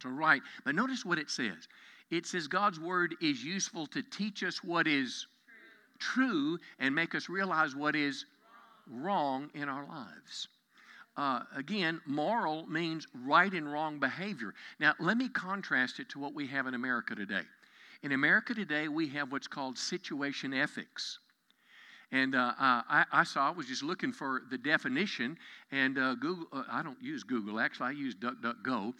to 0.00 0.08
write. 0.08 0.42
But 0.64 0.74
notice 0.74 1.04
what 1.04 1.18
it 1.18 1.30
says 1.30 1.68
it 2.10 2.26
says 2.26 2.46
God's 2.46 2.80
word 2.80 3.14
is 3.20 3.44
useful 3.44 3.86
to 3.88 4.02
teach 4.02 4.42
us 4.42 4.62
what 4.64 4.86
is 4.86 5.26
true, 5.98 6.56
true 6.56 6.58
and 6.78 6.94
make 6.94 7.14
us 7.14 7.28
realize 7.28 7.74
what 7.74 7.96
is 7.96 8.24
wrong, 8.88 9.02
wrong 9.02 9.50
in 9.54 9.68
our 9.68 9.86
lives. 9.86 10.48
Uh, 11.16 11.40
again, 11.56 12.00
moral 12.06 12.64
means 12.68 13.06
right 13.26 13.52
and 13.52 13.70
wrong 13.70 13.98
behavior. 13.98 14.54
Now, 14.78 14.94
let 15.00 15.16
me 15.16 15.28
contrast 15.28 15.98
it 15.98 16.08
to 16.10 16.20
what 16.20 16.32
we 16.32 16.46
have 16.46 16.68
in 16.68 16.74
America 16.74 17.16
today. 17.16 17.42
In 18.02 18.12
America 18.12 18.54
today, 18.54 18.86
we 18.86 19.08
have 19.08 19.32
what's 19.32 19.48
called 19.48 19.76
situation 19.76 20.54
ethics. 20.54 21.18
And 22.10 22.34
uh, 22.34 22.52
uh, 22.58 22.82
I, 22.88 23.04
I, 23.12 23.24
saw, 23.24 23.48
I 23.48 23.50
was 23.50 23.66
just 23.66 23.82
looking 23.82 24.12
for 24.12 24.42
the 24.50 24.56
definition, 24.56 25.36
and 25.70 25.98
uh, 25.98 26.14
Google, 26.14 26.46
uh, 26.52 26.62
I 26.70 26.82
don't 26.82 27.00
use 27.02 27.22
Google, 27.22 27.60
actually, 27.60 27.88
I 27.88 27.90
use 27.90 28.14
DuckDuckGo, 28.14 28.94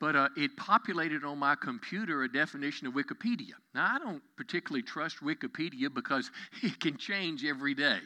but 0.00 0.16
uh, 0.16 0.28
it 0.34 0.56
populated 0.56 1.24
on 1.24 1.38
my 1.38 1.56
computer 1.56 2.22
a 2.22 2.32
definition 2.32 2.86
of 2.86 2.94
Wikipedia. 2.94 3.52
Now, 3.74 3.94
I 3.94 3.98
don't 3.98 4.22
particularly 4.36 4.82
trust 4.82 5.18
Wikipedia 5.18 5.92
because 5.92 6.30
it 6.62 6.80
can 6.80 6.96
change 6.96 7.44
every 7.44 7.74
day. 7.74 7.98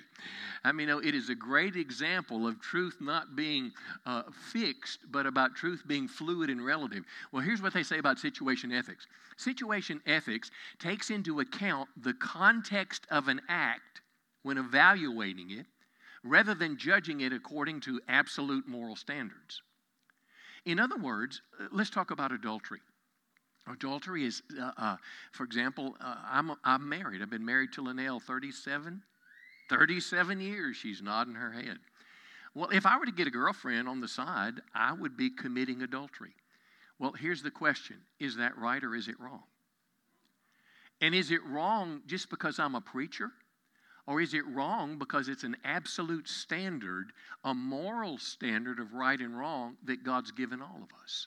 I 0.64 0.72
mean, 0.72 0.88
it 0.88 1.14
is 1.14 1.28
a 1.28 1.36
great 1.36 1.76
example 1.76 2.46
of 2.48 2.60
truth 2.60 2.96
not 3.00 3.36
being 3.36 3.70
uh, 4.06 4.22
fixed, 4.52 4.98
but 5.12 5.24
about 5.24 5.54
truth 5.54 5.84
being 5.86 6.08
fluid 6.08 6.50
and 6.50 6.64
relative. 6.64 7.04
Well, 7.30 7.42
here's 7.42 7.62
what 7.62 7.72
they 7.72 7.84
say 7.84 7.98
about 7.98 8.18
situation 8.18 8.72
ethics 8.72 9.06
situation 9.36 10.00
ethics 10.04 10.50
takes 10.80 11.10
into 11.10 11.38
account 11.38 11.88
the 12.02 12.12
context 12.14 13.06
of 13.08 13.28
an 13.28 13.40
act 13.48 13.97
when 14.48 14.56
evaluating 14.56 15.50
it 15.50 15.66
rather 16.24 16.54
than 16.54 16.78
judging 16.78 17.20
it 17.20 17.34
according 17.34 17.82
to 17.82 18.00
absolute 18.08 18.66
moral 18.66 18.96
standards. 18.96 19.60
In 20.64 20.80
other 20.80 20.96
words, 20.96 21.42
uh, 21.60 21.66
let's 21.70 21.90
talk 21.90 22.10
about 22.10 22.32
adultery. 22.32 22.80
Adultery 23.70 24.24
is, 24.24 24.42
uh, 24.58 24.70
uh, 24.78 24.96
for 25.32 25.44
example, 25.44 25.98
uh, 26.00 26.14
I'm, 26.24 26.52
I'm 26.64 26.88
married. 26.88 27.20
I've 27.20 27.28
been 27.28 27.44
married 27.44 27.74
to 27.74 27.82
Linnell 27.82 28.20
37, 28.20 29.02
37 29.68 30.40
years. 30.40 30.78
She's 30.78 31.02
nodding 31.02 31.34
her 31.34 31.52
head. 31.52 31.76
Well, 32.54 32.70
if 32.70 32.86
I 32.86 32.98
were 32.98 33.04
to 33.04 33.12
get 33.12 33.26
a 33.26 33.30
girlfriend 33.30 33.86
on 33.86 34.00
the 34.00 34.08
side, 34.08 34.62
I 34.74 34.94
would 34.94 35.14
be 35.14 35.28
committing 35.28 35.82
adultery. 35.82 36.32
Well, 36.98 37.12
here's 37.12 37.42
the 37.42 37.50
question 37.50 37.98
Is 38.18 38.36
that 38.36 38.56
right 38.56 38.82
or 38.82 38.96
is 38.96 39.08
it 39.08 39.20
wrong? 39.20 39.42
And 41.02 41.14
is 41.14 41.30
it 41.30 41.44
wrong 41.44 42.00
just 42.06 42.30
because 42.30 42.58
I'm 42.58 42.74
a 42.74 42.80
preacher? 42.80 43.30
Or 44.08 44.22
is 44.22 44.32
it 44.32 44.46
wrong 44.46 44.96
because 44.96 45.28
it's 45.28 45.44
an 45.44 45.54
absolute 45.64 46.26
standard, 46.26 47.12
a 47.44 47.52
moral 47.52 48.16
standard 48.16 48.80
of 48.80 48.94
right 48.94 49.20
and 49.20 49.38
wrong 49.38 49.76
that 49.84 50.02
God's 50.02 50.30
given 50.30 50.62
all 50.62 50.80
of 50.82 50.88
us? 51.02 51.26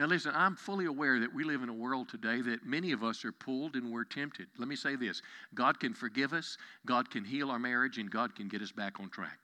Now, 0.00 0.06
listen, 0.06 0.32
I'm 0.34 0.56
fully 0.56 0.86
aware 0.86 1.20
that 1.20 1.32
we 1.32 1.44
live 1.44 1.62
in 1.62 1.68
a 1.68 1.72
world 1.72 2.08
today 2.08 2.40
that 2.40 2.66
many 2.66 2.90
of 2.90 3.04
us 3.04 3.24
are 3.24 3.30
pulled 3.30 3.76
and 3.76 3.92
we're 3.92 4.02
tempted. 4.02 4.48
Let 4.58 4.66
me 4.66 4.74
say 4.74 4.96
this 4.96 5.22
God 5.54 5.78
can 5.78 5.94
forgive 5.94 6.32
us, 6.32 6.58
God 6.84 7.08
can 7.08 7.24
heal 7.24 7.52
our 7.52 7.60
marriage, 7.60 7.98
and 7.98 8.10
God 8.10 8.34
can 8.34 8.48
get 8.48 8.62
us 8.62 8.72
back 8.72 8.98
on 8.98 9.08
track. 9.08 9.38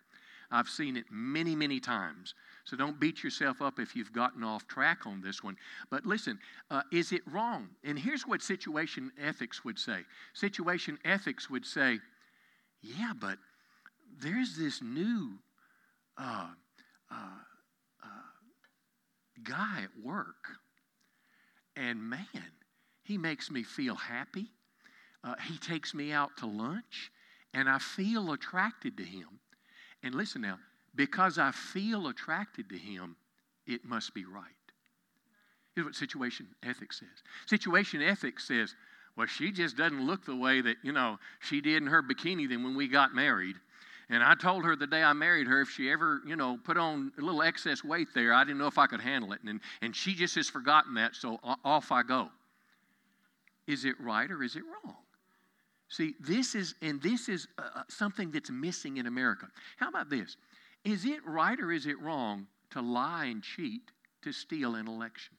I've 0.50 0.68
seen 0.68 0.96
it 0.96 1.04
many, 1.12 1.54
many 1.54 1.78
times. 1.78 2.34
So 2.64 2.76
don't 2.76 2.98
beat 2.98 3.22
yourself 3.22 3.62
up 3.62 3.78
if 3.78 3.94
you've 3.94 4.12
gotten 4.12 4.42
off 4.42 4.66
track 4.66 5.06
on 5.06 5.20
this 5.20 5.44
one. 5.44 5.56
But 5.90 6.06
listen, 6.06 6.40
uh, 6.72 6.82
is 6.90 7.12
it 7.12 7.22
wrong? 7.30 7.68
And 7.84 7.96
here's 7.96 8.26
what 8.26 8.42
situation 8.42 9.12
ethics 9.22 9.64
would 9.64 9.78
say 9.78 10.00
situation 10.34 10.98
ethics 11.04 11.48
would 11.48 11.64
say, 11.64 12.00
yeah, 12.82 13.12
but 13.18 13.38
there's 14.20 14.56
this 14.56 14.82
new 14.82 15.38
uh, 16.16 16.48
uh, 17.10 17.14
uh 18.02 18.06
guy 19.42 19.82
at 19.84 20.04
work. 20.04 20.48
And 21.76 22.02
man, 22.02 22.26
he 23.02 23.16
makes 23.16 23.50
me 23.50 23.62
feel 23.62 23.94
happy. 23.94 24.46
Uh, 25.22 25.34
he 25.48 25.58
takes 25.58 25.94
me 25.94 26.12
out 26.12 26.36
to 26.38 26.46
lunch, 26.46 27.10
and 27.54 27.68
I 27.68 27.78
feel 27.78 28.32
attracted 28.32 28.96
to 28.98 29.04
him. 29.04 29.40
And 30.02 30.14
listen 30.14 30.42
now, 30.42 30.58
because 30.94 31.38
I 31.38 31.52
feel 31.52 32.08
attracted 32.08 32.68
to 32.70 32.76
him, 32.78 33.16
it 33.66 33.84
must 33.84 34.14
be 34.14 34.24
right. 34.24 34.44
Here's 35.74 35.84
what 35.84 35.94
situation 35.94 36.48
ethics 36.64 36.98
says 36.98 37.22
situation 37.46 38.02
ethics 38.02 38.48
says, 38.48 38.74
well, 39.18 39.26
she 39.26 39.50
just 39.50 39.76
doesn't 39.76 40.06
look 40.06 40.24
the 40.24 40.36
way 40.36 40.60
that, 40.60 40.76
you 40.84 40.92
know, 40.92 41.18
she 41.40 41.60
did 41.60 41.82
in 41.82 41.88
her 41.88 42.04
bikini 42.04 42.48
then 42.48 42.62
when 42.62 42.76
we 42.76 42.86
got 42.86 43.16
married. 43.16 43.56
And 44.08 44.22
I 44.22 44.36
told 44.36 44.64
her 44.64 44.76
the 44.76 44.86
day 44.86 45.02
I 45.02 45.12
married 45.12 45.48
her, 45.48 45.60
if 45.60 45.70
she 45.70 45.90
ever, 45.90 46.22
you 46.24 46.36
know, 46.36 46.56
put 46.64 46.78
on 46.78 47.10
a 47.18 47.20
little 47.20 47.42
excess 47.42 47.82
weight 47.82 48.06
there, 48.14 48.32
I 48.32 48.44
didn't 48.44 48.58
know 48.58 48.68
if 48.68 48.78
I 48.78 48.86
could 48.86 49.00
handle 49.00 49.32
it. 49.32 49.40
And, 49.44 49.60
and 49.82 49.94
she 49.94 50.14
just 50.14 50.36
has 50.36 50.48
forgotten 50.48 50.94
that, 50.94 51.16
so 51.16 51.40
off 51.64 51.90
I 51.90 52.04
go. 52.04 52.28
Is 53.66 53.84
it 53.84 53.96
right 54.00 54.30
or 54.30 54.44
is 54.44 54.54
it 54.54 54.62
wrong? 54.62 54.94
See, 55.88 56.14
this 56.20 56.54
is, 56.54 56.76
and 56.80 57.02
this 57.02 57.28
is 57.28 57.48
uh, 57.58 57.62
uh, 57.74 57.82
something 57.88 58.30
that's 58.30 58.50
missing 58.50 58.98
in 58.98 59.06
America. 59.06 59.48
How 59.78 59.88
about 59.88 60.10
this? 60.10 60.36
Is 60.84 61.04
it 61.04 61.26
right 61.26 61.58
or 61.58 61.72
is 61.72 61.86
it 61.86 62.00
wrong 62.00 62.46
to 62.70 62.80
lie 62.80 63.24
and 63.24 63.42
cheat 63.42 63.90
to 64.22 64.30
steal 64.30 64.76
an 64.76 64.86
election? 64.86 65.37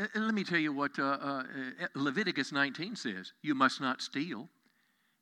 Uh, 0.00 0.06
let 0.14 0.34
me 0.34 0.44
tell 0.44 0.58
you 0.58 0.72
what 0.72 0.98
uh, 0.98 1.02
uh, 1.02 1.42
Leviticus 1.94 2.52
19 2.52 2.96
says 2.96 3.32
you 3.42 3.54
must 3.54 3.80
not 3.80 4.00
steal. 4.00 4.48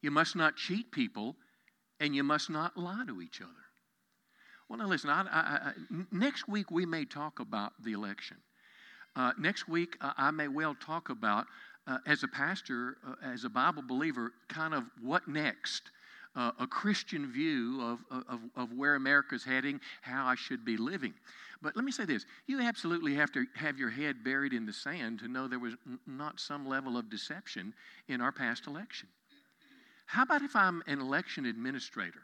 You 0.02 0.12
must 0.12 0.36
not 0.36 0.56
cheat 0.56 0.92
people, 0.92 1.34
and 1.98 2.14
you 2.14 2.22
must 2.22 2.50
not 2.50 2.76
lie 2.76 3.02
to 3.08 3.20
each 3.20 3.40
other. 3.40 3.50
Well, 4.68 4.78
now 4.78 4.86
listen, 4.86 5.10
I, 5.10 5.22
I, 5.22 5.40
I, 5.70 5.72
next 6.12 6.46
week 6.46 6.70
we 6.70 6.86
may 6.86 7.04
talk 7.04 7.40
about 7.40 7.72
the 7.82 7.92
election. 7.92 8.36
Uh, 9.16 9.32
next 9.38 9.68
week 9.68 9.96
uh, 10.00 10.12
I 10.16 10.30
may 10.30 10.46
well 10.46 10.76
talk 10.76 11.08
about, 11.08 11.46
uh, 11.88 11.98
as 12.06 12.22
a 12.22 12.28
pastor, 12.28 12.98
uh, 13.04 13.14
as 13.24 13.44
a 13.44 13.48
Bible 13.48 13.82
believer, 13.82 14.32
kind 14.48 14.74
of 14.74 14.84
what 15.02 15.26
next. 15.26 15.90
Uh, 16.36 16.52
a 16.60 16.66
Christian 16.66 17.32
view 17.32 17.80
of, 17.82 17.98
of, 18.28 18.40
of 18.54 18.72
where 18.72 18.94
America's 18.94 19.44
heading, 19.44 19.80
how 20.02 20.26
I 20.26 20.36
should 20.36 20.64
be 20.64 20.76
living. 20.76 21.14
But 21.60 21.74
let 21.74 21.84
me 21.84 21.90
say 21.90 22.04
this 22.04 22.26
you 22.46 22.60
absolutely 22.60 23.14
have 23.14 23.32
to 23.32 23.46
have 23.56 23.78
your 23.78 23.90
head 23.90 24.22
buried 24.22 24.52
in 24.52 24.66
the 24.66 24.72
sand 24.72 25.18
to 25.20 25.28
know 25.28 25.48
there 25.48 25.58
was 25.58 25.74
n- 25.86 25.98
not 26.06 26.38
some 26.38 26.68
level 26.68 26.96
of 26.96 27.10
deception 27.10 27.74
in 28.06 28.20
our 28.20 28.30
past 28.30 28.66
election. 28.66 29.08
How 30.06 30.22
about 30.22 30.42
if 30.42 30.54
I'm 30.54 30.82
an 30.86 31.00
election 31.00 31.44
administrator? 31.46 32.22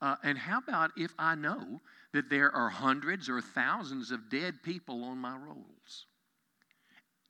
Uh, 0.00 0.16
and 0.22 0.38
how 0.38 0.58
about 0.58 0.92
if 0.96 1.12
I 1.18 1.34
know 1.34 1.80
that 2.12 2.30
there 2.30 2.54
are 2.54 2.68
hundreds 2.68 3.28
or 3.28 3.40
thousands 3.40 4.10
of 4.10 4.30
dead 4.30 4.62
people 4.62 5.02
on 5.04 5.18
my 5.18 5.36
rolls? 5.36 6.06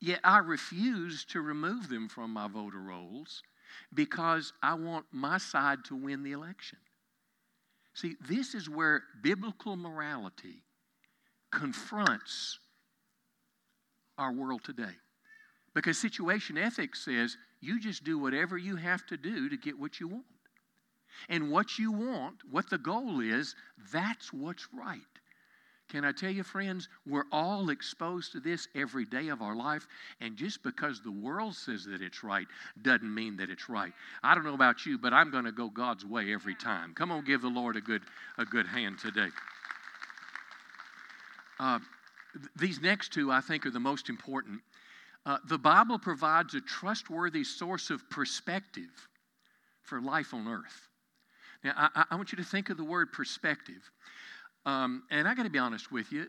Yet 0.00 0.20
I 0.22 0.38
refuse 0.38 1.24
to 1.26 1.40
remove 1.40 1.88
them 1.88 2.08
from 2.08 2.32
my 2.32 2.46
voter 2.48 2.80
rolls 2.80 3.42
because 3.94 4.52
I 4.62 4.74
want 4.74 5.06
my 5.12 5.38
side 5.38 5.84
to 5.86 5.96
win 5.96 6.22
the 6.22 6.32
election. 6.32 6.78
See, 7.94 8.14
this 8.28 8.54
is 8.54 8.68
where 8.68 9.02
biblical 9.22 9.76
morality 9.76 10.62
confronts 11.50 12.58
our 14.16 14.32
world 14.32 14.62
today. 14.64 14.94
Because 15.74 15.98
situation 15.98 16.58
ethics 16.58 17.04
says 17.04 17.36
you 17.60 17.80
just 17.80 18.04
do 18.04 18.18
whatever 18.18 18.56
you 18.56 18.76
have 18.76 19.06
to 19.06 19.16
do 19.16 19.48
to 19.48 19.56
get 19.56 19.78
what 19.78 20.00
you 20.00 20.08
want. 20.08 20.24
And 21.28 21.50
what 21.50 21.78
you 21.78 21.90
want, 21.90 22.36
what 22.50 22.70
the 22.70 22.78
goal 22.78 23.20
is, 23.20 23.54
that's 23.92 24.32
what's 24.32 24.68
right. 24.72 25.00
Can 25.88 26.04
I 26.04 26.12
tell 26.12 26.30
you, 26.30 26.42
friends, 26.42 26.88
we're 27.06 27.24
all 27.32 27.70
exposed 27.70 28.32
to 28.32 28.40
this 28.40 28.68
every 28.74 29.06
day 29.06 29.28
of 29.28 29.40
our 29.40 29.56
life, 29.56 29.86
and 30.20 30.36
just 30.36 30.62
because 30.62 31.00
the 31.00 31.10
world 31.10 31.54
says 31.54 31.86
that 31.86 32.02
it's 32.02 32.22
right 32.22 32.46
doesn't 32.82 33.14
mean 33.14 33.38
that 33.38 33.48
it's 33.48 33.70
right. 33.70 33.92
I 34.22 34.34
don't 34.34 34.44
know 34.44 34.54
about 34.54 34.84
you, 34.84 34.98
but 34.98 35.14
I'm 35.14 35.30
going 35.30 35.46
to 35.46 35.52
go 35.52 35.70
God's 35.70 36.04
way 36.04 36.32
every 36.34 36.54
time. 36.54 36.92
Come 36.94 37.10
on, 37.10 37.24
give 37.24 37.40
the 37.40 37.48
Lord 37.48 37.76
a 37.76 37.80
good, 37.80 38.02
a 38.36 38.44
good 38.44 38.66
hand 38.66 38.98
today. 38.98 39.28
Uh, 41.58 41.78
th- 42.34 42.48
these 42.56 42.80
next 42.82 43.14
two, 43.14 43.32
I 43.32 43.40
think, 43.40 43.64
are 43.64 43.70
the 43.70 43.80
most 43.80 44.10
important. 44.10 44.60
Uh, 45.24 45.38
the 45.48 45.58
Bible 45.58 45.98
provides 45.98 46.54
a 46.54 46.60
trustworthy 46.60 47.44
source 47.44 47.88
of 47.88 48.08
perspective 48.10 49.08
for 49.82 50.02
life 50.02 50.34
on 50.34 50.46
earth. 50.46 50.88
Now, 51.64 51.72
I, 51.76 52.04
I 52.10 52.16
want 52.16 52.30
you 52.30 52.36
to 52.36 52.44
think 52.44 52.68
of 52.68 52.76
the 52.76 52.84
word 52.84 53.12
perspective. 53.12 53.90
Um, 54.66 55.04
and 55.10 55.26
I 55.26 55.34
got 55.34 55.44
to 55.44 55.50
be 55.50 55.58
honest 55.58 55.90
with 55.90 56.12
you, 56.12 56.26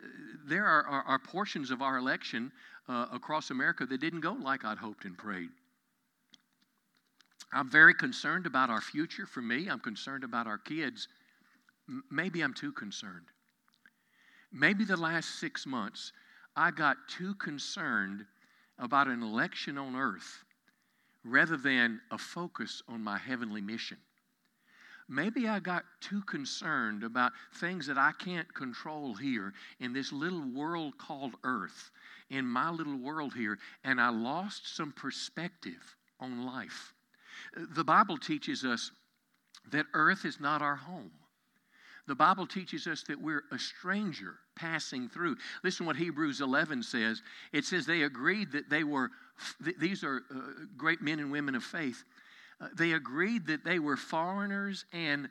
there 0.48 0.66
are, 0.66 0.84
are, 0.84 1.04
are 1.04 1.20
portions 1.20 1.72
of 1.72 1.82
our 1.82 1.98
election 1.98 2.52
uh, 2.88 3.08
across 3.12 3.50
America 3.50 3.86
that 3.86 4.00
didn't 4.00 4.22
go 4.22 4.34
like 4.34 4.64
I'd 4.64 4.78
hoped 4.78 5.06
and 5.06 5.18
prayed. 5.18 5.50
I'm 7.52 7.70
very 7.70 7.94
concerned 7.94 8.46
about 8.46 8.70
our 8.70 8.82
future. 8.82 9.26
For 9.26 9.42
me, 9.42 9.68
I'm 9.68 9.80
concerned 9.80 10.24
about 10.24 10.48
our 10.48 10.58
kids. 10.58 11.08
M- 11.88 12.04
maybe 12.12 12.42
I'm 12.42 12.54
too 12.54 12.72
concerned. 12.72 13.26
Maybe 14.52 14.86
the 14.86 14.98
last 14.98 15.40
six 15.40 15.66
months, 15.66 16.12
I 16.56 16.72
got 16.72 16.98
too 17.08 17.36
concerned 17.36 18.26
about 18.78 19.08
an 19.08 19.22
election 19.22 19.78
on 19.78 19.96
earth 19.96 20.44
rather 21.24 21.58
than 21.58 22.00
a 22.12 22.18
focus 22.18 22.82
on 22.88 23.04
my 23.04 23.18
heavenly 23.18 23.62
mission. 23.62 23.98
Maybe 25.10 25.48
I 25.48 25.60
got 25.60 25.86
too 26.02 26.22
concerned 26.22 27.04
about 27.04 27.32
things 27.56 27.88
that 27.88 27.98
I 27.98 28.12
can't 28.12 28.52
control 28.54 29.16
here 29.16 29.54
in 29.80 29.92
this 29.92 30.14
little 30.14 30.46
world 30.54 31.00
called 31.00 31.34
earth, 31.44 31.90
in 32.30 32.46
my 32.46 32.70
little 32.70 32.98
world 32.98 33.34
here, 33.34 33.58
and 33.84 34.00
I 34.00 34.10
lost 34.10 34.76
some 34.76 34.92
perspective 34.92 35.96
on 36.20 36.46
life. 36.46 36.94
The 37.56 37.84
Bible 37.84 38.18
teaches 38.18 38.64
us 38.64 38.92
that 39.72 39.88
earth 39.94 40.26
is 40.26 40.40
not 40.40 40.62
our 40.62 40.76
home. 40.76 41.12
The 42.08 42.16
Bible 42.16 42.48
teaches 42.48 42.88
us 42.88 43.04
that 43.04 43.22
we're 43.22 43.44
a 43.52 43.60
stranger 43.60 44.36
passing 44.56 45.10
through. 45.10 45.38
Listen 45.64 45.86
what 45.86 45.96
Hebrews 45.96 46.42
11 46.42 46.84
says. 46.84 47.22
It 47.54 47.66
says 47.66 47.86
they 47.86 48.02
agreed 48.02 48.52
that 48.52 48.70
they 48.70 48.84
were, 48.84 49.12
these 49.80 50.04
are 50.04 50.24
uh, 50.32 50.66
great 50.76 51.02
men 51.02 51.20
and 51.20 51.32
women 51.32 51.56
of 51.56 51.64
faith. 51.64 52.04
They 52.76 52.92
agreed 52.92 53.48
that 53.48 53.64
they 53.64 53.80
were 53.80 53.98
foreigners 53.98 54.86
and 54.92 55.30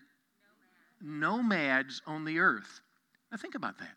nomads 1.01 2.03
on 2.07 2.25
the 2.25 2.39
earth. 2.39 2.81
Now 3.31 3.37
think 3.37 3.55
about 3.55 3.79
that. 3.79 3.95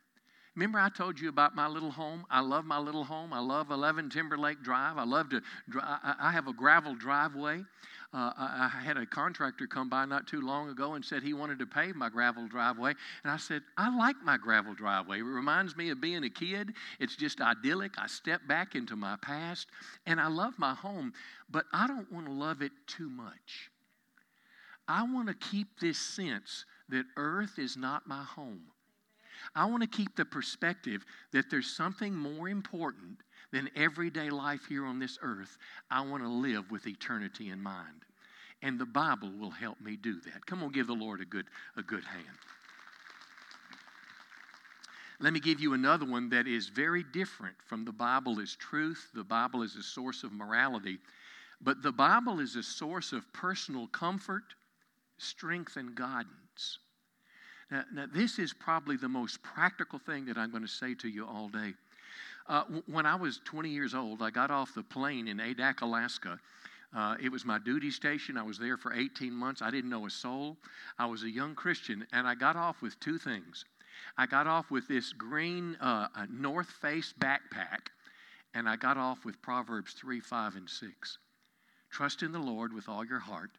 Remember, 0.55 0.79
I 0.79 0.89
told 0.89 1.19
you 1.19 1.29
about 1.29 1.55
my 1.55 1.67
little 1.67 1.91
home? 1.91 2.25
I 2.29 2.41
love 2.41 2.65
my 2.65 2.77
little 2.77 3.05
home. 3.05 3.31
I 3.31 3.39
love 3.39 3.71
11 3.71 4.09
Timberlake 4.09 4.61
Drive. 4.61 4.97
I 4.97 5.05
love 5.05 5.29
to, 5.29 5.41
I 5.81 6.31
have 6.31 6.47
a 6.47 6.53
gravel 6.53 6.93
driveway. 6.93 7.63
Uh, 8.13 8.33
I, 8.37 8.81
had 8.83 8.97
a 8.97 9.05
contractor 9.05 9.67
come 9.67 9.87
by 9.87 10.03
not 10.03 10.27
too 10.27 10.41
long 10.41 10.67
ago 10.67 10.95
and 10.95 11.05
said 11.05 11.23
he 11.23 11.33
wanted 11.33 11.59
to 11.59 11.65
pave 11.65 11.95
my 11.95 12.09
gravel 12.09 12.45
driveway. 12.45 12.93
And 13.23 13.31
I 13.31 13.37
said, 13.37 13.61
I 13.77 13.95
like 13.95 14.17
my 14.21 14.35
gravel 14.35 14.73
driveway. 14.73 15.19
It 15.19 15.23
reminds 15.23 15.77
me 15.77 15.91
of 15.91 16.01
being 16.01 16.25
a 16.25 16.29
kid. 16.29 16.73
It's 16.99 17.15
just 17.15 17.39
idyllic. 17.39 17.93
I 17.97 18.07
step 18.07 18.41
back 18.49 18.75
into 18.75 18.97
my 18.97 19.15
past 19.21 19.67
and 20.05 20.19
I 20.19 20.27
love 20.27 20.59
my 20.59 20.73
home, 20.73 21.13
but 21.49 21.63
I 21.71 21.87
don't 21.87 22.11
want 22.11 22.25
to 22.25 22.33
love 22.33 22.61
it 22.61 22.73
too 22.85 23.09
much. 23.09 23.71
I 24.89 25.03
want 25.03 25.29
to 25.29 25.33
keep 25.33 25.79
this 25.79 25.97
sense 25.97 26.65
that 26.89 27.05
earth 27.15 27.57
is 27.57 27.77
not 27.77 28.07
my 28.07 28.23
home. 28.23 28.63
I 29.55 29.65
want 29.65 29.81
to 29.83 29.87
keep 29.87 30.15
the 30.15 30.25
perspective 30.25 31.05
that 31.31 31.49
there's 31.49 31.75
something 31.75 32.15
more 32.15 32.49
important 32.49 33.19
than 33.51 33.69
everyday 33.75 34.29
life 34.29 34.65
here 34.67 34.85
on 34.85 34.99
this 34.99 35.17
earth. 35.21 35.57
I 35.89 36.01
want 36.01 36.23
to 36.23 36.29
live 36.29 36.71
with 36.71 36.87
eternity 36.87 37.49
in 37.49 37.61
mind. 37.61 38.05
And 38.61 38.79
the 38.79 38.85
Bible 38.85 39.31
will 39.39 39.49
help 39.49 39.81
me 39.81 39.97
do 39.97 40.19
that. 40.21 40.45
Come 40.45 40.63
on, 40.63 40.71
give 40.71 40.87
the 40.87 40.93
Lord 40.93 41.19
a 41.21 41.25
good, 41.25 41.47
a 41.75 41.81
good 41.81 42.03
hand. 42.03 42.37
Let 45.19 45.33
me 45.33 45.39
give 45.39 45.59
you 45.59 45.73
another 45.73 46.05
one 46.05 46.29
that 46.29 46.47
is 46.47 46.69
very 46.69 47.03
different 47.03 47.55
from 47.65 47.85
the 47.85 47.91
Bible 47.91 48.39
is 48.39 48.55
truth. 48.55 49.09
The 49.13 49.23
Bible 49.23 49.61
is 49.61 49.75
a 49.75 49.83
source 49.83 50.23
of 50.23 50.31
morality. 50.31 50.97
But 51.61 51.83
the 51.83 51.91
Bible 51.91 52.39
is 52.39 52.55
a 52.55 52.63
source 52.63 53.13
of 53.13 53.31
personal 53.31 53.87
comfort, 53.87 54.55
strength, 55.19 55.77
and 55.77 55.93
guidance. 55.93 56.79
Now, 57.71 57.83
now, 57.93 58.05
this 58.13 58.37
is 58.37 58.53
probably 58.53 58.97
the 58.97 59.07
most 59.07 59.41
practical 59.41 59.97
thing 59.97 60.25
that 60.25 60.37
I'm 60.37 60.51
going 60.51 60.63
to 60.63 60.69
say 60.69 60.93
to 60.95 61.07
you 61.07 61.25
all 61.25 61.47
day. 61.47 61.73
Uh, 62.47 62.63
w- 62.63 62.83
when 62.87 63.05
I 63.05 63.15
was 63.15 63.39
20 63.45 63.69
years 63.69 63.95
old, 63.95 64.21
I 64.21 64.29
got 64.29 64.51
off 64.51 64.75
the 64.75 64.83
plane 64.83 65.29
in 65.29 65.37
Adak, 65.37 65.81
Alaska. 65.81 66.37
Uh, 66.93 67.15
it 67.23 67.31
was 67.31 67.45
my 67.45 67.57
duty 67.57 67.89
station. 67.89 68.37
I 68.37 68.43
was 68.43 68.59
there 68.59 68.75
for 68.75 68.93
18 68.93 69.31
months. 69.31 69.61
I 69.61 69.71
didn't 69.71 69.89
know 69.89 70.05
a 70.05 70.09
soul. 70.09 70.57
I 70.99 71.05
was 71.05 71.23
a 71.23 71.29
young 71.29 71.55
Christian, 71.55 72.05
and 72.11 72.27
I 72.27 72.35
got 72.35 72.57
off 72.57 72.81
with 72.81 72.99
two 72.99 73.17
things. 73.17 73.63
I 74.17 74.25
got 74.25 74.47
off 74.47 74.69
with 74.69 74.89
this 74.89 75.13
green 75.13 75.77
uh, 75.79 76.07
North 76.29 76.69
Face 76.69 77.13
backpack, 77.17 77.87
and 78.53 78.67
I 78.67 78.75
got 78.75 78.97
off 78.97 79.23
with 79.23 79.41
Proverbs 79.41 79.93
3, 79.93 80.19
5, 80.19 80.55
and 80.57 80.69
6. 80.69 81.17
Trust 81.89 82.21
in 82.21 82.33
the 82.33 82.39
Lord 82.39 82.73
with 82.73 82.89
all 82.89 83.05
your 83.05 83.19
heart, 83.19 83.51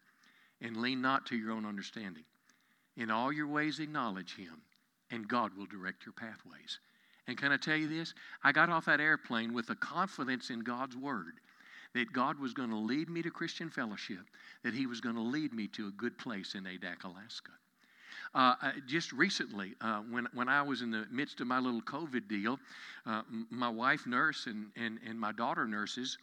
and 0.61 0.77
lean 0.77 1.01
not 1.01 1.25
to 1.27 1.37
your 1.37 1.53
own 1.53 1.65
understanding. 1.65 2.25
In 2.97 3.11
all 3.11 3.33
your 3.33 3.47
ways, 3.47 3.81
acknowledge 3.81 4.37
Him, 4.37 4.63
and 5.11 5.29
God 5.29 5.57
will 5.57 5.67
direct 5.67 6.05
your 6.05 6.13
pathways. 6.13 6.79
And 7.27 7.39
can 7.39 7.53
I 7.53 7.57
tell 7.57 7.77
you 7.77 7.89
this? 7.89 8.15
I 8.43 8.53
got 8.53 8.69
off 8.69 8.87
that 8.87 9.01
airplane 9.01 9.55
with 9.55 9.71
a 9.71 9.77
confidence 9.77 10.51
in 10.51 10.61
God's 10.61 10.97
Word 10.97 11.35
that 11.95 12.13
God 12.13 12.39
was 12.39 12.55
going 12.55 12.71
to 12.71 12.77
lead 12.77 13.11
me 13.11 13.23
to 13.23 13.31
Christian 13.31 13.69
fellowship, 13.69 14.25
that 14.65 14.75
He 14.75 14.87
was 14.87 15.01
going 15.01 15.15
to 15.15 15.23
lead 15.23 15.53
me 15.53 15.69
to 15.69 15.89
a 15.89 15.91
good 15.91 16.17
place 16.19 16.55
in 16.55 16.65
Adak, 16.65 17.05
Alaska. 17.05 17.53
Uh, 18.35 18.55
just 18.87 19.13
recently, 19.13 19.75
uh, 19.83 20.01
when, 20.11 20.27
when 20.33 20.49
I 20.49 20.63
was 20.63 20.81
in 20.81 20.91
the 20.91 21.07
midst 21.11 21.41
of 21.41 21.47
my 21.47 21.59
little 21.59 21.83
COVID 21.83 22.29
deal, 22.29 22.59
uh, 23.05 23.23
my 23.51 23.69
wife 23.69 24.07
nurse 24.07 24.47
and, 24.47 24.69
and, 24.77 24.99
and 25.07 25.21
my 25.21 25.33
daughter 25.33 25.67
nurses 25.67 26.17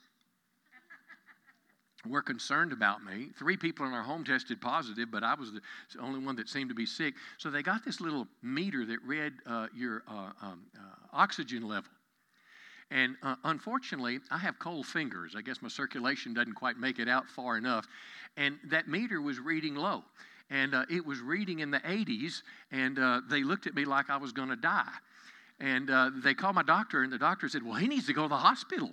were 2.08 2.22
concerned 2.22 2.72
about 2.72 3.04
me. 3.04 3.30
Three 3.38 3.58
people 3.58 3.86
in 3.86 3.94
our 3.94 4.04
home 4.04 4.24
tested 4.24 4.62
positive, 4.62 5.12
but 5.12 5.24
I 5.24 5.34
was 5.34 5.52
the 5.52 5.62
only 6.00 6.24
one 6.24 6.36
that 6.38 6.48
seemed 6.48 6.70
to 6.70 6.76
be 6.76 6.86
sick. 6.86 7.14
So 7.38 7.50
they 7.50 7.62
got 7.62 7.84
this 7.84 8.00
little 8.00 8.28
meter 8.42 8.86
that 8.86 9.00
read 9.06 9.34
uh, 9.46 9.68
your 9.76 10.04
uh, 10.08 10.32
um, 10.42 10.62
uh, 10.78 10.82
oxygen 11.12 11.68
level. 11.68 11.92
And 12.92 13.16
uh, 13.22 13.36
unfortunately, 13.44 14.20
I 14.32 14.38
have 14.38 14.58
cold 14.58 14.88
fingers. 14.88 15.36
I 15.38 15.42
guess 15.42 15.62
my 15.62 15.68
circulation 15.68 16.34
doesn't 16.34 16.54
quite 16.54 16.78
make 16.78 17.00
it 17.00 17.08
out 17.08 17.30
far 17.30 17.58
enough. 17.58 17.86
And 18.36 18.58
that 18.70 18.88
meter 18.88 19.22
was 19.22 19.40
reading 19.40 19.76
low. 19.76 20.04
And 20.50 20.74
uh, 20.74 20.86
it 20.90 21.06
was 21.06 21.20
reading 21.20 21.60
in 21.60 21.70
the 21.70 21.80
80s, 21.82 22.42
and 22.72 22.98
uh, 22.98 23.22
they 23.30 23.44
looked 23.44 23.68
at 23.68 23.76
me 23.76 23.86
like 23.86 24.10
I 24.10 24.18
was 24.18 24.32
going 24.32 24.50
to 24.50 24.56
die. 24.56 24.90
And 25.60 25.90
they 26.24 26.34
called 26.34 26.56
my 26.56 26.64
doctor, 26.64 27.04
and 27.04 27.12
the 27.12 27.18
doctor 27.18 27.50
said, 27.50 27.62
Well, 27.64 27.76
he 27.76 27.88
needs 27.88 28.08
to 28.08 28.14
go 28.14 28.24
to 28.24 28.30
the 28.30 28.38
hospital. 28.38 28.92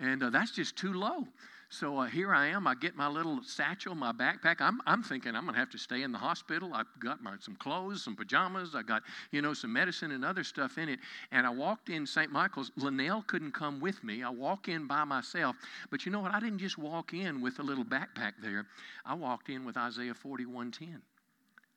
And 0.00 0.22
that's 0.32 0.50
just 0.50 0.76
too 0.76 0.94
low. 0.94 1.28
So 1.70 1.98
uh, 1.98 2.06
here 2.06 2.32
I 2.32 2.46
am. 2.46 2.66
I 2.66 2.74
get 2.74 2.96
my 2.96 3.08
little 3.08 3.40
satchel, 3.42 3.94
my 3.94 4.10
backpack. 4.10 4.56
I'm, 4.60 4.80
I'm 4.86 5.02
thinking 5.02 5.36
I'm 5.36 5.42
going 5.42 5.52
to 5.52 5.60
have 5.60 5.68
to 5.70 5.78
stay 5.78 6.02
in 6.02 6.12
the 6.12 6.18
hospital. 6.18 6.72
I've 6.72 6.86
got 6.98 7.22
my, 7.22 7.34
some 7.40 7.56
clothes, 7.56 8.02
some 8.02 8.16
pajamas. 8.16 8.74
I 8.74 8.82
got, 8.82 9.02
you 9.32 9.42
know, 9.42 9.52
some 9.52 9.74
medicine 9.74 10.12
and 10.12 10.24
other 10.24 10.44
stuff 10.44 10.78
in 10.78 10.88
it. 10.88 10.98
And 11.30 11.46
I 11.46 11.50
walked 11.50 11.90
in 11.90 12.06
St. 12.06 12.32
Michael's. 12.32 12.72
Linnell 12.76 13.22
couldn't 13.26 13.52
come 13.52 13.80
with 13.80 14.02
me. 14.02 14.22
I 14.22 14.30
walk 14.30 14.68
in 14.68 14.86
by 14.86 15.04
myself. 15.04 15.56
But 15.90 16.06
you 16.06 16.12
know 16.12 16.20
what? 16.20 16.32
I 16.32 16.40
didn't 16.40 16.58
just 16.58 16.78
walk 16.78 17.12
in 17.12 17.42
with 17.42 17.58
a 17.58 17.62
little 17.62 17.84
backpack 17.84 18.32
there. 18.40 18.66
I 19.04 19.12
walked 19.12 19.50
in 19.50 19.66
with 19.66 19.76
Isaiah 19.76 20.14
41:10. 20.14 21.02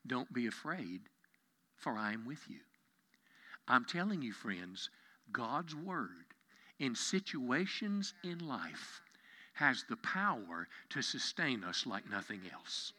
Don't 0.07 0.31
be 0.33 0.47
afraid, 0.47 1.01
for 1.75 1.97
I 1.97 2.13
am 2.13 2.25
with 2.25 2.49
you. 2.49 2.59
I'm 3.67 3.83
telling 3.83 4.21
you, 4.21 4.31
friends, 4.31 4.89
God's 5.33 5.75
word 5.75 6.25
in 6.79 6.95
situations 6.95 8.13
in 8.23 8.39
life 8.39 9.01
has 9.61 9.85
the 9.87 9.97
power 9.97 10.67
to 10.89 11.01
sustain 11.03 11.63
us 11.63 11.85
like 11.85 12.09
nothing 12.09 12.41
else. 12.51 12.93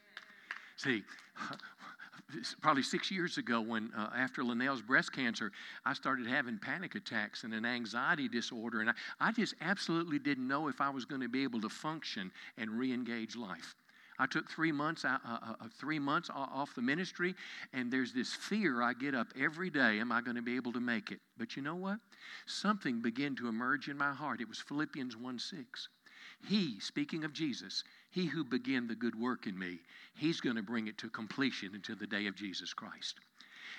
See, 0.76 1.02
probably 2.60 2.84
six 2.84 3.10
years 3.10 3.36
ago, 3.36 3.60
when 3.60 3.90
uh, 3.96 4.10
after 4.16 4.44
Linnell's 4.44 4.80
breast 4.80 5.12
cancer, 5.12 5.50
I 5.84 5.92
started 5.92 6.28
having 6.28 6.58
panic 6.58 6.94
attacks 6.94 7.42
and 7.42 7.52
an 7.52 7.64
anxiety 7.64 8.28
disorder, 8.28 8.80
and 8.80 8.90
I, 8.90 8.94
I 9.20 9.32
just 9.32 9.54
absolutely 9.60 10.20
didn't 10.20 10.46
know 10.46 10.68
if 10.68 10.80
I 10.80 10.88
was 10.88 11.04
going 11.04 11.20
to 11.20 11.28
be 11.28 11.42
able 11.42 11.60
to 11.62 11.68
function 11.68 12.30
and 12.56 12.70
re-engage 12.70 13.34
life. 13.34 13.74
I 14.18 14.26
took 14.26 14.48
three 14.48 14.70
months, 14.70 15.04
uh, 15.04 15.18
uh, 15.26 15.38
uh 15.42 15.66
three 15.80 15.98
months 15.98 16.30
off 16.32 16.76
the 16.76 16.82
ministry, 16.82 17.34
and 17.72 17.92
there's 17.92 18.12
this 18.12 18.32
fear 18.32 18.80
I 18.80 18.92
get 18.92 19.16
up 19.16 19.28
every 19.36 19.68
day. 19.68 19.98
Am 19.98 20.12
I 20.12 20.20
going 20.20 20.36
to 20.36 20.42
be 20.42 20.54
able 20.54 20.72
to 20.74 20.80
make 20.80 21.10
it? 21.10 21.18
But 21.36 21.56
you 21.56 21.62
know 21.62 21.74
what? 21.74 21.98
Something 22.46 23.02
began 23.02 23.34
to 23.36 23.48
emerge 23.48 23.88
in 23.88 23.98
my 23.98 24.12
heart. 24.12 24.40
It 24.40 24.48
was 24.48 24.60
Philippians 24.60 25.16
1 25.16 25.38
6. 25.40 25.88
He, 26.49 26.80
speaking 26.80 27.24
of 27.24 27.32
Jesus, 27.32 27.84
he 28.11 28.26
who 28.26 28.45
began 28.45 28.86
the 28.86 28.95
good 28.95 29.18
work 29.18 29.47
in 29.47 29.59
me, 29.59 29.80
he's 30.14 30.40
going 30.40 30.57
to 30.57 30.62
bring 30.62 30.86
it 30.88 30.99
to 30.99 31.09
completion 31.09 31.70
until 31.74 31.97
the 31.97 32.07
day 32.07 32.26
of 32.26 32.36
Jesus 32.36 32.74
Christ. 32.74 33.20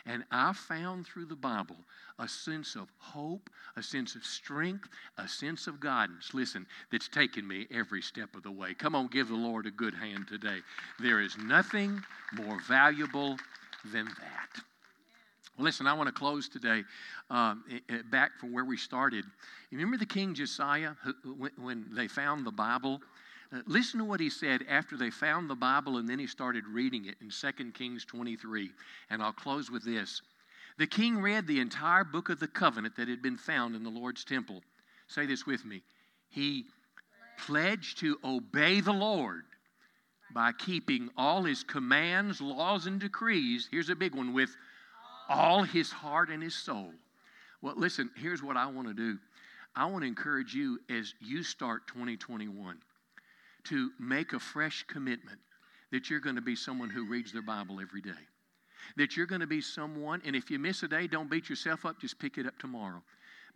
And 0.06 0.24
I 0.32 0.54
found 0.54 1.06
through 1.06 1.26
the 1.26 1.36
Bible 1.36 1.78
a 2.20 2.28
sense 2.28 2.76
of 2.76 2.90
hope, 2.98 3.50
a 3.78 3.84
sense 3.84 4.16
of 4.16 4.26
strength, 4.26 4.90
a 5.18 5.28
sense 5.28 5.68
of 5.68 5.80
guidance, 5.80 6.34
listen, 6.34 6.66
that's 6.92 7.08
taken 7.08 7.48
me 7.48 7.68
every 7.72 8.02
step 8.02 8.36
of 8.36 8.44
the 8.44 8.52
way. 8.52 8.74
Come 8.74 8.96
on, 8.96 9.08
give 9.08 9.30
the 9.30 9.36
Lord 9.36 9.66
a 9.66 9.72
good 9.72 9.94
hand 9.94 10.28
today. 10.28 10.60
There 11.00 11.22
is 11.22 11.38
nothing 11.38 12.02
more 12.34 12.60
valuable 12.62 13.38
than 13.92 14.06
that. 14.06 14.64
Listen, 15.60 15.86
I 15.86 15.94
want 15.94 16.08
to 16.08 16.14
close 16.14 16.50
today 16.50 16.84
um, 17.30 17.64
back 18.12 18.40
from 18.40 18.54
where 18.54 18.66
we 18.66 18.76
started. 18.76 19.24
Remember 19.72 19.98
the 19.98 20.06
King 20.06 20.34
Josiah 20.34 20.94
when 21.58 21.86
they 21.92 22.08
found 22.08 22.46
the 22.46 22.52
Bible? 22.52 23.02
Uh, 23.54 23.60
listen 23.68 24.00
to 24.00 24.06
what 24.06 24.20
he 24.20 24.32
said 24.32 24.66
after 24.68 24.98
they 24.98 25.12
found 25.12 25.48
the 25.48 25.56
Bible 25.56 25.98
and 25.98 26.10
then 26.10 26.18
he 26.18 26.26
started 26.26 26.66
reading 26.68 27.06
it 27.06 27.16
in 27.22 27.30
2 27.30 27.72
Kings 27.72 28.04
23. 28.04 28.72
And 29.12 29.22
I'll 29.22 29.32
close 29.32 29.70
with 29.70 29.86
this. 29.86 30.24
The 30.80 30.88
king 30.88 31.22
read 31.22 31.46
the 31.46 31.60
entire 31.60 32.04
book 32.04 32.30
of 32.30 32.40
the 32.40 32.48
covenant 32.48 32.96
that 32.96 33.08
had 33.08 33.22
been 33.22 33.38
found 33.38 33.76
in 33.76 33.84
the 33.84 33.92
Lord's 33.92 34.24
temple. 34.24 34.62
Say 35.08 35.28
this 35.28 35.46
with 35.46 35.66
me. 35.66 35.84
He 36.30 36.66
pledged 37.38 38.00
to 38.00 38.18
obey 38.24 38.82
the 38.82 38.92
Lord 38.92 39.44
by 40.34 40.52
keeping 40.52 41.10
all 41.16 41.44
his 41.44 41.64
commands, 41.64 42.42
laws, 42.42 42.88
and 42.88 43.00
decrees. 43.00 43.68
Here's 43.70 43.90
a 43.90 43.96
big 43.96 44.16
one 44.16 44.34
with 44.34 44.56
all 45.34 45.64
his 45.64 45.92
heart 45.92 46.30
and 46.30 46.42
his 46.42 46.56
soul. 46.56 46.92
Well, 47.62 47.74
listen, 47.76 48.10
here's 48.16 48.44
what 48.44 48.56
I 48.56 48.68
want 48.68 48.88
to 48.88 48.94
do. 48.94 49.18
I 49.76 49.86
want 49.86 50.04
to 50.04 50.08
encourage 50.08 50.54
you 50.54 50.80
as 50.90 51.16
you 51.20 51.42
start 51.44 51.88
2021 51.88 52.78
to 53.66 53.90
make 54.00 54.34
a 54.34 54.40
fresh 54.40 54.86
commitment 54.88 55.40
that 55.92 56.10
you're 56.10 56.20
going 56.20 56.36
to 56.36 56.42
be 56.42 56.56
someone 56.56 56.90
who 56.90 57.06
reads 57.06 57.32
their 57.32 57.42
Bible 57.42 57.80
every 57.82 58.02
day. 58.02 58.12
That 58.98 59.16
you're 59.16 59.26
going 59.26 59.42
to 59.42 59.48
be 59.48 59.62
someone, 59.62 60.22
and 60.26 60.36
if 60.36 60.52
you 60.52 60.60
miss 60.60 60.84
a 60.84 60.88
day, 60.88 61.08
don't 61.08 61.30
beat 61.30 61.50
yourself 61.50 61.86
up, 61.86 62.00
just 62.00 62.20
pick 62.20 62.38
it 62.38 62.46
up 62.46 62.60
tomorrow. 62.60 63.02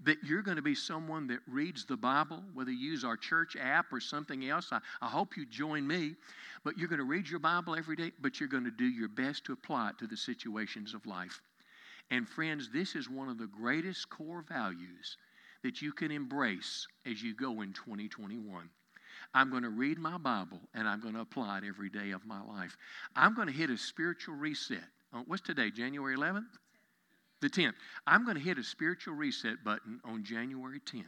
That 0.03 0.17
you're 0.23 0.41
going 0.41 0.57
to 0.57 0.63
be 0.63 0.75
someone 0.75 1.27
that 1.27 1.39
reads 1.47 1.85
the 1.85 1.97
Bible, 1.97 2.43
whether 2.53 2.71
you 2.71 2.91
use 2.91 3.03
our 3.03 3.17
church 3.17 3.57
app 3.59 3.91
or 3.91 3.99
something 3.99 4.47
else. 4.47 4.69
I, 4.71 4.79
I 5.01 5.07
hope 5.07 5.35
you 5.35 5.45
join 5.45 5.85
me. 5.85 6.15
But 6.63 6.77
you're 6.77 6.87
going 6.87 6.99
to 6.99 7.05
read 7.05 7.27
your 7.27 7.39
Bible 7.39 7.75
every 7.75 7.95
day, 7.95 8.11
but 8.21 8.39
you're 8.39 8.49
going 8.49 8.63
to 8.63 8.71
do 8.71 8.85
your 8.85 9.09
best 9.09 9.45
to 9.45 9.53
apply 9.53 9.89
it 9.89 9.97
to 9.99 10.07
the 10.07 10.17
situations 10.17 10.93
of 10.93 11.05
life. 11.05 11.41
And 12.09 12.27
friends, 12.27 12.69
this 12.71 12.95
is 12.95 13.09
one 13.09 13.29
of 13.29 13.37
the 13.37 13.47
greatest 13.47 14.09
core 14.09 14.43
values 14.47 15.17
that 15.63 15.81
you 15.81 15.91
can 15.91 16.11
embrace 16.11 16.87
as 17.05 17.21
you 17.21 17.35
go 17.35 17.61
in 17.61 17.73
2021. 17.73 18.69
I'm 19.33 19.49
going 19.49 19.63
to 19.63 19.69
read 19.69 19.97
my 19.97 20.17
Bible 20.17 20.61
and 20.73 20.87
I'm 20.87 21.01
going 21.01 21.15
to 21.15 21.21
apply 21.21 21.59
it 21.59 21.63
every 21.67 21.89
day 21.89 22.11
of 22.11 22.25
my 22.25 22.41
life. 22.41 22.77
I'm 23.15 23.33
going 23.33 23.47
to 23.47 23.53
hit 23.53 23.69
a 23.69 23.77
spiritual 23.77 24.35
reset. 24.35 24.83
Uh, 25.13 25.23
what's 25.25 25.41
today, 25.41 25.71
January 25.71 26.15
11th? 26.15 26.45
The 27.41 27.49
10th. 27.49 27.73
I'm 28.05 28.23
going 28.23 28.37
to 28.37 28.43
hit 28.43 28.57
a 28.57 28.63
spiritual 28.63 29.13
reset 29.15 29.63
button 29.63 29.99
on 30.05 30.23
January 30.23 30.79
10th. 30.79 31.03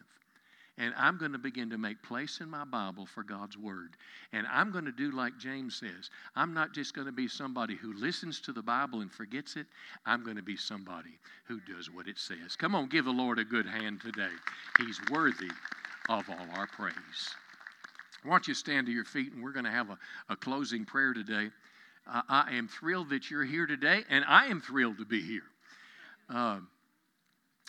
And 0.79 0.93
I'm 0.97 1.17
going 1.17 1.33
to 1.33 1.37
begin 1.37 1.69
to 1.71 1.77
make 1.77 2.01
place 2.01 2.39
in 2.39 2.49
my 2.49 2.63
Bible 2.63 3.05
for 3.05 3.21
God's 3.21 3.57
Word. 3.57 3.97
And 4.31 4.47
I'm 4.49 4.71
going 4.71 4.85
to 4.85 4.91
do 4.91 5.11
like 5.11 5.37
James 5.37 5.75
says. 5.75 6.09
I'm 6.35 6.53
not 6.53 6.73
just 6.73 6.95
going 6.95 7.05
to 7.05 7.11
be 7.11 7.27
somebody 7.27 7.75
who 7.75 7.93
listens 7.93 8.39
to 8.41 8.53
the 8.53 8.63
Bible 8.63 9.01
and 9.01 9.11
forgets 9.11 9.57
it. 9.57 9.67
I'm 10.05 10.23
going 10.23 10.37
to 10.37 10.41
be 10.41 10.55
somebody 10.55 11.19
who 11.45 11.59
does 11.59 11.91
what 11.91 12.07
it 12.07 12.17
says. 12.17 12.55
Come 12.57 12.75
on, 12.75 12.87
give 12.87 13.05
the 13.05 13.11
Lord 13.11 13.39
a 13.39 13.43
good 13.43 13.65
hand 13.65 13.99
today. 14.01 14.31
He's 14.77 14.99
worthy 15.11 15.51
of 16.07 16.29
all 16.29 16.47
our 16.55 16.67
praise. 16.67 16.95
Why 18.23 18.31
don't 18.31 18.47
you 18.47 18.53
stand 18.53 18.87
to 18.87 18.93
your 18.93 19.05
feet 19.05 19.33
and 19.33 19.43
we're 19.43 19.51
going 19.51 19.65
to 19.65 19.71
have 19.71 19.89
a, 19.89 19.97
a 20.29 20.35
closing 20.35 20.85
prayer 20.85 21.13
today. 21.13 21.49
Uh, 22.11 22.21
I 22.27 22.55
am 22.55 22.67
thrilled 22.67 23.09
that 23.09 23.29
you're 23.29 23.45
here 23.45 23.67
today, 23.67 24.03
and 24.09 24.25
I 24.27 24.47
am 24.47 24.61
thrilled 24.61 24.97
to 24.97 25.05
be 25.05 25.21
here. 25.21 25.43
Uh, 26.29 26.59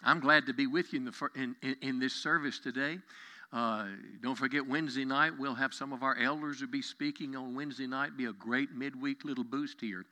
I'm 0.03 0.20
glad 0.20 0.46
to 0.46 0.55
be 0.55 0.66
with 0.66 0.92
you 0.92 1.01
in, 1.01 1.05
the, 1.05 1.28
in, 1.34 1.57
in, 1.62 1.76
in 1.82 1.98
this 1.98 2.14
service 2.14 2.59
today. 2.59 2.98
Uh, 3.53 3.86
don't 4.22 4.36
forget 4.36 4.66
Wednesday 4.66 5.05
night, 5.05 5.32
we'll 5.36 5.55
have 5.55 5.74
some 5.74 5.92
of 5.92 6.05
our 6.05 6.16
elders 6.16 6.61
who 6.61 6.68
be 6.68 6.82
speaking 6.82 7.34
on 7.34 7.55
Wednesday 7.55 7.86
night. 7.86 8.16
Be 8.16 8.26
a 8.26 8.32
great 8.32 8.72
midweek 8.72 9.24
little 9.24 9.44
boost 9.44 9.80
here. 9.80 10.05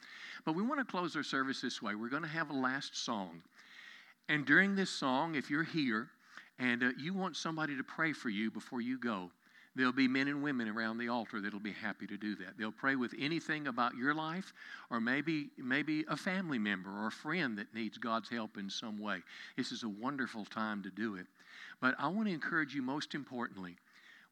But 0.44 0.56
we 0.56 0.62
want 0.62 0.80
to 0.80 0.84
close 0.84 1.14
our 1.14 1.22
service 1.22 1.60
this 1.60 1.80
way. 1.80 1.94
We're 1.94 2.08
going 2.08 2.22
to 2.22 2.28
have 2.28 2.50
a 2.50 2.54
last 2.54 2.96
song. 2.96 3.42
And 4.28 4.44
during 4.44 4.74
this 4.74 4.90
song, 4.90 5.36
if 5.36 5.50
you're 5.50 5.62
here 5.62 6.08
and 6.58 6.82
uh, 6.82 6.90
you 6.98 7.14
want 7.14 7.36
somebody 7.36 7.76
to 7.76 7.84
pray 7.84 8.12
for 8.12 8.28
you 8.28 8.50
before 8.50 8.80
you 8.80 8.98
go, 8.98 9.30
There'll 9.78 9.92
be 9.92 10.08
men 10.08 10.26
and 10.26 10.42
women 10.42 10.68
around 10.68 10.98
the 10.98 11.08
altar 11.08 11.40
that'll 11.40 11.60
be 11.60 11.70
happy 11.70 12.04
to 12.08 12.16
do 12.16 12.34
that. 12.34 12.58
They'll 12.58 12.72
pray 12.72 12.96
with 12.96 13.14
anything 13.16 13.68
about 13.68 13.94
your 13.94 14.12
life 14.12 14.52
or 14.90 15.00
maybe 15.00 15.50
maybe 15.56 16.04
a 16.08 16.16
family 16.16 16.58
member 16.58 16.90
or 16.90 17.06
a 17.06 17.12
friend 17.12 17.56
that 17.58 17.72
needs 17.72 17.96
God's 17.96 18.28
help 18.28 18.56
in 18.56 18.68
some 18.68 18.98
way. 18.98 19.22
This 19.56 19.70
is 19.70 19.84
a 19.84 19.88
wonderful 19.88 20.44
time 20.44 20.82
to 20.82 20.90
do 20.90 21.14
it. 21.14 21.26
But 21.80 21.94
I 21.96 22.08
want 22.08 22.26
to 22.26 22.34
encourage 22.34 22.74
you 22.74 22.82
most 22.82 23.14
importantly, 23.14 23.76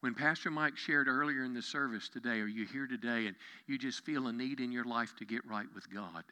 when 0.01 0.15
Pastor 0.15 0.51
Mike 0.51 0.77
shared 0.77 1.07
earlier 1.07 1.45
in 1.45 1.55
the 1.55 1.63
service 1.63 2.09
today, 2.09 2.41
or 2.41 2.49
you 2.49 2.67
here 2.67 2.89
today 2.89 3.29
and 3.29 3.37
you 3.69 3.79
just 3.79 4.05
feel 4.05 4.27
a 4.27 4.33
need 4.33 4.59
in 4.59 4.73
your 4.73 4.85
life 4.85 5.15
to 5.21 5.25
get 5.25 5.47
right 5.49 5.67
with 5.77 5.89
God, 5.95 6.25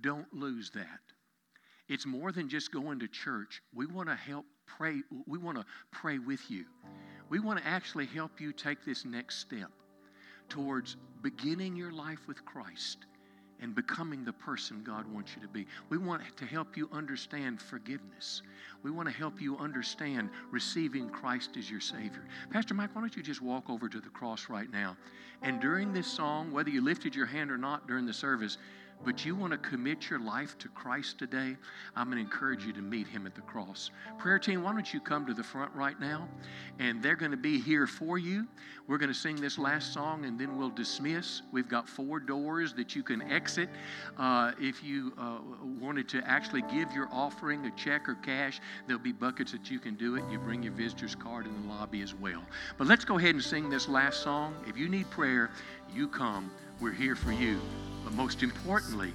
don't 0.00 0.32
lose 0.32 0.70
that. 0.70 1.00
It's 1.86 2.06
more 2.06 2.32
than 2.32 2.48
just 2.48 2.72
going 2.72 3.00
to 3.00 3.08
church. 3.08 3.60
We 3.74 3.84
want 3.84 4.08
to 4.08 4.16
help 4.16 4.46
pray. 4.66 5.02
We 5.26 5.38
want 5.38 5.58
to 5.58 5.64
pray 5.90 6.18
with 6.18 6.50
you. 6.50 6.64
We 7.28 7.40
want 7.40 7.58
to 7.58 7.66
actually 7.66 8.06
help 8.06 8.40
you 8.40 8.52
take 8.52 8.84
this 8.84 9.04
next 9.04 9.38
step 9.38 9.70
towards 10.48 10.96
beginning 11.22 11.76
your 11.76 11.90
life 11.90 12.20
with 12.28 12.44
Christ 12.44 12.98
and 13.60 13.74
becoming 13.74 14.24
the 14.24 14.32
person 14.32 14.82
God 14.84 15.06
wants 15.12 15.34
you 15.34 15.42
to 15.42 15.48
be. 15.48 15.66
We 15.88 15.98
want 15.98 16.22
to 16.36 16.44
help 16.44 16.76
you 16.76 16.88
understand 16.92 17.60
forgiveness. 17.60 18.42
We 18.82 18.90
want 18.90 19.08
to 19.08 19.14
help 19.14 19.40
you 19.40 19.56
understand 19.58 20.30
receiving 20.50 21.08
Christ 21.08 21.56
as 21.56 21.70
your 21.70 21.80
Savior. 21.80 22.26
Pastor 22.50 22.74
Mike, 22.74 22.94
why 22.94 23.00
don't 23.00 23.16
you 23.16 23.22
just 23.22 23.40
walk 23.40 23.70
over 23.70 23.88
to 23.88 24.00
the 24.00 24.10
cross 24.10 24.48
right 24.50 24.70
now? 24.70 24.96
And 25.42 25.60
during 25.60 25.92
this 25.92 26.06
song, 26.06 26.52
whether 26.52 26.70
you 26.70 26.82
lifted 26.82 27.14
your 27.14 27.26
hand 27.26 27.50
or 27.50 27.58
not 27.58 27.86
during 27.86 28.06
the 28.06 28.12
service, 28.12 28.58
but 29.04 29.24
you 29.24 29.36
want 29.36 29.52
to 29.52 29.58
commit 29.58 30.10
your 30.10 30.18
life 30.18 30.56
to 30.58 30.68
Christ 30.68 31.18
today, 31.18 31.56
I'm 31.94 32.10
going 32.10 32.18
to 32.18 32.24
encourage 32.24 32.64
you 32.64 32.72
to 32.72 32.82
meet 32.82 33.06
Him 33.06 33.26
at 33.26 33.34
the 33.34 33.40
cross. 33.42 33.90
Prayer 34.18 34.38
team, 34.38 34.62
why 34.62 34.72
don't 34.72 34.92
you 34.92 35.00
come 35.00 35.26
to 35.26 35.34
the 35.34 35.44
front 35.44 35.72
right 35.74 35.98
now? 36.00 36.28
And 36.78 37.02
they're 37.02 37.16
going 37.16 37.30
to 37.30 37.36
be 37.36 37.60
here 37.60 37.86
for 37.86 38.18
you. 38.18 38.46
We're 38.88 38.98
going 38.98 39.12
to 39.12 39.18
sing 39.18 39.36
this 39.36 39.58
last 39.58 39.92
song 39.92 40.24
and 40.24 40.38
then 40.38 40.56
we'll 40.56 40.70
dismiss. 40.70 41.42
We've 41.52 41.68
got 41.68 41.88
four 41.88 42.20
doors 42.20 42.72
that 42.74 42.96
you 42.96 43.02
can 43.02 43.22
exit. 43.22 43.68
Uh, 44.18 44.52
if 44.60 44.82
you 44.82 45.12
uh, 45.18 45.38
wanted 45.80 46.08
to 46.10 46.22
actually 46.26 46.62
give 46.62 46.92
your 46.92 47.08
offering, 47.12 47.66
a 47.66 47.70
check 47.72 48.08
or 48.08 48.14
cash, 48.16 48.60
there'll 48.86 49.02
be 49.02 49.12
buckets 49.12 49.52
that 49.52 49.70
you 49.70 49.78
can 49.78 49.94
do 49.94 50.16
it. 50.16 50.24
You 50.30 50.38
bring 50.38 50.62
your 50.62 50.72
visitor's 50.72 51.14
card 51.14 51.46
in 51.46 51.62
the 51.62 51.68
lobby 51.68 52.02
as 52.02 52.14
well. 52.14 52.42
But 52.78 52.86
let's 52.86 53.04
go 53.04 53.18
ahead 53.18 53.34
and 53.34 53.42
sing 53.42 53.70
this 53.70 53.88
last 53.88 54.22
song. 54.22 54.54
If 54.66 54.76
you 54.76 54.88
need 54.88 55.10
prayer, 55.10 55.50
you 55.94 56.08
come. 56.08 56.50
We're 56.80 56.92
here 56.92 57.16
for 57.16 57.32
you. 57.32 57.60
But 58.06 58.14
most 58.14 58.44
importantly, 58.44 59.12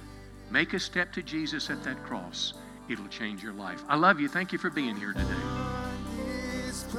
make 0.50 0.74
a 0.74 0.78
step 0.78 1.14
to 1.14 1.22
Jesus 1.22 1.70
at 1.70 1.82
that 1.82 2.04
cross. 2.04 2.52
It'll 2.90 3.08
change 3.08 3.42
your 3.42 3.54
life. 3.54 3.82
I 3.88 3.96
love 3.96 4.20
you. 4.20 4.28
Thank 4.28 4.52
you 4.52 4.58
for 4.58 4.68
being 4.68 4.94
here 4.96 5.14
today. 5.14 5.81